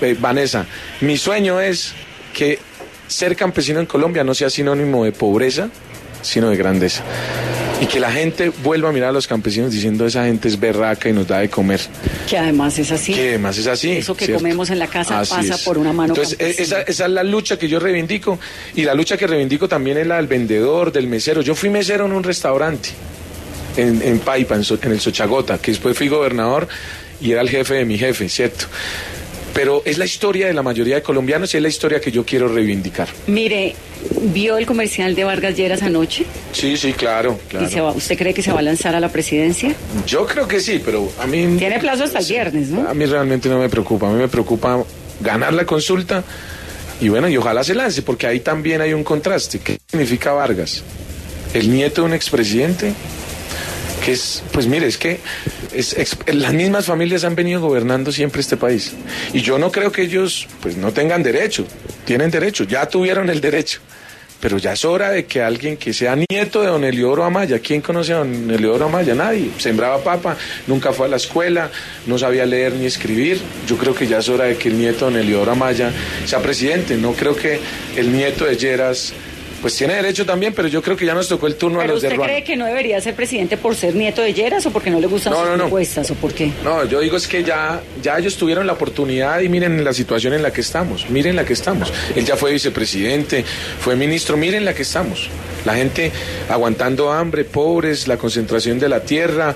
Eh, 0.00 0.16
Vanessa, 0.18 0.66
mi 1.00 1.16
sueño 1.16 1.60
es 1.60 1.92
que 2.34 2.58
ser 3.06 3.36
campesino 3.36 3.80
en 3.80 3.86
Colombia 3.86 4.24
no 4.24 4.34
sea 4.34 4.50
sinónimo 4.50 5.04
de 5.04 5.12
pobreza, 5.12 5.68
sino 6.22 6.50
de 6.50 6.56
grandeza. 6.56 7.02
Y 7.80 7.86
que 7.86 7.98
la 7.98 8.12
gente 8.12 8.50
vuelva 8.62 8.90
a 8.90 8.92
mirar 8.92 9.08
a 9.08 9.12
los 9.12 9.26
campesinos 9.26 9.72
diciendo 9.72 10.04
esa 10.06 10.24
gente 10.26 10.48
es 10.48 10.60
berraca 10.60 11.08
y 11.08 11.12
nos 11.14 11.26
da 11.26 11.38
de 11.38 11.48
comer. 11.48 11.80
Que 12.28 12.36
además 12.36 12.78
es 12.78 12.92
así. 12.92 13.14
Que 13.14 13.30
además 13.30 13.56
es 13.56 13.66
así. 13.66 13.92
Eso 13.92 14.14
que 14.14 14.26
¿cierto? 14.26 14.42
comemos 14.42 14.68
en 14.68 14.78
la 14.78 14.86
casa 14.86 15.20
Así 15.20 15.34
pasa 15.34 15.54
es. 15.54 15.60
por 15.62 15.78
una 15.78 15.92
mano 15.92 16.12
Entonces, 16.14 16.36
campesina. 16.36 16.62
esa, 16.64 16.82
esa 16.82 17.04
es 17.06 17.10
la 17.10 17.22
lucha 17.22 17.58
que 17.58 17.68
yo 17.68 17.80
reivindico. 17.80 18.38
Y 18.74 18.82
la 18.82 18.92
lucha 18.94 19.16
que 19.16 19.26
reivindico 19.26 19.66
también 19.66 19.96
es 19.96 20.06
la 20.06 20.16
del 20.16 20.26
vendedor, 20.26 20.92
del 20.92 21.06
mesero. 21.06 21.40
Yo 21.40 21.54
fui 21.54 21.70
mesero 21.70 22.04
en 22.04 22.12
un 22.12 22.22
restaurante. 22.22 22.90
en, 23.78 24.02
en 24.02 24.18
Paipa, 24.18 24.56
en, 24.56 24.64
So- 24.64 24.78
en 24.82 24.92
el 24.92 25.00
Sochagota, 25.00 25.56
que 25.58 25.70
después 25.70 25.96
fui 25.96 26.08
gobernador 26.08 26.68
y 27.20 27.32
era 27.32 27.40
el 27.40 27.48
jefe 27.48 27.74
de 27.74 27.84
mi 27.86 27.96
jefe, 27.96 28.28
¿cierto? 28.28 28.66
Pero 29.54 29.82
es 29.84 29.98
la 29.98 30.04
historia 30.04 30.46
de 30.46 30.54
la 30.54 30.62
mayoría 30.62 30.94
de 30.96 31.02
colombianos 31.02 31.52
y 31.52 31.56
es 31.56 31.62
la 31.62 31.68
historia 31.68 32.00
que 32.00 32.10
yo 32.12 32.24
quiero 32.24 32.46
reivindicar. 32.48 33.08
Mire, 33.26 33.74
¿vio 34.32 34.56
el 34.56 34.64
comercial 34.64 35.14
de 35.14 35.24
Vargas 35.24 35.56
Lleras 35.56 35.82
anoche? 35.82 36.24
Sí, 36.52 36.76
sí, 36.76 36.92
claro, 36.92 37.38
¿Y 37.46 37.50
claro. 37.50 37.68
se 37.70 37.80
va- 37.80 37.92
¿Usted 37.92 38.16
cree 38.16 38.32
que 38.32 38.42
se 38.42 38.52
va 38.52 38.60
a 38.60 38.62
lanzar 38.62 38.94
a 38.94 39.00
la 39.00 39.08
presidencia? 39.10 39.74
Yo 40.06 40.24
creo 40.26 40.46
que 40.46 40.60
sí, 40.60 40.80
pero 40.84 41.10
a 41.20 41.26
mí... 41.26 41.56
Tiene 41.58 41.78
plazo 41.80 42.04
hasta 42.04 42.20
el 42.20 42.26
viernes, 42.26 42.68
¿no? 42.68 42.88
A 42.88 42.94
mí 42.94 43.04
realmente 43.06 43.48
no 43.48 43.58
me 43.58 43.68
preocupa, 43.68 44.08
a 44.08 44.12
mí 44.12 44.18
me 44.18 44.28
preocupa 44.28 44.84
ganar 45.20 45.52
la 45.52 45.66
consulta 45.66 46.22
y 47.00 47.08
bueno, 47.08 47.28
y 47.28 47.36
ojalá 47.36 47.64
se 47.64 47.74
lance, 47.74 48.02
porque 48.02 48.26
ahí 48.26 48.40
también 48.40 48.80
hay 48.80 48.92
un 48.92 49.02
contraste. 49.04 49.58
¿Qué 49.58 49.78
significa 49.90 50.32
Vargas? 50.32 50.82
El 51.54 51.72
nieto 51.72 52.02
de 52.02 52.06
un 52.08 52.14
expresidente, 52.14 52.92
es, 54.10 54.42
pues 54.52 54.66
mire, 54.66 54.86
es 54.86 54.98
que 54.98 55.20
las 56.26 56.52
mismas 56.52 56.86
familias 56.86 57.24
han 57.24 57.34
venido 57.34 57.60
gobernando 57.60 58.12
siempre 58.12 58.40
este 58.40 58.56
país. 58.56 58.92
Y 59.32 59.40
yo 59.40 59.58
no 59.58 59.70
creo 59.70 59.92
que 59.92 60.02
ellos 60.02 60.48
pues 60.60 60.76
no 60.76 60.92
tengan 60.92 61.22
derecho, 61.22 61.66
tienen 62.04 62.30
derecho, 62.30 62.64
ya 62.64 62.86
tuvieron 62.86 63.30
el 63.30 63.40
derecho. 63.40 63.80
Pero 64.40 64.56
ya 64.56 64.72
es 64.72 64.86
hora 64.86 65.10
de 65.10 65.26
que 65.26 65.42
alguien 65.42 65.76
que 65.76 65.92
sea 65.92 66.16
nieto 66.16 66.62
de 66.62 66.68
don 66.68 66.82
Eliodoro 66.82 67.24
Amaya, 67.24 67.58
¿quién 67.58 67.82
conoce 67.82 68.14
a 68.14 68.18
don 68.18 68.50
Eliodoro 68.50 68.86
Amaya? 68.86 69.14
Nadie. 69.14 69.50
Sembraba 69.58 70.02
papa, 70.02 70.34
nunca 70.66 70.94
fue 70.94 71.06
a 71.06 71.10
la 71.10 71.16
escuela, 71.16 71.70
no 72.06 72.16
sabía 72.16 72.46
leer 72.46 72.72
ni 72.72 72.86
escribir. 72.86 73.38
Yo 73.68 73.76
creo 73.76 73.94
que 73.94 74.06
ya 74.06 74.18
es 74.18 74.28
hora 74.30 74.44
de 74.44 74.56
que 74.56 74.70
el 74.70 74.78
nieto 74.78 75.06
de 75.06 75.12
don 75.12 75.20
Eliodoro 75.20 75.52
Amaya 75.52 75.92
sea 76.24 76.40
presidente. 76.40 76.96
No 76.96 77.12
creo 77.12 77.36
que 77.36 77.60
el 77.96 78.12
nieto 78.12 78.46
de 78.46 78.56
Lleras, 78.56 79.12
pues 79.60 79.76
tiene 79.76 79.94
derecho 79.94 80.24
también, 80.24 80.52
pero 80.54 80.68
yo 80.68 80.82
creo 80.82 80.96
que 80.96 81.04
ya 81.06 81.14
nos 81.14 81.28
tocó 81.28 81.46
el 81.46 81.56
turno 81.56 81.78
a 81.80 81.82
¿Pero 81.82 81.94
los 81.94 82.02
de 82.02 82.08
usted 82.08 82.20
cree 82.20 82.44
que 82.44 82.56
no 82.56 82.66
debería 82.66 83.00
ser 83.00 83.14
presidente 83.14 83.56
por 83.56 83.74
ser 83.76 83.94
nieto 83.94 84.22
de 84.22 84.32
Lleras 84.32 84.64
o 84.66 84.70
porque 84.70 84.90
no 84.90 85.00
le 85.00 85.06
gustan 85.06 85.32
No, 85.32 85.40
sus 85.40 85.48
no, 85.48 85.56
no. 85.56 85.62
propuestas 85.64 86.10
o 86.10 86.14
por 86.14 86.32
qué? 86.32 86.50
No, 86.64 86.84
yo 86.84 87.00
digo 87.00 87.16
es 87.16 87.28
que 87.28 87.44
ya, 87.44 87.80
ya 88.02 88.18
ellos 88.18 88.36
tuvieron 88.36 88.66
la 88.66 88.72
oportunidad 88.72 89.40
y 89.40 89.48
miren 89.48 89.84
la 89.84 89.92
situación 89.92 90.32
en 90.34 90.42
la 90.42 90.52
que 90.52 90.60
estamos, 90.62 91.08
miren 91.10 91.36
la 91.36 91.44
que 91.44 91.52
estamos. 91.52 91.92
Él 92.16 92.24
ya 92.24 92.36
fue 92.36 92.52
vicepresidente, 92.52 93.44
fue 93.80 93.96
ministro, 93.96 94.36
miren 94.36 94.64
la 94.64 94.74
que 94.74 94.82
estamos. 94.82 95.28
La 95.66 95.74
gente 95.74 96.10
aguantando 96.48 97.12
hambre, 97.12 97.44
pobres, 97.44 98.08
la 98.08 98.16
concentración 98.16 98.78
de 98.78 98.88
la 98.88 99.00
tierra, 99.00 99.54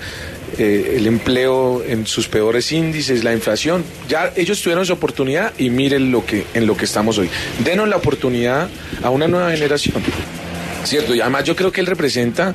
eh, 0.58 0.94
el 0.96 1.06
empleo 1.06 1.82
en 1.86 2.06
sus 2.06 2.28
peores 2.28 2.72
índices, 2.72 3.24
la 3.24 3.32
inflación. 3.32 3.84
Ya 4.08 4.32
ellos 4.36 4.60
tuvieron 4.60 4.84
su 4.86 4.92
oportunidad 4.92 5.52
y 5.58 5.70
miren 5.70 6.10
lo 6.10 6.24
que, 6.24 6.46
en 6.54 6.66
lo 6.66 6.76
que 6.76 6.84
estamos 6.84 7.18
hoy. 7.18 7.28
Denos 7.64 7.88
la 7.88 7.96
oportunidad 7.96 8.68
a 9.02 9.10
una 9.10 9.28
nueva 9.28 9.50
generación. 9.50 10.02
Cierto, 10.84 11.14
y 11.14 11.20
además 11.20 11.44
yo 11.44 11.56
creo 11.56 11.72
que 11.72 11.80
él 11.80 11.86
representa 11.86 12.54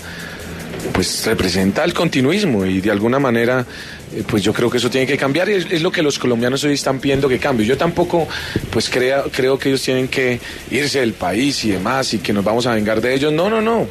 pues 0.93 1.25
representa 1.25 1.83
el 1.83 1.93
continuismo 1.93 2.65
y 2.65 2.79
de 2.79 2.89
alguna 2.89 3.19
manera 3.19 3.65
eh, 4.15 4.23
pues 4.25 4.43
yo 4.43 4.53
creo 4.53 4.69
que 4.69 4.77
eso 4.77 4.89
tiene 4.89 5.05
que 5.05 5.17
cambiar 5.17 5.49
y 5.49 5.53
es, 5.53 5.67
es 5.69 5.81
lo 5.81 5.91
que 5.91 6.01
los 6.01 6.17
colombianos 6.17 6.63
hoy 6.63 6.73
están 6.73 6.99
pidiendo 6.99 7.27
que 7.27 7.37
cambie. 7.37 7.65
Yo 7.65 7.77
tampoco 7.77 8.27
pues 8.71 8.89
crea, 8.89 9.23
creo 9.31 9.59
que 9.59 9.69
ellos 9.69 9.81
tienen 9.81 10.07
que 10.07 10.39
irse 10.71 10.99
del 10.99 11.13
país 11.13 11.63
y 11.65 11.71
demás 11.71 12.13
y 12.13 12.19
que 12.19 12.33
nos 12.33 12.43
vamos 12.43 12.65
a 12.65 12.73
vengar 12.73 13.01
de 13.01 13.13
ellos. 13.13 13.33
No, 13.33 13.49
no, 13.49 13.61
no. 13.61 13.87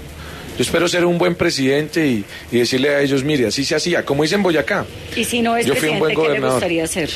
Yo 0.59 0.63
espero 0.63 0.89
ser 0.89 1.05
un 1.05 1.19
buen 1.19 1.37
presidente 1.37 2.05
y, 2.05 2.25
y 2.51 2.59
decirle 2.59 2.89
a 2.89 3.01
ellos, 3.01 3.23
mire, 3.23 3.47
así 3.47 3.65
se 3.65 3.77
hacía, 3.77 4.05
como 4.05 4.25
dicen 4.25 4.43
Boyacá. 4.43 4.85
Y 5.15 5.23
si 5.23 5.41
no 5.41 5.57
es 5.57 5.65
Yo 5.65 5.77
fui 5.77 5.89
un 5.91 6.01
buen 6.01 6.17
¿qué 6.17 6.29
le 6.31 6.41
gustaría 6.41 6.85
ser? 6.89 7.11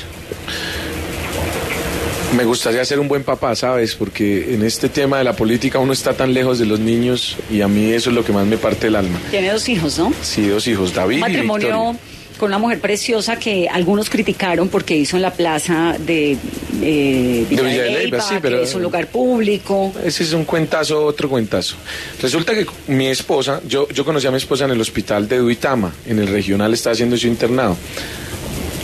Me 2.37 2.44
gustaría 2.44 2.85
ser 2.85 3.00
un 3.00 3.09
buen 3.09 3.24
papá, 3.24 3.57
¿sabes? 3.57 3.96
Porque 3.96 4.55
en 4.55 4.64
este 4.64 4.88
tema 4.88 5.18
de 5.18 5.24
la 5.24 5.35
política 5.35 5.81
uno 5.81 5.92
está 5.92 6.14
tan 6.14 6.33
lejos 6.33 6.61
de 6.61 6.66
los 6.66 6.78
niños 6.78 7.37
y 7.50 7.62
a 7.62 7.68
mí 7.68 7.90
eso 7.92 8.11
es 8.11 8.16
lo 8.16 8.24
que 8.24 8.33
más 8.33 8.46
me 8.46 8.59
parte 8.59 8.87
el 8.87 8.94
alma. 8.94 9.18
Tiene 9.33 9.50
dos 9.50 9.68
hijos, 9.68 9.98
¿no? 9.98 10.12
Sí, 10.22 10.46
dos 10.46 10.68
hijos, 10.68 10.94
David 10.94 11.16
Un 11.16 11.20
matrimonio 11.20 11.96
con 12.38 12.48
una 12.48 12.59
mujer 12.59 12.81
preciosa 12.81 13.37
que 13.37 13.68
algunos 13.68 14.11
criticaron 14.11 14.68
porque 14.68 14.96
hizo 14.96 15.16
en 15.16 15.22
la 15.22 15.33
plaza 15.33 15.96
de, 15.98 16.37
eh, 16.83 17.47
Villa 17.49 17.62
De 17.62 17.68
Villa 17.68 17.83
de 17.85 17.88
Leyva, 17.90 18.01
Leyva, 18.03 18.21
sí, 18.21 18.35
que 18.35 18.40
pero- 18.40 18.62
es 18.62 18.75
un 18.75 18.83
lugar 18.83 19.07
público. 19.07 19.92
Ese 20.05 20.23
es 20.25 20.33
un 20.33 20.45
cuentazo, 20.45 21.05
otro 21.05 21.29
cuentazo. 21.29 21.77
Resulta 22.21 22.53
que 22.55 22.66
mi 22.88 23.07
esposa, 23.09 23.61
yo, 23.66 23.88
yo 23.88 24.05
conocí 24.05 24.27
a 24.27 24.31
mi 24.31 24.37
esposa 24.38 24.64
en 24.66 24.73
el 24.73 24.81
hospital 24.81 25.29
de 25.29 25.38
Duitama, 25.38 25.92
en 26.07 26.18
el 26.18 26.27
regional 26.29 26.75
estaba 26.75 26.92
haciendo 26.95 27.16
su 27.16 27.27
internado. 27.29 27.77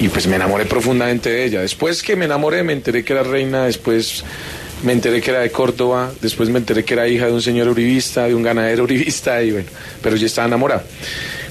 Y 0.01 0.09
pues 0.09 0.27
me 0.29 0.37
enamoré 0.37 0.65
profundamente 0.65 1.29
de 1.29 1.45
ella. 1.45 1.61
Después 1.61 2.03
que 2.03 2.15
me 2.15 2.25
enamoré, 2.27 2.63
me 2.63 2.73
enteré 2.73 3.05
que 3.05 3.13
era 3.13 3.25
reina, 3.25 3.65
después 3.65 4.23
me 4.85 4.93
enteré 4.93 5.21
que 5.21 5.31
era 5.33 5.41
de 5.41 5.51
Córdoba, 5.51 6.13
después 6.21 6.49
me 6.51 6.59
enteré 6.61 6.85
que 6.85 6.95
era 6.95 7.09
hija 7.09 7.27
de 7.27 7.33
un 7.33 7.43
señor 7.43 7.67
uribista, 7.69 8.27
de 8.29 8.35
un 8.37 8.45
ganadero 8.45 8.85
uribista, 8.85 9.43
y 9.43 9.51
bueno, 9.51 9.67
pero 10.01 10.15
yo 10.15 10.27
estaba 10.27 10.47
enamorada. 10.47 10.85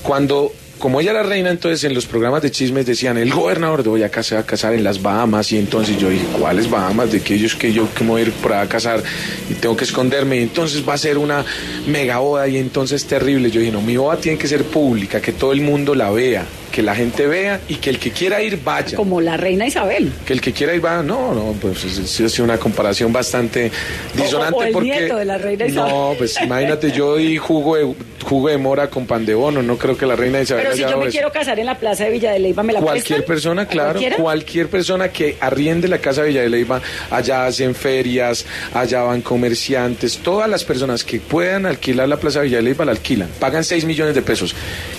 Cuando, 0.01 0.53
como 0.79 1.01
ella 1.01 1.11
era 1.11 1.23
reina, 1.23 1.49
entonces 1.49 1.83
en 1.83 1.93
los 1.93 2.05
programas 2.05 2.41
de 2.41 2.51
chismes 2.51 2.85
decían, 2.85 3.17
el 3.17 3.31
gobernador 3.33 3.83
de 3.83 3.89
Boyacá 3.89 4.23
se 4.23 4.35
va 4.35 4.41
a 4.41 4.45
casar 4.45 4.73
en 4.73 4.83
las 4.83 5.01
Bahamas, 5.01 5.51
y 5.51 5.57
entonces 5.57 5.97
yo 5.97 6.09
dije, 6.09 6.25
¿cuáles 6.39 6.69
Bahamas? 6.69 7.11
De 7.11 7.21
que 7.21 7.33
ellos 7.35 7.55
que 7.55 7.73
yo 7.73 7.87
que 7.93 8.03
me 8.03 8.11
voy 8.11 8.21
a 8.21 8.25
ir 8.25 8.31
por 8.33 8.53
ahí 8.53 8.65
a 8.65 8.69
casar 8.69 9.03
y 9.49 9.53
tengo 9.55 9.75
que 9.75 9.83
esconderme, 9.85 10.37
y 10.37 10.43
entonces 10.43 10.87
va 10.87 10.93
a 10.93 10.97
ser 10.97 11.17
una 11.17 11.43
mega 11.87 12.19
boda, 12.19 12.47
y 12.47 12.57
entonces 12.57 13.05
terrible. 13.05 13.49
Yo 13.51 13.59
dije, 13.59 13.71
no, 13.71 13.81
mi 13.81 13.97
boda 13.97 14.17
tiene 14.17 14.37
que 14.37 14.47
ser 14.47 14.63
pública, 14.63 15.21
que 15.21 15.31
todo 15.33 15.51
el 15.53 15.61
mundo 15.61 15.95
la 15.95 16.09
vea, 16.11 16.45
que 16.71 16.81
la 16.83 16.93
gente 16.95 17.25
vea 17.25 17.59
y 17.67 17.75
que 17.75 17.89
el 17.89 17.97
que 17.97 18.11
quiera 18.11 18.41
ir 18.41 18.59
vaya. 18.63 18.95
Como 18.95 19.19
la 19.19 19.35
reina 19.37 19.65
Isabel. 19.65 20.11
Que 20.25 20.33
el 20.33 20.41
que 20.41 20.53
quiera 20.53 20.75
ir 20.75 20.85
va, 20.85 21.01
no, 21.01 21.33
no, 21.33 21.53
pues 21.59 21.83
es, 21.85 21.97
es- 21.97 22.19
es 22.19 22.39
una 22.39 22.57
comparación 22.59 23.11
bastante 23.11 23.71
disonante 24.15 24.55
o 24.59 24.63
el 24.63 24.73
porque 24.73 24.89
nieto 24.89 25.15
de 25.15 25.25
la 25.25 25.37
reina 25.37 25.65
Isabel. 25.65 25.91
no, 25.91 26.13
pues 26.17 26.35
imagínate 26.41 26.91
yo 26.91 27.15
di 27.15 27.37
jugo 27.37 27.75
de 27.77 27.95
jugo 28.27 28.49
de 28.49 28.57
mora 28.57 28.89
con 28.89 29.05
pan 29.05 29.25
de 29.25 29.33
bono, 29.33 29.63
no 29.63 29.77
creo 29.77 29.95
que 29.97 30.05
la 30.05 30.15
reina 30.17 30.41
Isabel 30.41 30.63
Pero 30.65 30.75
si 30.75 30.83
haya 30.83 30.91
yo 30.91 30.97
me 30.99 31.05
eso. 31.05 31.11
quiero 31.13 31.31
casar 31.31 31.57
en 31.59 31.65
la 31.65 31.77
plaza 31.77 32.03
de 32.03 32.09
Villa 32.09 32.31
de 32.33 32.39
Leyva, 32.39 32.61
¿me 32.61 32.73
la 32.73 32.81
Cualquier 32.81 33.19
prestan? 33.19 33.25
persona, 33.25 33.61
¿A 33.61 33.67
claro, 33.67 33.99
cualquier 34.17 34.67
persona 34.67 35.07
que 35.09 35.37
arriende 35.39 35.87
la 35.87 35.99
casa 35.99 36.23
de 36.23 36.27
Villa 36.29 36.41
de 36.41 36.49
Leyva, 36.49 36.81
allá 37.09 37.45
hacen 37.45 37.73
ferias, 37.73 38.45
allá 38.73 39.03
van 39.03 39.21
comerciantes, 39.21 40.17
todas 40.17 40.49
las 40.49 40.65
personas 40.65 41.05
que 41.05 41.21
puedan 41.21 41.65
alquilar 41.65 42.09
la 42.09 42.17
plaza 42.17 42.39
de 42.39 42.45
Villa 42.47 42.57
de 42.57 42.63
Leyva 42.63 42.83
la 42.83 42.91
alquilan, 42.91 43.29
pagan 43.39 43.63
6 43.63 43.85
millones 43.85 44.13
de 44.13 44.21
pesos, 44.21 44.53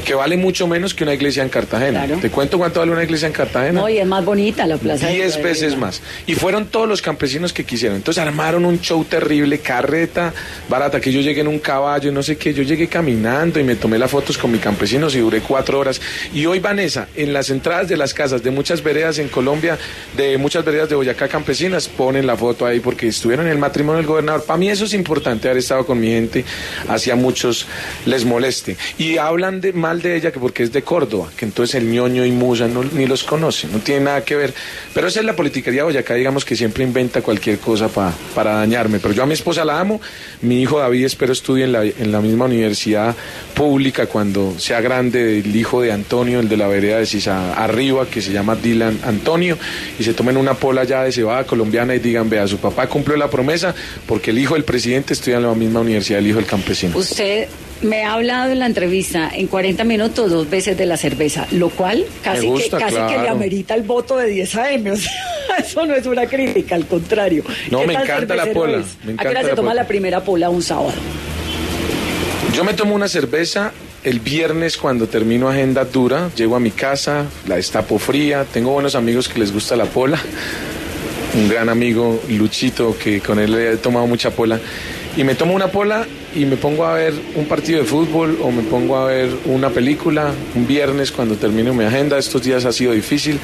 que 0.06 0.14
vale 0.14 0.38
mucho 0.38 0.66
menos 0.66 0.94
que 0.94 1.04
una 1.04 1.12
iglesia 1.12 1.42
en 1.42 1.50
Cartagena. 1.50 2.06
Claro. 2.06 2.20
¿Te 2.22 2.30
cuento 2.30 2.56
cuánto 2.56 2.80
vale 2.80 2.92
una 2.92 3.04
iglesia 3.04 3.26
en 3.26 3.34
Cartagena? 3.34 3.80
No, 3.82 3.88
y 3.90 3.98
es 3.98 4.06
más 4.06 4.24
bonita 4.24 4.66
la 4.66 4.78
plaza 4.78 5.08
Diez 5.08 5.36
de 5.36 5.42
veces 5.42 5.76
más. 5.76 6.00
Y 6.26 6.34
fueron 6.34 6.66
todos 6.66 6.88
los 6.88 7.02
campesinos 7.02 7.52
que 7.52 7.64
quisieron. 7.64 7.96
Entonces 7.98 8.22
armaron 8.22 8.64
un 8.64 8.80
show 8.80 9.04
terrible, 9.04 9.58
carreta 9.58 10.32
barata, 10.68 10.98
que 10.98 11.12
yo 11.12 11.20
llegué 11.20 11.42
en 11.42 11.48
un 11.48 11.58
caballo, 11.58 12.10
no 12.10 12.22
sé 12.22 12.38
qué. 12.38 12.54
Yo 12.54 12.62
llegué 12.62 12.88
caminando 12.88 13.17
y 13.18 13.62
me 13.64 13.74
tomé 13.76 13.98
las 13.98 14.11
fotos 14.11 14.38
con 14.38 14.52
mis 14.52 14.61
campesinos 14.61 15.14
y 15.14 15.18
duré 15.18 15.40
cuatro 15.40 15.78
horas. 15.81 16.00
Y 16.33 16.46
hoy, 16.46 16.61
Vanessa, 16.61 17.09
en 17.16 17.33
las 17.33 17.50
entradas 17.50 17.88
de 17.88 17.96
las 17.96 18.14
casas 18.14 18.42
de 18.42 18.50
muchas 18.50 18.83
veredas 18.83 19.18
en 19.18 19.28
Colombia, 19.28 19.76
de 20.16 20.38
muchas 20.38 20.64
veredas 20.64 20.88
de 20.88 20.94
Boyacá 20.94 21.26
campesinas, 21.28 21.88
ponen 21.88 22.26
la 22.26 22.37
foto 22.37 22.64
ahí 22.64 22.81
porque 22.81 23.09
estuvieron 23.09 23.46
en 23.46 23.52
el 23.52 23.59
matrimonio 23.59 23.98
del 23.98 24.07
gobernador. 24.07 24.44
Para 24.44 24.57
mí 24.59 24.70
eso 24.70 24.85
es 24.85 24.94
importante, 24.94 25.48
haber 25.48 25.59
estado 25.59 25.85
con 25.85 25.98
mi 25.98 26.09
gente, 26.09 26.44
hacia 26.88 27.16
muchos 27.16 27.66
les 28.07 28.24
moleste. 28.24 28.76
Y 28.98 29.16
hablan 29.18 29.61
de, 29.61 29.72
mal 29.72 30.00
de 30.00 30.16
ella 30.16 30.31
que 30.31 30.38
porque 30.38 30.62
es 30.62 30.72
de 30.72 30.83
Córdoba, 30.83 31.28
que 31.37 31.44
entonces 31.44 31.74
el 31.74 31.90
ñoño 31.90 32.24
y 32.24 32.31
Musa 32.31 32.68
ni 32.92 33.07
los 33.07 33.24
conoce, 33.24 33.66
no 33.68 33.78
tiene 33.78 34.02
nada 34.04 34.24
que 34.24 34.37
ver. 34.37 34.54
Pero 34.94 35.09
esa 35.09 35.20
es 35.20 35.26
la 35.26 35.35
politiquería 35.35 35.81
de 35.81 35.85
Boyacá, 35.87 36.14
digamos 36.14 36.44
que 36.44 36.54
siempre 36.57 36.85
inventa 36.85 37.20
cualquier 37.20 37.59
cosa 37.59 37.88
pa- 37.88 38.12
para 38.35 38.52
dañarme. 38.54 39.00
Pero 39.00 39.12
yo 39.12 39.22
a 39.24 39.26
mi 39.26 39.35
esposa 39.35 39.64
la 39.64 39.81
amo, 39.81 40.00
mi 40.42 40.62
hijo 40.62 40.78
David 40.78 41.04
espero 41.04 41.33
estudie 41.33 41.64
en 41.64 41.72
la, 41.72 41.85
en 41.85 42.12
la 42.12 42.20
misma 42.20 42.44
universidad 42.44 43.07
pública 43.54 44.06
cuando 44.06 44.58
sea 44.58 44.80
grande, 44.80 45.38
el 45.38 45.54
hijo 45.54 45.82
de 45.82 45.92
Antonio, 45.92 46.40
el 46.40 46.48
de 46.48 46.56
la 46.56 46.68
vereda 46.68 46.98
de 46.98 47.06
Sisa 47.06 47.54
arriba, 47.54 48.06
que 48.06 48.22
se 48.22 48.32
llama 48.32 48.56
Dylan 48.56 48.98
Antonio, 49.04 49.58
y 49.98 50.04
se 50.04 50.14
tomen 50.14 50.36
una 50.36 50.54
pola 50.54 50.84
ya 50.84 51.02
de 51.04 51.12
cebada 51.12 51.44
colombiana 51.44 51.94
y 51.94 51.98
digan, 51.98 52.28
vea, 52.28 52.46
su 52.46 52.58
papá 52.58 52.88
cumplió 52.88 53.16
la 53.16 53.28
promesa 53.28 53.74
porque 54.06 54.30
el 54.30 54.38
hijo 54.38 54.54
del 54.54 54.64
presidente 54.64 55.12
estudia 55.12 55.36
en 55.38 55.44
la 55.44 55.54
misma 55.54 55.80
universidad, 55.80 56.20
el 56.20 56.26
hijo 56.26 56.38
del 56.38 56.46
campesino. 56.46 56.96
Usted 56.96 57.48
me 57.82 58.04
ha 58.04 58.14
hablado 58.14 58.52
en 58.52 58.58
la 58.58 58.66
entrevista 58.66 59.30
en 59.32 59.46
40 59.46 59.84
minutos 59.84 60.30
dos 60.30 60.50
veces 60.50 60.76
de 60.76 60.86
la 60.86 60.96
cerveza, 60.96 61.46
lo 61.52 61.70
cual 61.70 62.04
casi, 62.22 62.46
gusta, 62.46 62.78
que, 62.78 62.84
casi 62.84 63.14
que 63.14 63.20
le 63.20 63.28
amerita 63.28 63.74
el 63.74 63.82
voto 63.82 64.16
de 64.16 64.28
10 64.28 64.54
AM. 64.56 64.86
O 64.92 64.96
sea, 64.96 65.12
eso 65.58 65.86
no 65.86 65.94
es 65.94 66.06
una 66.06 66.26
crítica, 66.26 66.74
al 66.74 66.86
contrario. 66.86 67.44
No, 67.70 67.80
¿Qué 67.80 67.86
me 67.86 67.94
encanta 67.94 68.34
la 68.34 68.46
pola, 68.46 68.78
¿A 68.78 69.10
encanta 69.10 69.22
qué 69.22 69.28
hora 69.28 69.42
se 69.42 69.48
toma 69.50 69.70
pola. 69.70 69.74
la 69.74 69.86
primera 69.86 70.24
pola 70.24 70.50
un 70.50 70.62
sábado? 70.62 70.92
Yo 72.54 72.64
me 72.64 72.74
tomo 72.74 72.94
una 72.94 73.08
cerveza 73.08 73.72
el 74.02 74.20
viernes 74.20 74.76
cuando 74.76 75.06
termino 75.06 75.48
agenda 75.48 75.84
dura, 75.84 76.30
llego 76.34 76.56
a 76.56 76.61
mi 76.61 76.70
casa, 76.70 77.26
la 77.46 77.56
destapo 77.56 77.98
fría, 77.98 78.44
tengo 78.44 78.72
buenos 78.72 78.94
amigos 78.94 79.28
que 79.28 79.38
les 79.38 79.52
gusta 79.52 79.76
la 79.76 79.84
pola, 79.84 80.18
un 81.34 81.48
gran 81.48 81.68
amigo 81.68 82.20
Luchito 82.28 82.96
que 82.98 83.20
con 83.20 83.38
él 83.38 83.54
he 83.54 83.76
tomado 83.76 84.06
mucha 84.06 84.30
pola 84.30 84.58
y 85.16 85.24
me 85.24 85.34
tomo 85.34 85.54
una 85.54 85.68
pola 85.68 86.06
y 86.34 86.46
me 86.46 86.56
pongo 86.56 86.84
a 86.84 86.94
ver 86.94 87.12
un 87.34 87.46
partido 87.46 87.80
de 87.80 87.84
fútbol 87.84 88.38
o 88.42 88.51
me 88.51 88.62
pongo 88.62 88.96
a 88.96 89.07
ver 89.07 89.28
una 89.44 89.70
película 89.70 90.32
un 90.55 90.66
viernes 90.66 91.12
cuando 91.12 91.36
termino 91.36 91.74
mi 91.74 91.84
agenda, 91.84 92.18
estos 92.18 92.42
días 92.42 92.64
ha 92.64 92.72
sido 92.72 92.92
difícil 92.92 93.38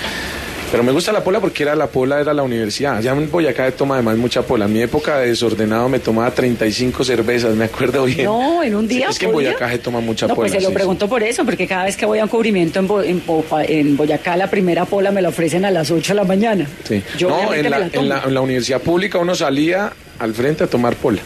Pero 0.71 0.83
me 0.83 0.91
gusta 0.91 1.13
la 1.13 1.23
pola 1.23 1.39
porque 1.39 1.63
era 1.63 1.77
la 1.77 1.87
pola, 1.87 2.21
era 2.21 2.35
la 2.35 2.43
universidad. 2.43 3.01
Ya 3.01 3.13
en 3.13 3.31
Boyacá 3.31 3.71
toma 3.71 3.95
además 3.95 4.17
mucha 4.17 4.43
pola. 4.43 4.65
En 4.65 4.73
mi 4.73 4.83
época 4.83 5.19
de 5.19 5.29
desordenado 5.29 5.89
me 5.89 6.01
tomaba 6.01 6.33
35 6.33 7.05
cervezas, 7.05 7.55
me 7.55 7.67
acuerdo 7.67 8.05
bien. 8.05 8.25
No, 8.25 8.61
en 8.61 8.75
un 8.75 8.89
día. 8.89 9.07
Sí, 9.07 9.13
es 9.13 9.19
que 9.21 9.27
en. 9.27 9.33
Boyacá 9.33 9.71
se 9.71 9.79
toma 9.79 10.01
mucha 10.01 10.27
no, 10.27 10.35
pola. 10.35 10.49
Pues 10.49 10.53
se 10.53 10.61
lo 10.61 10.71
sí, 10.71 10.75
pregunto 10.75 11.09
por 11.09 11.23
eso, 11.23 11.45
porque 11.45 11.69
cada 11.69 11.85
vez 11.85 11.97
que 11.97 12.07
voy 12.07 12.19
a 12.19 12.25
un 12.25 12.29
cubrimiento 12.29 12.81
en, 12.81 12.89
Bo- 12.89 13.03
en, 13.03 13.23
en 13.69 13.97
Boyacá, 13.97 14.37
la 14.37 14.51
primera 14.51 14.85
pola 14.85 15.13
me 15.13 15.23
la 15.23 15.29
ofrecen 15.29 15.65
a 15.65 15.71
las 15.71 15.93
8 15.93 16.13
de 16.13 16.17
la 16.17 16.25
mañana. 16.25 16.67
Sí. 16.89 17.01
Yo 17.19 17.29
no, 17.29 17.55
en 17.55 17.63
me 17.63 17.71
la, 17.71 17.79
la 17.79 17.85
en, 17.87 17.93
tomo. 17.93 18.09
la, 18.09 18.23
en 18.27 18.35
la 18.35 18.41
universidad 18.41 18.81
pública 18.81 19.19
uno 19.19 19.37
salía 19.37 19.93
al 20.19 20.35
frente 20.35 20.65
a 20.65 20.67
tomar 20.67 20.97
pola. 20.97 21.21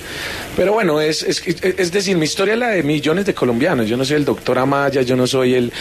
Pero 0.56 0.72
bueno, 0.72 1.00
es, 1.00 1.22
es, 1.22 1.42
es 1.46 1.92
decir, 1.92 2.16
mi 2.16 2.24
historia 2.24 2.54
es 2.54 2.60
la 2.60 2.68
de 2.70 2.82
millones 2.82 3.26
de 3.26 3.34
colombianos. 3.34 3.86
Yo 3.88 3.96
no 3.96 4.04
soy 4.04 4.16
el 4.16 4.24
doctor 4.24 4.58
Amaya, 4.58 5.02
yo 5.02 5.14
no 5.16 5.26
soy 5.26 5.54
el, 5.54 5.72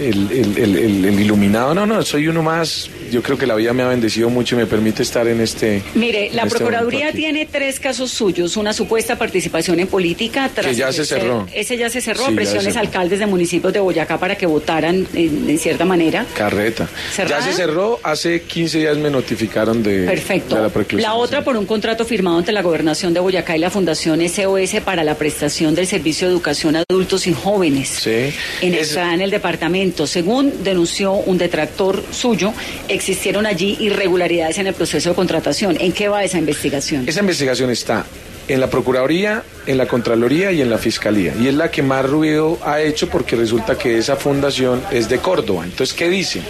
el, 0.00 0.30
el- 0.30 0.58
el- 0.58 0.76
el- 0.76 1.04
el 1.04 1.20
iluminado, 1.20 1.74
no, 1.74 1.84
no, 1.86 2.02
soy 2.02 2.28
uno 2.28 2.42
más. 2.42 2.88
Yo 3.10 3.22
creo 3.22 3.36
que 3.36 3.46
la 3.46 3.56
vida 3.56 3.72
me 3.72 3.82
ha 3.82 3.88
bendecido 3.88 4.30
mucho 4.30 4.54
y 4.54 4.58
me 4.58 4.66
permite 4.66 5.02
estar 5.02 5.26
en 5.26 5.40
este... 5.40 5.82
Mire, 5.94 6.30
la 6.32 6.42
este 6.44 6.58
Procuraduría 6.58 7.12
tiene 7.12 7.46
tres 7.46 7.80
casos 7.80 8.10
suyos. 8.12 8.56
Una 8.56 8.72
supuesta 8.72 9.16
participación 9.18 9.80
en 9.80 9.88
política. 9.88 10.48
Tras 10.54 10.66
Que 10.68 10.74
ya 10.74 10.92
se 10.92 11.04
cerró. 11.04 11.46
Ese 11.52 11.76
ya 11.76 11.90
se 11.90 12.00
cerró. 12.00 12.26
Sí, 12.28 12.34
presiones 12.34 12.64
se 12.66 12.70
cerró. 12.72 12.86
alcaldes 12.86 13.18
de 13.18 13.26
municipios 13.26 13.72
de 13.72 13.80
Boyacá 13.80 14.18
para 14.18 14.36
que 14.36 14.46
votaran 14.46 15.06
en, 15.14 15.50
en 15.50 15.58
cierta 15.58 15.84
manera. 15.84 16.24
Carreta. 16.36 16.88
¿Cerrada? 17.12 17.44
Ya 17.44 17.50
se 17.50 17.56
cerró, 17.56 17.98
hace 18.04 18.42
15 18.42 18.78
días 18.78 18.96
me 18.96 19.10
notificaron 19.10 19.82
de, 19.82 20.06
Perfecto. 20.06 20.54
de 20.54 20.60
la 20.60 20.68
La, 20.68 20.72
preclusión. 20.72 21.12
otra 21.16 21.42
por 21.42 21.56
un 21.56 21.66
contrato 21.66 22.04
firmado 22.04 22.38
entre 22.38 22.49
la 22.52 22.62
Gobernación 22.62 23.14
de 23.14 23.20
Boyacá 23.20 23.56
y 23.56 23.60
la 23.60 23.70
Fundación 23.70 24.20
SOS 24.28 24.80
para 24.84 25.04
la 25.04 25.14
prestación 25.16 25.74
del 25.74 25.86
servicio 25.86 26.26
de 26.28 26.32
educación 26.34 26.76
a 26.76 26.82
adultos 26.88 27.26
y 27.26 27.32
jóvenes. 27.32 27.88
Sí. 27.88 28.32
En, 28.60 28.74
Es- 28.74 28.96
en 28.96 29.20
el 29.20 29.30
departamento. 29.30 30.06
Según 30.06 30.62
denunció 30.64 31.12
un 31.12 31.38
detractor 31.38 32.02
suyo, 32.12 32.52
existieron 32.88 33.46
allí 33.46 33.76
irregularidades 33.80 34.58
en 34.58 34.66
el 34.66 34.74
proceso 34.74 35.10
de 35.10 35.14
contratación. 35.14 35.76
¿En 35.80 35.92
qué 35.92 36.08
va 36.08 36.24
esa 36.24 36.38
investigación? 36.38 37.08
Esa 37.08 37.20
investigación 37.20 37.70
está 37.70 38.04
en 38.48 38.58
la 38.58 38.68
Procuraduría, 38.68 39.44
en 39.66 39.78
la 39.78 39.86
Contraloría 39.86 40.50
y 40.50 40.60
en 40.60 40.70
la 40.70 40.78
Fiscalía. 40.78 41.32
Y 41.40 41.46
es 41.46 41.54
la 41.54 41.70
que 41.70 41.82
más 41.84 42.04
ruido 42.04 42.58
ha 42.64 42.80
hecho 42.80 43.08
porque 43.08 43.36
resulta 43.36 43.78
que 43.78 43.96
esa 43.98 44.16
fundación 44.16 44.82
es 44.90 45.08
de 45.08 45.18
Córdoba. 45.18 45.64
Entonces, 45.64 45.94
¿qué 45.94 46.08
dicen? 46.08 46.42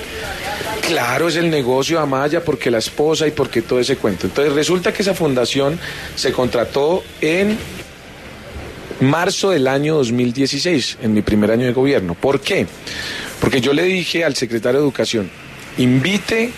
Claro, 0.91 1.28
es 1.28 1.36
el 1.36 1.51
negocio 1.51 2.01
Amaya 2.01 2.45
porque 2.45 2.68
la 2.68 2.78
esposa 2.78 3.24
y 3.24 3.30
porque 3.30 3.62
todo 3.62 3.78
ese 3.78 3.95
cuento. 3.97 4.26
Entonces, 4.26 4.53
resulta 4.53 4.93
que 4.93 5.03
esa 5.03 5.14
fundación 5.14 5.78
se 6.16 6.32
contrató 6.32 7.05
en 7.20 7.57
marzo 8.99 9.51
del 9.51 9.68
año 9.68 9.95
2016, 9.95 10.99
en 11.01 11.14
mi 11.14 11.22
primer 11.22 11.53
año 11.53 11.66
de 11.66 11.72
gobierno. 11.72 12.14
¿Por 12.14 12.41
qué? 12.41 12.66
Porque 13.41 13.61
yo 13.61 13.72
le 13.72 13.84
dije 13.84 14.24
al 14.24 14.34
secretario 14.34 14.80
de 14.80 14.84
Educación, 14.84 15.30
invite 15.78 16.51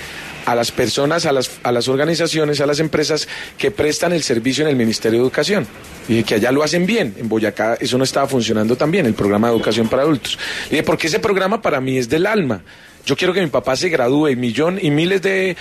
a 0.46 0.54
las 0.54 0.72
personas, 0.72 1.26
a 1.26 1.32
las, 1.32 1.50
a 1.62 1.70
las 1.70 1.88
organizaciones, 1.88 2.62
a 2.62 2.66
las 2.66 2.80
empresas 2.80 3.28
que 3.58 3.70
prestan 3.70 4.14
el 4.14 4.22
servicio 4.22 4.64
en 4.64 4.70
el 4.70 4.76
Ministerio 4.76 5.18
de 5.18 5.24
Educación. 5.24 5.66
Y 6.08 6.22
que 6.22 6.36
allá 6.36 6.50
lo 6.52 6.62
hacen 6.62 6.86
bien. 6.86 7.14
En 7.18 7.28
Boyacá 7.28 7.76
eso 7.78 7.98
no 7.98 8.04
estaba 8.04 8.26
funcionando 8.26 8.76
tan 8.76 8.90
bien, 8.90 9.04
el 9.04 9.14
programa 9.14 9.48
de 9.48 9.56
educación 9.56 9.88
para 9.88 10.04
adultos. 10.04 10.38
Dije, 10.70 10.82
porque 10.84 11.08
ese 11.08 11.18
programa 11.18 11.60
para 11.60 11.82
mí 11.82 11.98
es 11.98 12.08
del 12.08 12.24
alma. 12.24 12.62
Yo 13.04 13.16
quiero 13.16 13.32
que 13.34 13.40
mi 13.40 13.48
papá 13.48 13.74
se 13.76 13.88
gradúe 13.88 14.28
y 14.28 14.36
millón 14.36 14.78
y 14.80 14.90
miles 14.90 15.22
de 15.22 15.56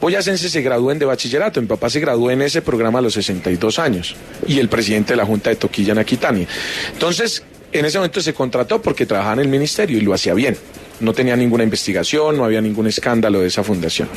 boyacenses 0.00 0.52
se 0.52 0.60
gradúen 0.60 0.98
de 0.98 1.06
bachillerato. 1.06 1.60
Mi 1.60 1.66
papá 1.66 1.88
se 1.88 2.00
graduó 2.00 2.30
en 2.30 2.42
ese 2.42 2.60
programa 2.60 2.98
a 2.98 3.02
los 3.02 3.14
62 3.14 3.78
años 3.78 4.14
y 4.46 4.58
el 4.58 4.68
presidente 4.68 5.14
de 5.14 5.16
la 5.16 5.24
Junta 5.24 5.50
de 5.50 5.56
Toquilla 5.56 5.98
Aquitania. 5.98 6.46
Entonces, 6.92 7.42
en 7.72 7.86
ese 7.86 7.98
momento 7.98 8.20
se 8.20 8.34
contrató 8.34 8.82
porque 8.82 9.06
trabajaba 9.06 9.34
en 9.34 9.40
el 9.40 9.48
ministerio 9.48 9.96
y 9.96 10.02
lo 10.02 10.12
hacía 10.12 10.34
bien. 10.34 10.56
No 11.00 11.14
tenía 11.14 11.34
ninguna 11.34 11.64
investigación, 11.64 12.36
no 12.36 12.44
había 12.44 12.60
ningún 12.60 12.86
escándalo 12.86 13.40
de 13.40 13.48
esa 13.48 13.64
fundación. 13.64 14.08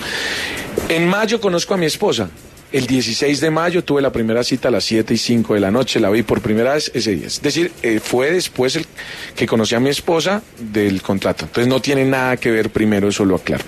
En 0.90 1.08
mayo 1.08 1.40
conozco 1.40 1.74
a 1.74 1.78
mi 1.78 1.86
esposa. 1.86 2.30
El 2.76 2.88
16 2.88 3.40
de 3.40 3.52
mayo 3.52 3.86
tuve 3.86 4.02
la 4.02 4.12
primera 4.12 4.44
cita 4.44 4.68
a 4.68 4.72
las 4.72 4.84
7 4.84 5.14
y 5.14 5.18
5 5.18 5.54
de 5.54 5.62
la 5.62 5.72
noche, 5.72 5.98
la 6.02 6.10
vi 6.10 6.24
por 6.24 6.42
primera 6.42 6.74
vez 6.74 6.92
ese 6.94 7.16
día. 7.16 7.28
Es 7.28 7.42
decir, 7.42 7.72
eh, 7.82 8.02
fue 8.04 8.32
después 8.32 8.76
el 8.76 8.86
que 9.34 9.48
conocí 9.48 9.76
a 9.76 9.80
mi 9.80 9.90
esposa 9.90 10.44
del 10.60 11.02
contrato. 11.02 11.46
Entonces 11.46 11.70
no 11.70 11.80
tiene 11.80 12.04
nada 12.04 12.36
que 12.36 12.52
ver 12.52 12.72
primero, 12.72 13.08
eso 13.08 13.24
lo 13.24 13.38
aclaro. 13.38 13.64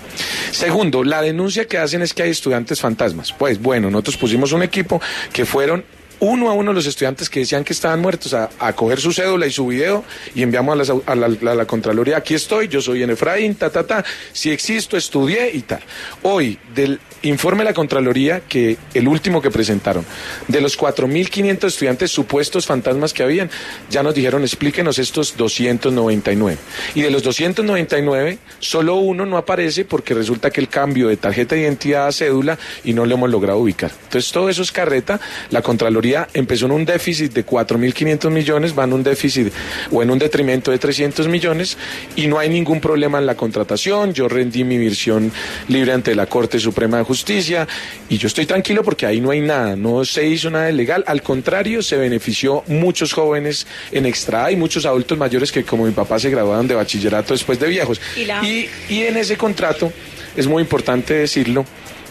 Segundo, 0.50 1.04
la 1.04 1.22
denuncia 1.22 1.66
que 1.66 1.78
hacen 1.78 2.02
es 2.02 2.12
que 2.12 2.24
hay 2.24 2.28
estudiantes 2.28 2.82
fantasmas. 2.82 3.32
Pues 3.32 3.62
bueno, 3.62 3.90
nosotros 3.90 4.18
pusimos 4.18 4.52
un 4.52 4.62
equipo 4.62 5.00
que 5.32 5.46
fueron 5.46 5.86
uno 6.20 6.50
a 6.50 6.54
uno 6.54 6.72
los 6.72 6.86
estudiantes 6.86 7.30
que 7.30 7.40
decían 7.40 7.64
que 7.64 7.72
estaban 7.72 8.00
muertos 8.00 8.34
a, 8.34 8.48
coger 8.74 9.00
su 9.00 9.12
cédula 9.12 9.46
y 9.46 9.50
su 9.50 9.66
video 9.66 10.04
y 10.34 10.42
enviamos 10.42 10.90
a, 11.06 11.14
las 11.14 11.42
la 11.42 11.64
Contraloría, 11.66 12.16
aquí 12.16 12.34
estoy, 12.34 12.68
yo 12.68 12.80
soy 12.80 13.02
en 13.02 13.10
Efraín, 13.10 13.54
ta, 13.54 13.70
ta, 13.70 13.86
ta, 13.86 14.04
si 14.32 14.50
existo, 14.50 14.96
estudié 14.96 15.50
y 15.54 15.62
tal. 15.62 15.80
Hoy, 16.22 16.58
del 16.74 17.00
informe 17.22 17.58
de 17.58 17.70
la 17.70 17.74
Contraloría, 17.74 18.40
que 18.40 18.76
el 18.94 19.08
último 19.08 19.42
que 19.42 19.50
presentaron, 19.50 20.04
de 20.46 20.60
los 20.60 20.78
4.500 20.78 21.64
estudiantes 21.66 22.10
supuestos 22.10 22.66
fantasmas 22.66 23.12
que 23.12 23.22
habían, 23.22 23.50
ya 23.90 24.02
nos 24.02 24.14
dijeron, 24.14 24.42
explíquenos 24.42 24.98
estos 24.98 25.36
299. 25.36 26.58
Y 26.94 27.02
de 27.02 27.10
los 27.10 27.22
299, 27.22 28.38
solo 28.60 28.96
uno 28.96 29.26
no 29.26 29.36
aparece 29.36 29.84
porque 29.84 30.14
resulta 30.14 30.50
que 30.50 30.60
el 30.60 30.68
cambio 30.68 31.08
de 31.08 31.16
tarjeta 31.16 31.54
de 31.54 31.62
identidad 31.62 32.06
a 32.06 32.12
cédula 32.12 32.58
y 32.84 32.92
no 32.92 33.06
lo 33.06 33.14
hemos 33.14 33.30
logrado 33.30 33.58
ubicar. 33.58 33.90
Entonces, 34.04 34.30
todo 34.32 34.48
eso 34.48 34.62
es 34.62 34.72
carreta. 34.72 35.20
La 35.50 35.62
Contraloría 35.62 36.07
empezó 36.34 36.66
en 36.66 36.72
un 36.72 36.84
déficit 36.84 37.32
de 37.32 37.44
4.500 37.44 38.30
millones, 38.30 38.78
va 38.78 38.84
en 38.84 38.92
un 38.92 39.02
déficit 39.02 39.52
o 39.90 40.02
en 40.02 40.10
un 40.10 40.18
detrimento 40.18 40.70
de 40.70 40.78
300 40.78 41.28
millones 41.28 41.76
y 42.16 42.26
no 42.26 42.38
hay 42.38 42.48
ningún 42.48 42.80
problema 42.80 43.18
en 43.18 43.26
la 43.26 43.34
contratación. 43.36 44.12
Yo 44.14 44.28
rendí 44.28 44.64
mi 44.64 44.78
versión 44.78 45.30
libre 45.68 45.92
ante 45.92 46.14
la 46.14 46.26
Corte 46.26 46.58
Suprema 46.58 46.98
de 46.98 47.04
Justicia 47.04 47.66
y 48.08 48.18
yo 48.18 48.26
estoy 48.26 48.46
tranquilo 48.46 48.82
porque 48.82 49.06
ahí 49.06 49.20
no 49.20 49.30
hay 49.30 49.40
nada, 49.40 49.76
no 49.76 50.04
se 50.04 50.26
hizo 50.26 50.50
nada 50.50 50.70
ilegal. 50.70 51.04
Al 51.06 51.22
contrario, 51.22 51.82
se 51.82 51.96
benefició 51.96 52.64
muchos 52.66 53.12
jóvenes 53.12 53.66
en 53.92 54.06
extra 54.06 54.50
y 54.50 54.56
muchos 54.56 54.86
adultos 54.86 55.16
mayores 55.18 55.52
que 55.52 55.64
como 55.64 55.84
mi 55.84 55.92
papá 55.92 56.18
se 56.18 56.30
graduaron 56.30 56.66
de 56.68 56.74
bachillerato 56.74 57.34
después 57.34 57.58
de 57.60 57.68
viejos. 57.68 58.00
Y 58.16 58.24
la- 58.24 58.44
y, 58.44 58.68
y 58.88 59.02
en 59.02 59.16
ese 59.16 59.36
contrato, 59.36 59.92
es 60.36 60.46
muy 60.46 60.62
importante 60.62 61.14
decirlo, 61.14 61.64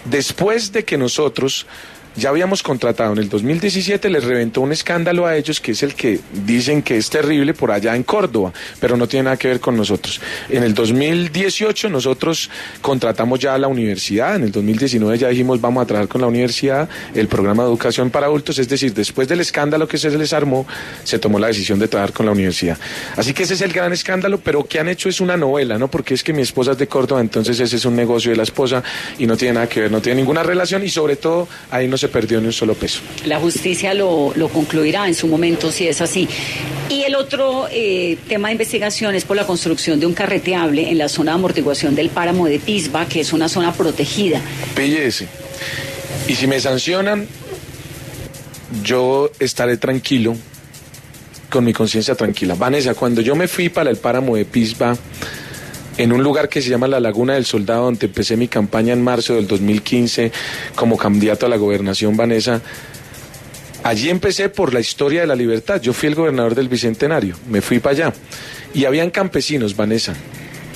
después 0.05 0.71
de 0.71 0.83
que 0.85 0.97
nosotros 0.97 1.65
ya 2.17 2.29
habíamos 2.29 2.63
contratado 2.63 3.13
en 3.13 3.19
el 3.19 3.29
2017, 3.29 4.09
les 4.09 4.23
reventó 4.23 4.61
un 4.61 4.71
escándalo 4.71 5.27
a 5.27 5.37
ellos 5.37 5.61
que 5.61 5.71
es 5.71 5.83
el 5.83 5.93
que 5.93 6.19
dicen 6.45 6.81
que 6.81 6.97
es 6.97 7.09
terrible 7.09 7.53
por 7.53 7.71
allá 7.71 7.95
en 7.95 8.03
Córdoba, 8.03 8.51
pero 8.79 8.97
no 8.97 9.07
tiene 9.07 9.25
nada 9.25 9.37
que 9.37 9.47
ver 9.47 9.59
con 9.59 9.77
nosotros. 9.77 10.19
En 10.49 10.63
el 10.63 10.73
2018 10.73 11.89
nosotros 11.89 12.49
contratamos 12.81 13.39
ya 13.39 13.53
a 13.53 13.57
la 13.57 13.67
universidad, 13.67 14.35
en 14.35 14.43
el 14.43 14.51
2019 14.51 15.17
ya 15.17 15.27
dijimos 15.29 15.61
vamos 15.61 15.83
a 15.83 15.85
trabajar 15.85 16.07
con 16.07 16.21
la 16.21 16.27
universidad, 16.27 16.89
el 17.13 17.27
programa 17.27 17.63
de 17.63 17.69
educación 17.69 18.09
para 18.09 18.25
adultos, 18.25 18.57
es 18.57 18.67
decir, 18.67 18.93
después 18.93 19.27
del 19.27 19.39
escándalo 19.39 19.87
que 19.87 19.99
se 19.99 20.09
les 20.09 20.33
armó, 20.33 20.65
se 21.03 21.19
tomó 21.19 21.37
la 21.37 21.47
decisión 21.47 21.77
de 21.77 21.87
trabajar 21.87 22.13
con 22.13 22.25
la 22.25 22.31
universidad. 22.31 22.77
Así 23.15 23.33
que 23.33 23.43
ese 23.43 23.53
es 23.53 23.61
el 23.61 23.71
gran 23.71 23.93
escándalo, 23.93 24.39
pero 24.39 24.65
que 24.65 24.79
han 24.79 24.87
hecho 24.87 25.07
es 25.07 25.21
una 25.21 25.37
novela, 25.37 25.77
¿no? 25.77 25.87
Porque 25.87 26.15
es 26.15 26.23
que 26.23 26.33
mi 26.33 26.41
esposa 26.41 26.71
es 26.71 26.79
de 26.79 26.87
Córdoba, 26.87 27.21
entonces 27.21 27.59
ese 27.59 27.75
es 27.75 27.85
un 27.85 27.95
negocio 27.95 28.31
de 28.31 28.37
la 28.37 28.43
esposa 28.43 28.83
y 29.19 29.27
no 29.27 29.37
tiene 29.37 29.53
nada 29.53 29.67
que 29.67 29.81
ver, 29.81 29.91
no 29.91 30.01
tiene 30.01 30.21
ninguna 30.21 30.41
relación 30.41 30.83
y 30.83 30.89
sobre 30.89 31.15
todo 31.15 31.47
ahí 31.69 31.87
no 31.87 31.97
se 31.97 32.06
perdió 32.07 32.39
ni 32.39 32.47
un 32.47 32.53
solo 32.53 32.73
peso. 32.75 33.01
La 33.25 33.39
justicia 33.39 33.93
lo, 33.93 34.33
lo 34.35 34.49
concluirá 34.49 35.07
en 35.07 35.15
su 35.15 35.27
momento 35.27 35.71
si 35.71 35.87
es 35.87 36.01
así. 36.01 36.27
Y 36.89 37.03
el 37.03 37.15
otro 37.15 37.67
eh, 37.69 38.17
tema 38.27 38.47
de 38.47 38.53
investigación 38.53 39.13
es 39.15 39.25
por 39.25 39.35
la 39.35 39.45
construcción 39.45 39.99
de 39.99 40.05
un 40.05 40.13
carreteable 40.13 40.89
en 40.89 40.97
la 40.97 41.09
zona 41.09 41.31
de 41.31 41.35
amortiguación 41.35 41.95
del 41.95 42.09
páramo 42.09 42.47
de 42.47 42.59
Pisba, 42.59 43.07
que 43.07 43.19
es 43.19 43.33
una 43.33 43.49
zona 43.49 43.73
protegida. 43.73 44.41
Pille 44.75 45.05
ese. 45.05 45.27
Y 46.27 46.35
si 46.35 46.47
me 46.47 46.59
sancionan, 46.59 47.27
yo 48.83 49.31
estaré 49.39 49.77
tranquilo, 49.77 50.35
con 51.49 51.63
mi 51.63 51.73
conciencia 51.73 52.15
tranquila. 52.15 52.55
Vanessa, 52.55 52.93
cuando 52.93 53.21
yo 53.21 53.35
me 53.35 53.47
fui 53.47 53.69
para 53.69 53.89
el 53.89 53.97
páramo 53.97 54.35
de 54.35 54.45
Pisba, 54.45 54.97
en 55.97 56.13
un 56.13 56.23
lugar 56.23 56.47
que 56.47 56.61
se 56.61 56.69
llama 56.69 56.87
la 56.87 56.99
Laguna 56.99 57.33
del 57.33 57.45
Soldado, 57.45 57.85
donde 57.85 58.05
empecé 58.05 58.37
mi 58.37 58.47
campaña 58.47 58.93
en 58.93 59.03
marzo 59.03 59.35
del 59.35 59.47
2015 59.47 60.31
como 60.75 60.97
candidato 60.97 61.45
a 61.45 61.49
la 61.49 61.57
gobernación, 61.57 62.15
Vanessa, 62.15 62.61
allí 63.83 64.09
empecé 64.09 64.49
por 64.49 64.73
la 64.73 64.79
historia 64.79 65.21
de 65.21 65.27
la 65.27 65.35
libertad. 65.35 65.81
Yo 65.81 65.93
fui 65.93 66.09
el 66.09 66.15
gobernador 66.15 66.55
del 66.55 66.69
Bicentenario, 66.69 67.35
me 67.49 67.61
fui 67.61 67.79
para 67.79 67.93
allá. 67.93 68.13
Y 68.73 68.85
habían 68.85 69.09
campesinos, 69.09 69.75
Vanessa, 69.75 70.13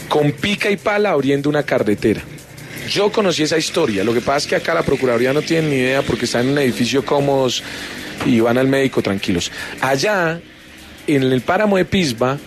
con 0.09 0.32
pica 0.32 0.72
y 0.72 0.78
pala 0.78 1.11
abriendo 1.11 1.49
una 1.49 1.63
carretera. 1.63 2.22
Yo 2.89 3.11
conocí 3.11 3.43
esa 3.43 3.57
historia. 3.57 4.03
Lo 4.03 4.13
que 4.13 4.22
pasa 4.22 4.38
es 4.38 4.47
que 4.47 4.55
acá 4.55 4.74
la 4.74 4.82
Procuraduría 4.82 5.34
no 5.34 5.41
tiene 5.41 5.69
ni 5.69 5.76
idea 5.76 6.01
porque 6.01 6.26
están 6.26 6.47
en 6.47 6.53
un 6.53 6.57
edificio 6.57 7.05
cómodos 7.05 7.63
y 8.26 8.39
van 8.39 8.57
al 8.57 8.67
médico 8.67 9.03
tranquilos. 9.03 9.51
Allá, 9.82 10.41
en 11.05 11.24
el 11.24 11.41
páramo 11.41 11.78
de 11.78 11.86
Pisba, 11.86 12.39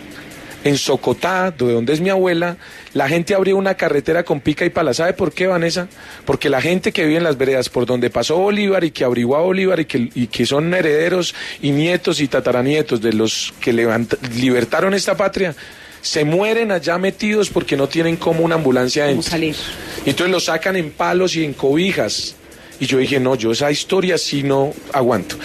en 0.64 0.76
Socotá, 0.78 1.50
de 1.50 1.72
donde 1.72 1.92
es 1.92 2.00
mi 2.00 2.08
abuela, 2.10 2.56
la 2.94 3.06
gente 3.08 3.34
abrió 3.34 3.56
una 3.56 3.74
carretera 3.74 4.24
con 4.24 4.40
pica 4.40 4.64
y 4.64 4.70
pala. 4.70 4.94
¿Sabe 4.94 5.12
por 5.12 5.32
qué, 5.32 5.46
Vanessa? 5.46 5.88
Porque 6.24 6.48
la 6.48 6.60
gente 6.60 6.90
que 6.90 7.04
vive 7.04 7.18
en 7.18 7.24
las 7.24 7.36
veredas 7.38 7.68
por 7.68 7.84
donde 7.86 8.08
pasó 8.10 8.36
Bolívar 8.38 8.82
y 8.82 8.90
que 8.90 9.04
abrigó 9.04 9.36
a 9.36 9.42
Bolívar 9.42 9.78
y 9.80 9.84
que, 9.84 10.10
y 10.14 10.26
que 10.28 10.46
son 10.46 10.72
herederos 10.74 11.34
y 11.60 11.70
nietos 11.70 12.20
y 12.20 12.28
tataranietos 12.28 13.00
de 13.02 13.12
los 13.12 13.52
que 13.60 13.72
levant- 13.74 14.18
libertaron 14.34 14.94
esta 14.94 15.16
patria, 15.16 15.54
se 16.00 16.24
mueren 16.24 16.72
allá 16.72 16.98
metidos 16.98 17.50
porque 17.50 17.76
no 17.76 17.86
tienen 17.88 18.16
como 18.16 18.40
una 18.44 18.54
ambulancia 18.56 19.04
¿Cómo 19.04 19.14
dentro. 19.16 19.30
salir? 19.30 19.56
Y 20.04 20.10
entonces 20.10 20.32
los 20.32 20.44
sacan 20.44 20.76
en 20.76 20.90
palos 20.90 21.36
y 21.36 21.44
en 21.44 21.52
cobijas. 21.54 22.36
Y 22.80 22.86
yo 22.86 22.98
dije, 22.98 23.20
no, 23.20 23.36
yo 23.36 23.52
esa 23.52 23.70
historia 23.70 24.18
sí 24.18 24.42
no 24.42 24.72
aguanto. 24.92 25.36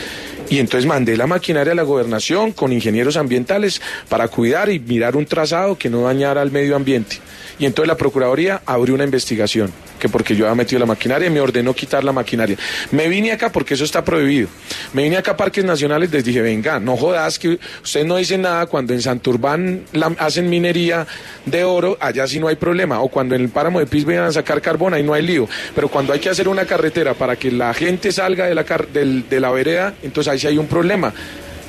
Y 0.50 0.58
entonces 0.60 0.88
mandé 0.88 1.16
la 1.16 1.28
maquinaria 1.28 1.74
a 1.74 1.76
la 1.76 1.84
gobernación 1.84 2.52
con 2.54 2.74
ingenieros 2.74 3.18
ambientales 3.18 3.82
para 4.10 4.28
cuidar 4.28 4.70
y 4.72 4.80
mirar 4.80 5.16
un 5.16 5.26
trazado 5.26 5.78
que 5.78 5.90
no 5.90 6.02
dañara 6.04 6.42
al 6.42 6.52
medio 6.52 6.76
ambiente. 6.76 7.18
Y 7.60 7.66
entonces 7.66 7.88
la 7.88 7.98
Procuraduría 7.98 8.62
abrió 8.66 8.96
una 8.96 9.04
investigación, 9.04 9.72
que 10.00 10.08
porque 10.10 10.36
yo 10.36 10.46
había 10.46 10.56
metido 10.56 10.80
la 10.80 10.86
maquinaria 10.86 11.28
y 11.28 11.30
me 11.30 11.42
ordenó 11.42 11.74
quitar 11.76 12.04
la 12.04 12.14
maquinaria. 12.14 12.58
Me 12.92 13.10
vine 13.10 13.32
acá 13.34 13.52
porque 13.52 13.74
eso 13.74 13.84
está 13.84 14.04
prohibido. 14.04 14.48
Me 14.94 15.04
vine 15.04 15.18
acá 15.18 15.32
a 15.32 15.38
Parques 15.38 15.66
Nacionales, 15.66 16.10
les 16.12 16.24
dije, 16.24 16.42
venga, 16.42 16.80
no 16.80 16.96
jodas 16.98 17.38
que 17.38 17.60
ustedes 17.84 18.06
no 18.08 18.16
dicen 18.16 18.42
nada 18.44 18.66
cuando 18.68 18.94
en 18.94 19.02
Santurbán 19.02 19.82
hacen 20.18 20.50
minería 20.50 21.06
de 21.46 21.64
oro, 21.66 21.98
allá 22.00 22.26
sí 22.28 22.40
no 22.40 22.48
hay 22.48 22.56
problema. 22.56 23.02
O 23.02 23.10
cuando 23.10 23.36
en 23.36 23.42
el 23.42 23.50
páramo 23.50 23.80
de 23.80 23.86
Pis 23.88 24.06
vayan 24.06 24.24
a 24.24 24.32
sacar 24.32 24.62
carbón, 24.62 24.94
ahí 24.94 25.04
no 25.04 25.14
hay 25.14 25.22
lío. 25.24 25.48
Pero 25.76 25.90
cuando 25.90 26.14
hay 26.14 26.20
que 26.20 26.30
hacer 26.30 26.48
una 26.48 26.66
carretera 26.66 27.14
para 27.14 27.36
que 27.36 27.52
la 27.52 27.74
gente 27.74 28.12
salga 28.14 28.46
de 28.48 28.56
la, 28.56 28.64
car- 28.64 28.88
del- 28.88 29.28
de 29.30 29.40
la 29.42 29.52
vereda, 29.52 29.94
entonces 30.02 30.32
ahí 30.32 30.39
sí 30.40 30.48
hay 30.48 30.58
un 30.58 30.68
problema. 30.68 31.14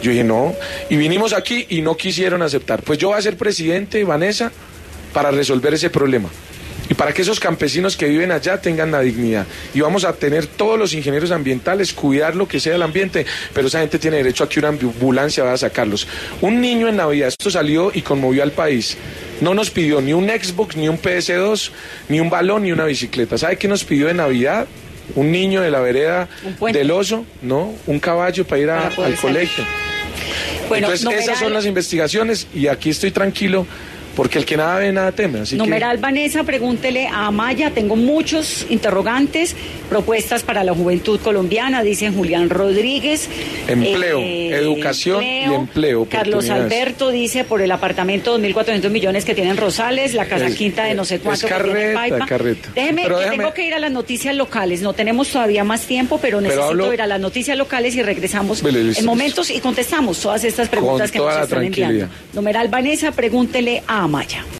Yo 0.02 0.10
dije, 0.10 0.24
no. 0.24 0.54
Y 0.88 0.96
vinimos 0.96 1.32
aquí 1.32 1.66
y 1.68 1.82
no 1.82 1.96
quisieron 1.96 2.42
aceptar. 2.42 2.82
Pues 2.82 2.98
yo 2.98 3.08
voy 3.08 3.18
a 3.18 3.22
ser 3.22 3.36
presidente, 3.36 4.02
Vanessa, 4.04 4.50
para 5.12 5.30
resolver 5.30 5.74
ese 5.74 5.90
problema. 5.90 6.28
Y 6.88 6.94
para 6.94 7.12
que 7.12 7.22
esos 7.22 7.38
campesinos 7.38 7.96
que 7.96 8.08
viven 8.08 8.32
allá 8.32 8.60
tengan 8.60 8.90
la 8.90 9.00
dignidad. 9.00 9.46
Y 9.74 9.80
vamos 9.80 10.04
a 10.04 10.12
tener 10.12 10.46
todos 10.46 10.76
los 10.76 10.92
ingenieros 10.92 11.30
ambientales, 11.30 11.92
cuidar 11.92 12.34
lo 12.34 12.48
que 12.48 12.58
sea 12.58 12.74
el 12.74 12.82
ambiente, 12.82 13.24
pero 13.54 13.68
esa 13.68 13.78
gente 13.78 14.00
tiene 14.00 14.16
derecho 14.16 14.42
a 14.42 14.48
que 14.48 14.58
una 14.58 14.70
ambulancia 14.70 15.44
vaya 15.44 15.54
a 15.54 15.58
sacarlos. 15.58 16.08
Un 16.40 16.60
niño 16.60 16.88
en 16.88 16.96
Navidad, 16.96 17.28
esto 17.28 17.48
salió 17.48 17.92
y 17.94 18.02
conmovió 18.02 18.42
al 18.42 18.50
país. 18.50 18.96
No 19.40 19.54
nos 19.54 19.70
pidió 19.70 20.00
ni 20.00 20.12
un 20.12 20.28
Xbox, 20.28 20.76
ni 20.76 20.88
un 20.88 21.00
PS2, 21.00 21.70
ni 22.08 22.18
un 22.18 22.28
balón, 22.28 22.64
ni 22.64 22.72
una 22.72 22.86
bicicleta. 22.86 23.38
¿Sabe 23.38 23.56
qué 23.56 23.68
nos 23.68 23.84
pidió 23.84 24.08
de 24.08 24.14
Navidad? 24.14 24.66
Un 25.16 25.30
niño 25.32 25.61
de 25.62 25.70
la 25.70 25.80
vereda 25.80 26.28
del 26.72 26.90
oso, 26.90 27.24
¿no? 27.42 27.72
Un 27.86 27.98
caballo 28.00 28.46
para 28.46 28.61
ir 28.61 28.70
a- 28.70 28.76
Para 28.82 28.94
poder 28.96 29.12
al 29.12 29.18
salir. 29.18 29.34
colegio. 29.36 29.64
Bueno, 30.68 30.86
Entonces, 30.92 31.24
esas 31.24 31.38
son 31.38 31.52
las 31.52 31.66
investigaciones 31.66 32.46
y 32.54 32.68
aquí 32.68 32.90
estoy 32.90 33.11
tranquilo 33.11 33.66
porque 34.16 34.38
el 34.38 34.44
que 34.44 34.56
nada 34.56 34.78
ve, 34.78 34.92
nada 34.92 35.12
teme. 35.12 35.40
Así 35.40 35.52
que- 35.56 35.58
numeral 35.62 35.98
Vanessa, 35.98 36.42
pregúntele 36.44 37.06
a 37.06 37.26
Amaya. 37.26 37.70
Tengo 37.70 37.96
muchos 37.96 38.66
interrogantes, 38.70 39.54
propuestas 39.88 40.42
para 40.42 40.64
la 40.64 40.74
juventud 40.74 41.18
colombiana, 41.20 41.82
dice 41.82 42.11
Julián 42.11 42.50
Rodríguez. 42.50 43.28
Eh, 43.68 43.72
Empleo, 43.72 44.20
educación 44.20 45.22
y 45.22 45.44
empleo, 45.54 46.06
Carlos. 46.11 46.48
Alberto 46.50 47.11
dice 47.11 47.44
por 47.44 47.62
el 47.62 47.70
apartamento 47.70 48.38
2.400 48.38 48.90
millones 48.90 49.24
que 49.24 49.34
tienen 49.34 49.56
Rosales, 49.56 50.14
la 50.14 50.26
casa 50.26 50.46
Es- 50.48 50.54
quinta 50.56 50.84
de 50.84 50.94
no 50.94 51.04
sé 51.04 51.16
es 51.16 51.20
cuánto 51.22 51.46
que 51.46 51.54
tiene 51.54 51.68
carreta, 51.70 51.94
Paipa. 51.98 52.26
carreta. 52.26 52.68
Déjeme, 52.74 53.02
Pero 53.04 53.16
que 53.18 53.24
déjame- 53.24 53.36
tengo 53.38 53.54
que 53.54 53.66
ir 53.66 53.74
a 53.74 53.78
las 53.78 53.92
noticias 53.92 54.34
locales. 54.34 54.82
No 54.82 54.92
tenemos 54.92 55.28
todavía 55.28 55.64
más 55.64 55.82
tiempo, 55.82 56.18
pero 56.20 56.40
necesito 56.40 56.66
hablo- 56.68 56.92
ir 56.92 57.02
a 57.02 57.06
las 57.06 57.20
noticias 57.20 57.56
locales 57.56 57.94
y 57.94 58.02
regresamos 58.02 58.62
Vale, 58.62 58.82
listo, 58.84 59.00
en 59.00 59.06
momentos 59.06 59.50
y 59.50 59.61
contestamos 59.61 60.18
todas 60.20 60.44
estas 60.44 60.68
preguntas 60.68 61.11
que 61.11 61.18
nos 61.18 61.36
están 61.42 61.64
enviando. 61.64 62.08
Numeral 62.32 62.68
Vanessa, 62.68 63.12
pregúntele 63.12 63.82
a 63.86 63.99
Amaya. 64.01 64.59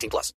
18 0.00 0.10
plus. 0.10 0.32